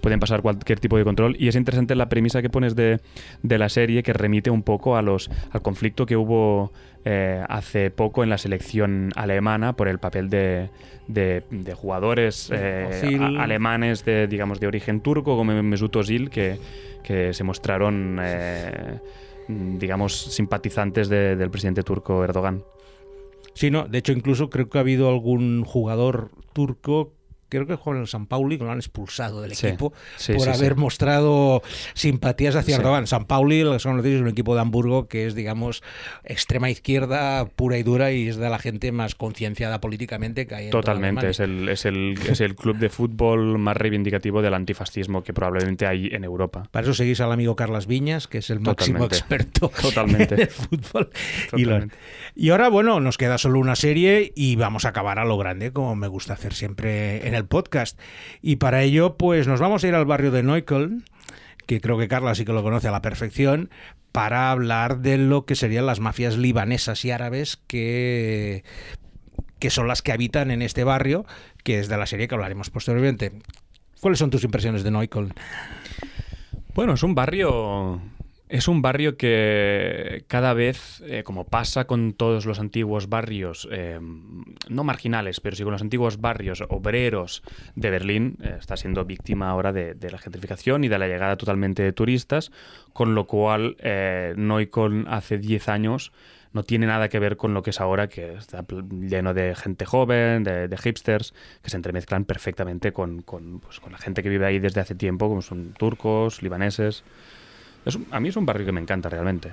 pueden 0.00 0.20
pasar 0.20 0.42
cualquier 0.42 0.80
tipo 0.80 0.96
de 0.98 1.04
control. 1.04 1.36
Y 1.38 1.48
es 1.48 1.56
interesante 1.56 1.94
la 1.94 2.08
premisa 2.08 2.42
que 2.42 2.50
pones 2.50 2.74
de, 2.74 3.00
de 3.42 3.58
la 3.58 3.68
serie 3.68 4.02
que 4.02 4.12
remite 4.12 4.50
un 4.50 4.62
poco 4.62 4.96
a 4.96 5.02
los, 5.02 5.30
al 5.50 5.62
conflicto 5.62 6.06
que 6.06 6.16
hubo 6.16 6.72
eh, 7.08 7.40
hace 7.48 7.92
poco 7.92 8.24
en 8.24 8.30
la 8.30 8.36
selección 8.36 9.12
alemana 9.14 9.74
por 9.74 9.86
el 9.86 10.00
papel 10.00 10.28
de, 10.28 10.70
de- 11.06 11.44
de 11.50 11.72
jugadores 11.74 12.50
eh, 12.52 12.84
a- 13.38 13.42
alemanes 13.44 14.04
de, 14.04 14.26
digamos, 14.26 14.58
de 14.58 14.66
origen 14.66 15.00
turco, 15.00 15.36
como 15.36 15.52
Mesut 15.62 15.94
Özil, 15.94 16.30
que, 16.30 16.58
que 17.04 17.32
se 17.32 17.44
mostraron, 17.44 18.18
eh, 18.20 18.98
digamos, 19.48 20.16
simpatizantes 20.34 21.08
de- 21.08 21.36
del 21.36 21.48
presidente 21.50 21.84
turco 21.84 22.24
Erdogan. 22.24 22.64
Sí, 23.54 23.70
no, 23.70 23.86
de 23.86 23.98
hecho 23.98 24.12
incluso 24.12 24.50
creo 24.50 24.68
que 24.68 24.78
ha 24.78 24.80
habido 24.80 25.08
algún 25.08 25.62
jugador 25.64 26.30
turco, 26.52 27.12
creo 27.48 27.66
que 27.66 27.76
en 27.86 27.96
el 27.98 28.06
San 28.06 28.26
Pauli, 28.26 28.58
que 28.58 28.64
lo 28.64 28.70
han 28.70 28.78
expulsado 28.78 29.42
del 29.42 29.54
Sí, 29.54 29.68
equipo 29.68 29.92
sí, 30.16 30.34
por 30.34 30.42
sí, 30.42 30.50
haber 30.50 30.76
mostrado 30.76 31.62
simpatías 31.94 32.56
hacia. 32.56 32.76
Erdogan. 32.76 33.06
San 33.06 33.24
Pauli, 33.24 33.62
lo 33.62 33.72
que 33.72 33.78
son 33.78 33.92
conocidos, 33.92 34.16
es 34.16 34.22
un 34.22 34.28
equipo 34.28 34.54
de 34.54 34.60
Hamburgo 34.60 35.08
que 35.08 35.26
es, 35.26 35.34
digamos, 35.34 35.82
extrema 36.24 36.68
izquierda 36.70 37.46
pura 37.46 37.78
y 37.78 37.82
dura 37.82 38.12
y 38.12 38.28
es 38.28 38.36
de 38.36 38.50
la 38.50 38.58
gente 38.58 38.92
más 38.92 39.14
concienciada 39.14 39.80
políticamente 39.80 40.46
que 40.46 40.54
hay 40.54 40.64
en 40.66 40.70
Totalmente, 40.70 41.30
es 41.30 41.40
el, 41.40 41.68
es, 41.68 41.84
el, 41.86 42.18
es 42.28 42.40
el 42.40 42.54
club 42.54 42.76
de 42.78 42.90
fútbol 42.90 43.58
más 43.58 43.76
reivindicativo 43.76 44.42
del 44.42 44.54
antifascismo 44.54 45.22
que 45.22 45.32
probablemente 45.32 45.86
hay 45.86 46.08
en 46.12 46.24
Europa. 46.24 46.68
Para 46.70 46.84
eso 46.84 46.94
seguís 46.94 47.20
al 47.20 47.32
amigo 47.32 47.56
Carlas 47.56 47.86
Viñas, 47.86 48.28
que 48.28 48.38
es 48.38 48.50
el 48.50 48.60
máximo 48.60 49.08
Totalmente. 49.08 49.16
experto 49.16 49.70
Totalmente. 49.82 50.34
en 50.34 50.40
el 50.42 50.48
fútbol. 50.48 51.10
Y, 51.54 51.64
Totalmente. 51.64 51.96
y 52.34 52.50
ahora, 52.50 52.68
bueno, 52.68 53.00
nos 53.00 53.16
queda 53.18 53.38
solo 53.38 53.58
una 53.58 53.76
serie 53.76 54.32
y 54.34 54.56
vamos 54.56 54.84
a 54.84 54.90
acabar 54.90 55.18
a 55.18 55.24
lo 55.24 55.38
grande, 55.38 55.72
como 55.72 55.96
me 55.96 56.08
gusta 56.08 56.34
hacer 56.34 56.52
siempre 56.54 57.26
en 57.26 57.34
el 57.34 57.45
podcast. 57.46 57.98
Y 58.42 58.56
para 58.56 58.82
ello, 58.82 59.16
pues 59.16 59.46
nos 59.46 59.60
vamos 59.60 59.84
a 59.84 59.88
ir 59.88 59.94
al 59.94 60.04
barrio 60.04 60.30
de 60.30 60.42
Neukölln, 60.42 61.04
que 61.66 61.80
creo 61.80 61.98
que 61.98 62.08
Carla 62.08 62.34
sí 62.34 62.44
que 62.44 62.52
lo 62.52 62.62
conoce 62.62 62.88
a 62.88 62.92
la 62.92 63.02
perfección, 63.02 63.70
para 64.12 64.50
hablar 64.50 65.00
de 65.00 65.18
lo 65.18 65.44
que 65.44 65.54
serían 65.56 65.86
las 65.86 66.00
mafias 66.00 66.36
libanesas 66.36 67.04
y 67.04 67.10
árabes 67.10 67.58
que 67.66 68.64
que 69.58 69.70
son 69.70 69.88
las 69.88 70.02
que 70.02 70.12
habitan 70.12 70.50
en 70.50 70.62
este 70.62 70.84
barrio, 70.84 71.24
que 71.64 71.78
es 71.78 71.88
de 71.88 71.96
la 71.96 72.06
serie 72.06 72.28
que 72.28 72.34
hablaremos 72.34 72.70
posteriormente. 72.70 73.32
¿Cuáles 74.00 74.18
son 74.18 74.30
tus 74.30 74.44
impresiones 74.44 74.82
de 74.84 74.90
Neukölln? 74.90 75.32
Bueno, 76.74 76.94
es 76.94 77.02
un 77.02 77.14
barrio. 77.14 78.00
Es 78.48 78.68
un 78.68 78.80
barrio 78.80 79.16
que 79.16 80.24
cada 80.28 80.54
vez, 80.54 81.02
eh, 81.04 81.24
como 81.24 81.48
pasa 81.48 81.88
con 81.88 82.12
todos 82.12 82.46
los 82.46 82.60
antiguos 82.60 83.08
barrios, 83.08 83.68
eh, 83.72 83.98
no 84.68 84.84
marginales, 84.84 85.40
pero 85.40 85.56
sí 85.56 85.64
con 85.64 85.72
los 85.72 85.82
antiguos 85.82 86.20
barrios 86.20 86.62
obreros 86.68 87.42
de 87.74 87.90
Berlín, 87.90 88.38
eh, 88.40 88.54
está 88.60 88.76
siendo 88.76 89.04
víctima 89.04 89.50
ahora 89.50 89.72
de, 89.72 89.96
la 90.08 90.18
gentrificación 90.18 90.84
y 90.84 90.88
de 90.88 90.96
la 90.96 91.08
llegada 91.08 91.36
totalmente 91.36 91.82
de 91.82 91.92
turistas, 91.92 92.52
con 92.92 93.16
lo 93.16 93.26
cual 93.26 93.76
Neukölln 94.36 95.06
hace 95.08 95.38
10 95.38 95.68
años 95.68 96.12
no 96.52 96.62
tiene 96.62 96.86
nada 96.86 97.08
que 97.08 97.18
ver 97.18 97.36
con 97.36 97.52
lo 97.52 97.62
que 97.62 97.70
es 97.70 97.80
ahora, 97.80 98.08
que 98.08 98.34
está 98.34 98.64
lleno 99.00 99.34
de 99.34 99.56
gente 99.56 99.84
joven, 99.86 100.44
de, 100.44 100.68
de 100.68 100.76
hipsters, 100.76 101.34
que 101.62 101.70
se 101.70 101.76
entremezclan 101.76 102.24
perfectamente 102.24 102.92
con, 102.92 103.22
con, 103.22 103.58
pues, 103.58 103.80
con 103.80 103.90
la 103.90 103.98
gente 103.98 104.22
que 104.22 104.28
vive 104.28 104.46
ahí 104.46 104.60
desde 104.60 104.80
hace 104.80 104.94
tiempo, 104.94 105.28
como 105.28 105.42
son 105.42 105.74
turcos, 105.76 106.42
libaneses. 106.42 107.02
Es 107.86 107.98
a 108.10 108.20
mí 108.20 108.28
es 108.28 108.36
un 108.36 108.44
barrio 108.44 108.66
que 108.66 108.72
me 108.72 108.80
encanta 108.80 109.08
realmente. 109.08 109.52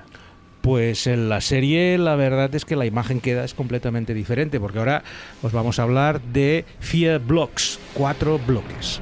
Pues 0.62 1.08
en 1.08 1.30
la 1.30 1.40
serie 1.40 1.98
la 1.98 2.16
verdad 2.16 2.54
es 2.56 2.66
que 2.66 2.76
la 2.76 2.86
imagen 2.86 3.22
que 3.22 3.34
da 3.34 3.44
es 3.44 3.54
completamente 3.54 4.14
diferente, 4.14 4.60
porque 4.60 4.80
ahora 4.80 5.04
os 5.42 5.52
vamos 5.52 5.80
a 5.80 5.84
hablar 5.84 6.20
de 6.20 6.66
Vier 6.82 7.20
Blocks, 7.20 7.80
cuatro 7.94 8.40
bloques. 8.40 9.00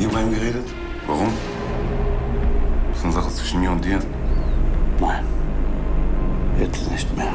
Ibrahim 0.00 0.32
geredet? 0.32 0.66
Warum? 1.06 1.32
Das 2.88 2.98
ist 2.98 3.04
eine 3.04 3.12
Sache 3.12 3.30
zwischen 3.30 3.60
mir 3.60 3.70
und 3.70 3.84
dir. 3.84 3.98
Nein. 5.00 5.24
Jetzt 6.58 6.90
nicht 6.90 7.16
mehr. 7.16 7.34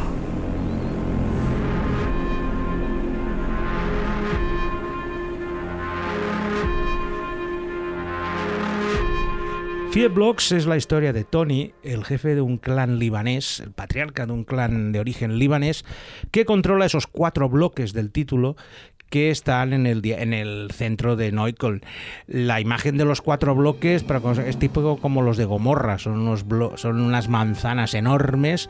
Fear 9.92 10.10
Blocks 10.10 10.54
es 10.54 10.68
la 10.68 10.78
historia 10.78 11.12
de 11.12 11.26
Tony, 11.26 11.74
el 11.84 12.06
jefe 12.06 12.34
de 12.34 12.40
un 12.40 12.58
clan 12.58 12.98
libanés, 12.98 13.60
el 13.60 13.72
patriarca 13.72 14.26
de 14.26 14.32
un 14.32 14.46
clan 14.46 14.94
de 14.94 15.02
origen 15.02 15.38
libanés, 15.38 15.84
que 16.32 16.46
controla 16.46 16.86
esos 16.86 17.08
cuatro 17.08 17.50
bloques 17.50 17.92
del 17.92 18.10
título 18.10 18.56
que 19.12 19.30
están 19.30 19.74
en 19.74 19.86
el, 19.86 20.02
en 20.06 20.34
el 20.34 20.72
centro 20.72 21.18
de 21.18 21.34
Neukölln. 21.34 21.82
La 22.28 22.62
imagen 22.62 22.98
de 22.98 23.04
los 23.04 23.22
cuatro 23.22 23.54
bloques 23.54 24.06
es 24.46 24.58
tipo 24.58 24.98
como 24.98 25.22
los 25.22 25.36
de 25.36 25.44
Gomorra, 25.44 26.00
son, 26.00 26.22
unos 26.22 26.46
son 26.80 27.02
unas 27.02 27.28
manzanas 27.28 27.94
enormes, 27.94 28.70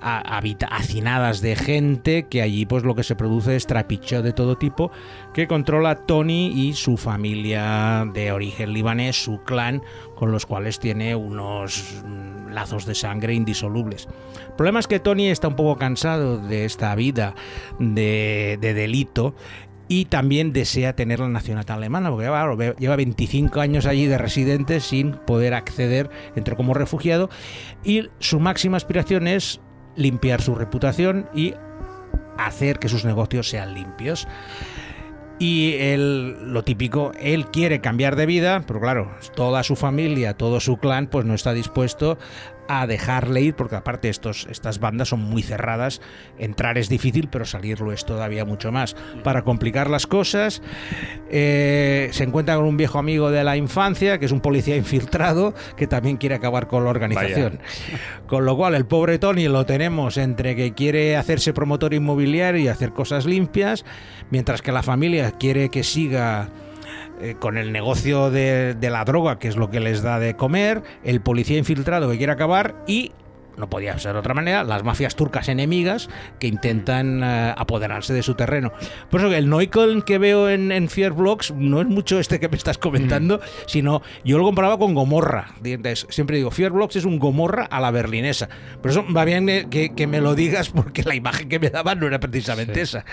hacinadas 0.00 1.42
de 1.42 1.54
gente, 1.54 2.26
que 2.30 2.40
allí 2.40 2.64
pues 2.64 2.82
lo 2.82 2.94
que 2.94 3.02
se 3.02 3.14
produce 3.14 3.56
es 3.56 3.66
trapicheo 3.66 4.22
de 4.22 4.32
todo 4.32 4.56
tipo, 4.56 4.90
que 5.34 5.48
controla 5.48 6.06
Tony 6.06 6.46
y 6.46 6.74
su 6.74 6.96
familia 6.96 8.08
de 8.14 8.32
origen 8.32 8.72
libanés, 8.72 9.22
su 9.22 9.42
clan, 9.42 9.82
con 10.14 10.30
los 10.30 10.46
cuales 10.46 10.78
tiene 10.78 11.16
unos 11.16 12.02
mm, 12.06 12.52
lazos 12.52 12.86
de 12.86 12.94
sangre 12.94 13.34
indisolubles. 13.34 14.08
El 14.46 14.54
problema 14.54 14.78
es 14.78 14.86
que 14.86 15.00
Tony 15.00 15.28
está 15.28 15.48
un 15.48 15.56
poco 15.56 15.76
cansado 15.76 16.38
de 16.38 16.64
esta 16.64 16.94
vida 16.94 17.34
de, 17.80 18.58
de 18.60 18.74
delito 18.74 19.34
y 19.88 20.06
también 20.06 20.52
desea 20.52 20.94
tener 20.94 21.18
la 21.18 21.28
nacionalidad 21.28 21.76
alemana, 21.76 22.10
porque 22.10 22.74
lleva 22.78 22.96
25 22.96 23.60
años 23.60 23.86
allí 23.86 24.06
de 24.06 24.16
residente 24.16 24.80
sin 24.80 25.12
poder 25.12 25.52
acceder, 25.52 26.10
entre 26.36 26.56
como 26.56 26.74
refugiado, 26.74 27.28
y 27.82 28.08
su 28.20 28.40
máxima 28.40 28.76
aspiración 28.76 29.26
es 29.26 29.60
limpiar 29.96 30.40
su 30.40 30.54
reputación 30.54 31.28
y 31.34 31.54
hacer 32.38 32.78
que 32.78 32.88
sus 32.88 33.04
negocios 33.04 33.48
sean 33.48 33.74
limpios. 33.74 34.26
Y 35.38 35.74
él, 35.78 36.52
lo 36.52 36.62
típico, 36.62 37.12
él 37.20 37.46
quiere 37.46 37.80
cambiar 37.80 38.14
de 38.14 38.26
vida, 38.26 38.62
pero 38.66 38.80
claro, 38.80 39.10
toda 39.34 39.64
su 39.64 39.74
familia, 39.74 40.34
todo 40.34 40.60
su 40.60 40.76
clan, 40.76 41.08
pues 41.08 41.24
no 41.24 41.34
está 41.34 41.52
dispuesto 41.52 42.18
a 42.68 42.86
dejarle 42.86 43.42
ir, 43.42 43.54
porque 43.54 43.76
aparte 43.76 44.08
estos, 44.08 44.46
estas 44.50 44.78
bandas 44.78 45.08
son 45.08 45.20
muy 45.20 45.42
cerradas, 45.42 46.00
entrar 46.38 46.78
es 46.78 46.88
difícil, 46.88 47.28
pero 47.30 47.44
salirlo 47.44 47.92
es 47.92 48.04
todavía 48.04 48.44
mucho 48.44 48.72
más. 48.72 48.96
Para 49.22 49.42
complicar 49.42 49.90
las 49.90 50.06
cosas, 50.06 50.62
eh, 51.30 52.08
se 52.12 52.24
encuentra 52.24 52.56
con 52.56 52.64
un 52.64 52.76
viejo 52.76 52.98
amigo 52.98 53.30
de 53.30 53.44
la 53.44 53.56
infancia, 53.56 54.18
que 54.18 54.26
es 54.26 54.32
un 54.32 54.40
policía 54.40 54.76
infiltrado, 54.76 55.54
que 55.76 55.86
también 55.86 56.16
quiere 56.16 56.34
acabar 56.34 56.66
con 56.66 56.84
la 56.84 56.90
organización. 56.90 57.60
Con 58.26 58.46
lo 58.46 58.56
cual, 58.56 58.74
el 58.74 58.86
pobre 58.86 59.18
Tony 59.18 59.48
lo 59.48 59.66
tenemos 59.66 60.16
entre 60.16 60.56
que 60.56 60.72
quiere 60.72 61.16
hacerse 61.16 61.52
promotor 61.52 61.92
inmobiliario 61.92 62.62
y 62.62 62.68
hacer 62.68 62.92
cosas 62.92 63.26
limpias, 63.26 63.84
mientras 64.30 64.62
que 64.62 64.72
la 64.72 64.82
familia 64.82 65.30
quiere 65.32 65.68
que 65.68 65.84
siga 65.84 66.48
eh, 67.24 67.36
con 67.38 67.56
el 67.56 67.72
negocio 67.72 68.30
de, 68.30 68.74
de, 68.74 68.90
la 68.90 69.02
droga, 69.06 69.38
que 69.38 69.48
es 69.48 69.56
lo 69.56 69.70
que 69.70 69.80
les 69.80 70.02
da 70.02 70.18
de 70.18 70.36
comer, 70.36 70.82
el 71.04 71.22
policía 71.22 71.56
infiltrado 71.56 72.10
que 72.10 72.18
quiere 72.18 72.34
acabar 72.34 72.74
y 72.86 73.12
no 73.56 73.68
podía 73.68 73.98
ser 73.98 74.12
de 74.12 74.18
otra 74.18 74.34
manera, 74.34 74.64
las 74.64 74.84
mafias 74.84 75.16
turcas 75.16 75.48
enemigas 75.48 76.08
que 76.38 76.46
intentan 76.46 77.22
eh, 77.22 77.54
apoderarse 77.56 78.12
de 78.12 78.22
su 78.22 78.34
terreno. 78.34 78.72
Por 79.10 79.20
eso 79.20 79.32
el 79.32 79.48
Neukölln 79.48 80.02
que 80.02 80.18
veo 80.18 80.48
en, 80.48 80.72
en 80.72 80.88
Fear 80.88 81.12
Blocks 81.12 81.52
no 81.52 81.80
es 81.80 81.86
mucho 81.86 82.18
este 82.18 82.40
que 82.40 82.48
me 82.48 82.56
estás 82.56 82.78
comentando, 82.78 83.38
mm. 83.38 83.40
sino 83.66 84.02
yo 84.24 84.38
lo 84.38 84.44
comparaba 84.44 84.78
con 84.78 84.94
Gomorra. 84.94 85.54
Siempre 86.08 86.36
digo, 86.36 86.50
Fear 86.50 86.72
Blocks 86.72 86.96
es 86.96 87.04
un 87.04 87.18
Gomorra 87.18 87.64
a 87.64 87.80
la 87.80 87.90
berlinesa. 87.90 88.48
Por 88.80 88.90
eso 88.90 89.04
va 89.14 89.24
bien 89.24 89.46
que, 89.70 90.06
me 90.06 90.20
lo 90.20 90.34
digas 90.34 90.70
porque 90.70 91.02
la 91.02 91.14
imagen 91.14 91.48
que 91.48 91.58
me 91.58 91.70
daban 91.70 91.98
no 92.00 92.06
era 92.06 92.20
precisamente 92.20 92.80
esa. 92.80 93.04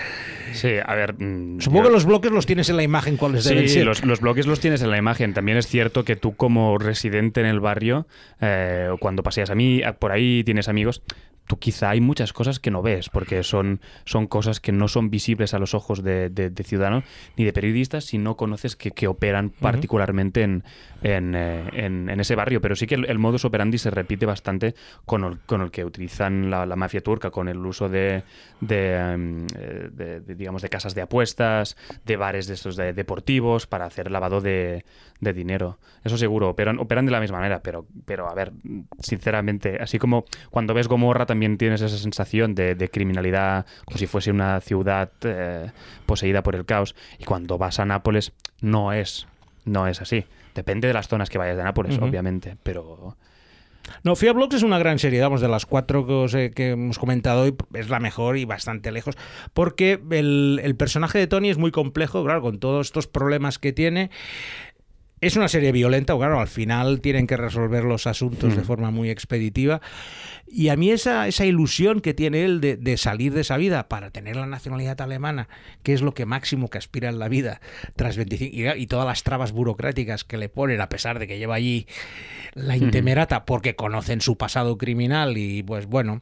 Sí, 0.52 0.72
a 0.84 0.94
ver... 0.94 1.14
Mm, 1.18 1.60
Supongo 1.60 1.84
que 1.84 1.92
los 1.92 2.04
bloques 2.04 2.30
los 2.30 2.46
tienes 2.46 2.68
en 2.68 2.76
la 2.76 2.82
imagen, 2.82 3.16
¿cuáles 3.16 3.44
sí, 3.44 3.68
Sí, 3.68 3.82
los, 3.82 4.04
los, 4.04 4.20
bloques 4.20 4.46
los 4.46 4.60
tienes 4.60 4.82
en 4.82 4.90
la 4.90 4.98
imagen. 4.98 5.34
También 5.34 5.56
es 5.58 5.66
cierto 5.66 6.04
que 6.04 6.16
tú 6.16 6.34
como 6.34 6.76
residente 6.78 7.40
en 7.40 7.46
el 7.46 7.60
barrio, 7.60 8.06
eh, 8.40 8.90
cuando 9.00 9.22
paseas 9.22 9.50
a 9.50 9.54
mí, 9.54 9.80
por 9.98 10.12
ahí 10.12 10.31
tienes 10.44 10.68
amigos, 10.68 11.02
tú 11.46 11.58
quizá 11.58 11.90
hay 11.90 12.00
muchas 12.00 12.32
cosas 12.32 12.60
que 12.60 12.70
no 12.70 12.82
ves, 12.82 13.08
porque 13.08 13.42
son, 13.42 13.80
son 14.04 14.26
cosas 14.26 14.60
que 14.60 14.72
no 14.72 14.88
son 14.88 15.10
visibles 15.10 15.54
a 15.54 15.58
los 15.58 15.74
ojos 15.74 16.02
de, 16.02 16.52
ciudadanos 16.64 17.04
ni 17.36 17.44
de 17.44 17.52
periodistas 17.52 18.04
si 18.04 18.18
no 18.18 18.36
conoces 18.36 18.76
que, 18.76 18.92
que 18.92 19.08
operan 19.08 19.50
particularmente 19.50 20.42
en, 20.42 20.64
eh, 21.02 21.68
en, 21.72 22.08
en, 22.08 22.20
ese 22.20 22.36
barrio. 22.36 22.60
Pero 22.60 22.76
sí 22.76 22.86
que 22.86 22.94
el, 22.94 23.18
modus 23.18 23.44
operandi 23.44 23.78
se 23.78 23.90
repite 23.90 24.26
bastante 24.26 24.74
con 25.04 25.24
el, 25.24 25.38
con 25.40 25.60
el 25.62 25.70
que 25.70 25.84
utilizan 25.84 26.50
la, 26.50 26.64
mafia 26.76 27.00
turca, 27.00 27.30
con 27.30 27.48
el 27.48 27.58
uso 27.58 27.88
de, 27.88 28.22
em, 28.68 29.46
eh, 29.58 29.90
de, 29.92 30.34
digamos, 30.34 30.62
de 30.62 30.68
casas 30.68 30.94
de 30.94 31.02
apuestas, 31.02 31.76
de 32.04 32.16
bares 32.16 32.46
de 32.46 32.54
estos 32.54 32.76
deportivos 32.76 33.66
para 33.66 33.86
hacer 33.86 34.10
lavado 34.10 34.40
de, 34.40 34.84
dinero. 35.32 35.78
Eso 36.02 36.18
seguro, 36.18 36.48
operan, 36.48 36.80
operan 36.80 37.06
de 37.06 37.12
la 37.12 37.20
misma 37.20 37.38
manera, 37.38 37.62
pero, 37.62 37.86
pero 38.04 38.28
a 38.28 38.34
ver, 38.34 38.52
sinceramente, 38.98 39.78
así 39.80 39.98
como 39.98 40.24
cuando 40.50 40.74
ves 40.74 40.88
Gomorra 40.88 41.26
también 41.26 41.58
tienes 41.58 41.80
esa 41.80 41.96
sensación 41.96 42.56
de, 42.56 42.90
criminalidad 42.92 43.66
como 43.84 43.98
si 43.98 44.06
fuese 44.06 44.32
una 44.32 44.60
ciudad 44.60 45.12
eh, 45.22 45.70
poseída 46.06 46.42
por 46.42 46.56
el 46.56 46.64
caos, 46.64 46.96
y 47.18 47.24
cuando 47.24 47.56
vas 47.58 47.78
a 47.78 47.84
Nápoles 47.84 48.32
no 48.60 48.92
es, 48.92 49.28
no 49.64 49.86
es 49.86 50.00
así. 50.00 50.24
Depende 50.54 50.88
de 50.88 50.94
las 50.94 51.06
zonas 51.08 51.30
que 51.30 51.38
vayas 51.38 51.56
de 51.56 51.62
Nápoles, 51.62 51.98
obviamente, 51.98 52.56
pero... 52.62 53.16
No, 54.04 54.16
Fear 54.16 54.34
Blocks 54.34 54.56
es 54.56 54.62
una 54.62 54.78
gran 54.78 54.98
serie, 54.98 55.18
digamos, 55.18 55.40
de 55.40 55.48
las 55.48 55.66
cuatro 55.66 56.06
que, 56.06 56.50
que, 56.54 56.70
hemos 56.70 56.98
comentado 56.98 57.42
hoy, 57.42 57.54
es 57.74 57.88
la 57.88 58.00
mejor 58.00 58.36
y 58.36 58.44
bastante 58.44 58.92
lejos, 58.92 59.16
porque 59.54 60.00
el, 60.10 60.60
el, 60.62 60.76
personaje 60.76 61.18
de 61.18 61.26
Tony 61.26 61.50
es 61.50 61.58
muy 61.58 61.70
complejo, 61.70 62.24
claro, 62.24 62.42
con 62.42 62.58
todos 62.58 62.86
estos 62.86 63.06
problemas 63.06 63.58
que 63.58 63.72
tiene. 63.72 64.10
Es 65.22 65.36
una 65.36 65.46
serie 65.46 65.70
violenta, 65.70 66.16
claro, 66.16 66.40
al 66.40 66.48
final 66.48 67.00
tienen 67.00 67.28
que 67.28 67.36
resolver 67.36 67.84
los 67.84 68.08
asuntos 68.08 68.56
de 68.56 68.62
forma 68.62 68.90
muy 68.90 69.08
expeditiva. 69.08 69.80
Y 70.54 70.68
a 70.68 70.76
mí 70.76 70.90
esa, 70.90 71.26
esa 71.28 71.46
ilusión 71.46 72.02
que 72.02 72.12
tiene 72.12 72.44
él 72.44 72.60
de, 72.60 72.96
salir 72.98 73.32
de 73.32 73.40
esa 73.40 73.56
vida 73.56 73.88
para 73.88 74.10
tener 74.10 74.36
la 74.36 74.46
nacionalidad 74.46 75.00
alemana, 75.00 75.48
que 75.82 75.94
es 75.94 76.02
lo 76.02 76.12
que 76.12 76.26
máximo 76.26 76.68
que 76.68 76.76
aspira 76.76 77.08
en 77.08 77.18
la 77.18 77.28
vida, 77.28 77.62
tras 77.96 78.18
25, 78.18 78.76
y, 78.76 78.86
todas 78.86 79.06
las 79.06 79.22
trabas 79.22 79.52
burocráticas 79.52 80.24
que 80.24 80.36
le 80.36 80.50
ponen, 80.50 80.82
a 80.82 80.90
pesar 80.90 81.18
de 81.18 81.26
que 81.26 81.38
lleva 81.38 81.54
allí 81.54 81.86
la 82.52 82.76
intemerata, 82.76 83.46
porque 83.46 83.76
conocen 83.76 84.20
su 84.20 84.36
pasado 84.36 84.76
criminal 84.76 85.38
y 85.38 85.62
pues 85.62 85.86
bueno, 85.86 86.20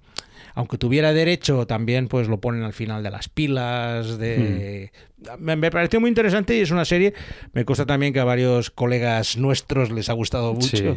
aunque 0.54 0.78
tuviera 0.78 1.12
derecho, 1.12 1.66
también 1.66 2.08
pues 2.08 2.28
lo 2.28 2.40
ponen 2.40 2.62
al 2.62 2.72
final 2.72 3.02
de 3.02 3.10
las 3.10 3.28
pilas. 3.28 4.18
De... 4.18 4.90
Hmm. 5.18 5.44
Me, 5.44 5.70
pareció 5.70 6.00
muy 6.00 6.08
interesante 6.08 6.56
y 6.56 6.60
es 6.60 6.70
una 6.70 6.84
serie. 6.84 7.14
Me 7.52 7.64
consta 7.64 7.86
también 7.86 8.12
que 8.12 8.20
a 8.20 8.24
varios 8.24 8.70
colegas 8.70 9.36
nuestros 9.36 9.90
les 9.90 10.08
ha 10.08 10.12
gustado 10.12 10.54
mucho. 10.54 10.96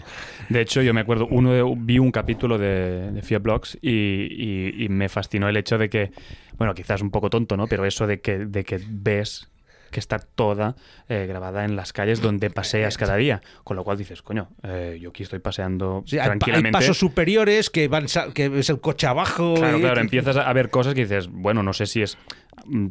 De 0.49 0.61
hecho, 0.61 0.81
yo 0.81 0.93
me 0.93 1.01
acuerdo, 1.01 1.27
uno 1.29 1.75
vi 1.75 1.99
un 1.99 2.11
capítulo 2.11 2.57
de, 2.57 3.11
de 3.11 3.21
Fiat 3.24 3.41
Blogs 3.41 3.78
y, 3.82 4.84
y, 4.84 4.89
me 4.89 5.09
fascinó 5.09 5.49
el 5.49 5.57
hecho 5.57 5.78
de 5.78 5.89
que, 5.89 6.11
bueno, 6.57 6.74
quizás 6.74 7.01
un 7.01 7.11
poco 7.11 7.30
tonto, 7.30 7.57
¿no? 7.57 7.67
Pero 7.67 7.86
eso 7.86 8.07
de 8.07 8.21
que, 8.21 8.39
de 8.39 8.63
que 8.63 8.82
ves 8.88 9.49
que 9.93 10.01
está 10.01 10.19
toda 10.19 10.76
eh, 11.07 11.26
grabada 11.26 11.63
en 11.63 11.78
las 11.78 11.93
calles 11.93 12.19
donde 12.19 12.49
paseas 12.49 12.97
cada 12.97 13.15
día. 13.15 13.41
Con 13.63 13.78
lo 13.78 13.86
cual 13.86 13.97
dices, 13.97 14.21
coño, 14.21 14.49
eh, 14.63 14.97
yo 14.99 15.11
aquí 15.11 15.24
estoy 15.24 15.39
paseando 15.39 16.03
tranquilamente. 16.09 16.76
Hay 16.78 16.82
pasos 16.82 16.97
superiores 16.97 17.69
que 17.69 17.88
van 17.88 18.07
que 18.34 18.59
es 18.59 18.69
el 18.69 18.82
coche 18.82 19.07
abajo. 19.07 19.53
Claro, 19.53 19.80
claro, 19.80 20.01
empiezas 20.01 20.36
a 20.36 20.51
ver 20.51 20.69
cosas 20.69 20.93
que 20.93 21.01
dices, 21.01 21.30
bueno, 21.30 21.63
no 21.63 21.71
sé 21.71 21.86
si 21.86 22.01
es 22.01 22.17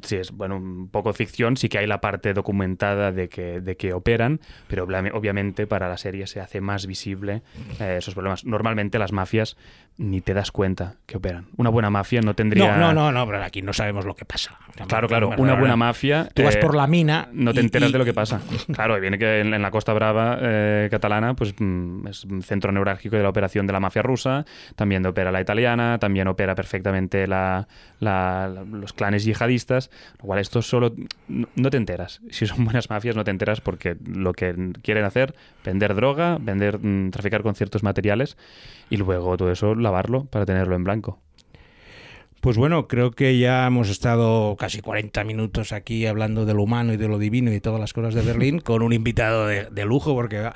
sí 0.02 0.16
es 0.16 0.32
bueno 0.32 0.56
un 0.56 0.88
poco 0.88 1.12
ficción, 1.12 1.56
sí 1.56 1.68
que 1.68 1.78
hay 1.78 1.86
la 1.86 2.00
parte 2.00 2.34
documentada 2.34 3.12
de 3.12 3.28
que, 3.28 3.60
de 3.60 3.76
que 3.76 3.92
operan, 3.92 4.40
pero 4.68 4.84
obviamente 4.84 5.66
para 5.66 5.88
la 5.88 5.96
serie 5.96 6.26
se 6.26 6.40
hace 6.40 6.60
más 6.60 6.86
visible 6.86 7.42
eh, 7.80 7.96
esos 7.98 8.14
problemas. 8.14 8.44
Normalmente 8.44 8.98
las 8.98 9.12
mafias 9.12 9.56
ni 9.98 10.20
te 10.20 10.34
das 10.34 10.50
cuenta 10.50 10.96
que 11.06 11.18
operan. 11.18 11.46
Una 11.56 11.70
buena 11.70 11.90
mafia 11.90 12.20
no 12.22 12.34
tendría... 12.34 12.76
No, 12.76 12.92
no, 12.94 13.12
no, 13.12 13.26
pero 13.26 13.42
aquí 13.44 13.62
no 13.62 13.72
sabemos 13.72 14.04
lo 14.06 14.14
que 14.14 14.24
pasa. 14.24 14.58
Claro, 14.88 15.06
claro, 15.06 15.30
una 15.36 15.54
buena 15.54 15.76
mafia... 15.76 16.28
Tú 16.34 16.42
vas 16.42 16.56
eh, 16.56 16.60
por 16.60 16.74
la 16.74 16.86
mina... 16.86 17.28
No 17.32 17.52
te 17.52 17.60
enteras 17.60 17.92
de 17.92 17.98
lo 17.98 18.04
que 18.04 18.14
pasa. 18.14 18.40
Claro, 18.72 18.98
viene 19.00 19.18
que 19.18 19.40
en, 19.40 19.62
la 19.62 19.70
Costa 19.70 19.92
Brava 19.92 20.38
eh, 20.40 20.88
catalana 20.90 21.34
pues 21.34 21.54
mm, 21.58 22.06
es 22.06 22.24
un 22.24 22.42
centro 22.42 22.72
neurálgico 22.72 23.16
de 23.16 23.22
la 23.22 23.28
operación 23.28 23.66
de 23.66 23.72
la 23.72 23.80
mafia 23.80 24.02
rusa, 24.02 24.44
también 24.76 25.04
opera 25.04 25.30
la 25.30 25.40
italiana, 25.40 25.98
también 25.98 26.26
opera 26.26 26.54
perfectamente 26.54 27.26
la, 27.26 27.68
los 28.00 28.92
clanes 28.94 29.24
yihadistas 29.24 29.51
lo 29.54 30.26
cual 30.26 30.40
esto 30.40 30.62
solo 30.62 30.94
no 31.28 31.70
te 31.70 31.76
enteras. 31.76 32.20
Si 32.30 32.46
son 32.46 32.64
buenas 32.64 32.90
mafias 32.90 33.16
no 33.16 33.24
te 33.24 33.30
enteras 33.30 33.60
porque 33.60 33.96
lo 34.04 34.32
que 34.32 34.72
quieren 34.82 35.04
hacer, 35.04 35.34
vender 35.64 35.94
droga, 35.94 36.38
vender, 36.40 36.78
mm, 36.78 37.10
traficar 37.10 37.42
con 37.42 37.54
ciertos 37.54 37.82
materiales 37.82 38.36
y 38.90 38.96
luego 38.96 39.36
todo 39.36 39.50
eso 39.50 39.74
lavarlo 39.74 40.24
para 40.26 40.46
tenerlo 40.46 40.76
en 40.76 40.84
blanco. 40.84 41.18
Pues 42.42 42.56
bueno, 42.56 42.88
creo 42.88 43.12
que 43.12 43.38
ya 43.38 43.64
hemos 43.68 43.88
estado 43.88 44.56
casi 44.56 44.80
40 44.80 45.22
minutos 45.22 45.70
aquí 45.70 46.06
hablando 46.06 46.44
de 46.44 46.54
lo 46.54 46.64
humano 46.64 46.92
y 46.92 46.96
de 46.96 47.06
lo 47.06 47.20
divino 47.20 47.52
y 47.52 47.60
todas 47.60 47.78
las 47.78 47.92
cosas 47.92 48.14
de 48.14 48.22
Berlín 48.22 48.58
con 48.64 48.82
un 48.82 48.92
invitado 48.92 49.46
de, 49.46 49.66
de 49.66 49.84
lujo, 49.84 50.12
porque 50.12 50.50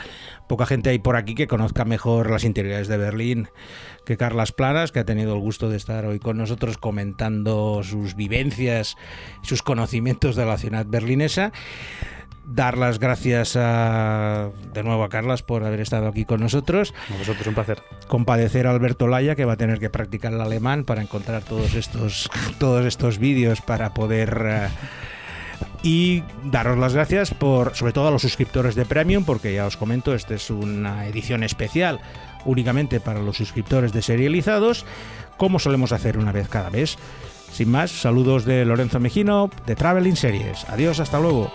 poca 0.48 0.66
gente 0.66 0.90
hay 0.90 0.98
por 0.98 1.14
aquí 1.14 1.36
que 1.36 1.46
conozca 1.46 1.84
mejor 1.84 2.28
las 2.28 2.42
interioridades 2.42 2.88
de 2.88 2.96
Berlín 2.96 3.48
que 4.06 4.16
Carlas 4.16 4.52
Planas, 4.52 4.92
que 4.92 5.00
ha 5.00 5.04
tenido 5.04 5.34
el 5.34 5.40
gusto 5.40 5.68
de 5.68 5.76
estar 5.76 6.06
hoy 6.06 6.18
con 6.18 6.38
nosotros 6.38 6.78
comentando 6.78 7.82
sus 7.82 8.14
vivencias, 8.14 8.96
sus 9.42 9.62
conocimientos 9.62 10.36
de 10.36 10.46
la 10.46 10.56
ciudad 10.56 10.86
berlinesa. 10.88 11.52
dar 12.46 12.78
las 12.78 13.00
gracias 13.00 13.56
a, 13.56 14.50
de 14.72 14.82
nuevo 14.84 15.02
a 15.02 15.08
Carlas 15.08 15.42
por 15.42 15.64
haber 15.64 15.80
estado 15.80 16.06
aquí 16.06 16.24
con 16.24 16.40
nosotros. 16.40 16.94
A 17.12 17.18
vosotros 17.18 17.46
un 17.48 17.54
placer. 17.54 17.82
Compadecer 18.06 18.68
a 18.68 18.70
Alberto 18.70 19.08
Laya, 19.08 19.34
que 19.34 19.44
va 19.44 19.54
a 19.54 19.56
tener 19.56 19.80
que 19.80 19.90
practicar 19.90 20.32
el 20.32 20.40
alemán 20.40 20.84
para 20.84 21.02
encontrar 21.02 21.42
todos 21.42 21.74
estos, 21.74 22.30
todos 22.58 22.86
estos 22.86 23.18
vídeos 23.18 23.60
para 23.60 23.92
poder... 23.92 24.42
eh, 24.46 24.68
y 25.82 26.22
daros 26.44 26.76
las 26.78 26.94
gracias 26.94 27.32
por, 27.32 27.74
sobre 27.74 27.92
todo 27.92 28.08
a 28.08 28.10
los 28.10 28.22
suscriptores 28.22 28.74
de 28.74 28.84
Premium, 28.84 29.24
porque 29.24 29.54
ya 29.54 29.66
os 29.66 29.76
comento, 29.76 30.14
esta 30.14 30.34
es 30.34 30.50
una 30.50 31.06
edición 31.06 31.42
especial 31.42 32.00
únicamente 32.46 33.00
para 33.00 33.20
los 33.20 33.36
suscriptores 33.36 33.92
de 33.92 34.02
serializados, 34.02 34.86
como 35.36 35.58
solemos 35.58 35.92
hacer 35.92 36.18
una 36.18 36.32
vez 36.32 36.48
cada 36.48 36.70
mes. 36.70 36.96
Sin 37.52 37.70
más, 37.70 37.90
saludos 37.90 38.44
de 38.44 38.64
Lorenzo 38.64 39.00
Mejino, 39.00 39.50
de 39.66 39.76
Traveling 39.76 40.16
Series. 40.16 40.64
Adiós, 40.68 41.00
hasta 41.00 41.20
luego. 41.20 41.52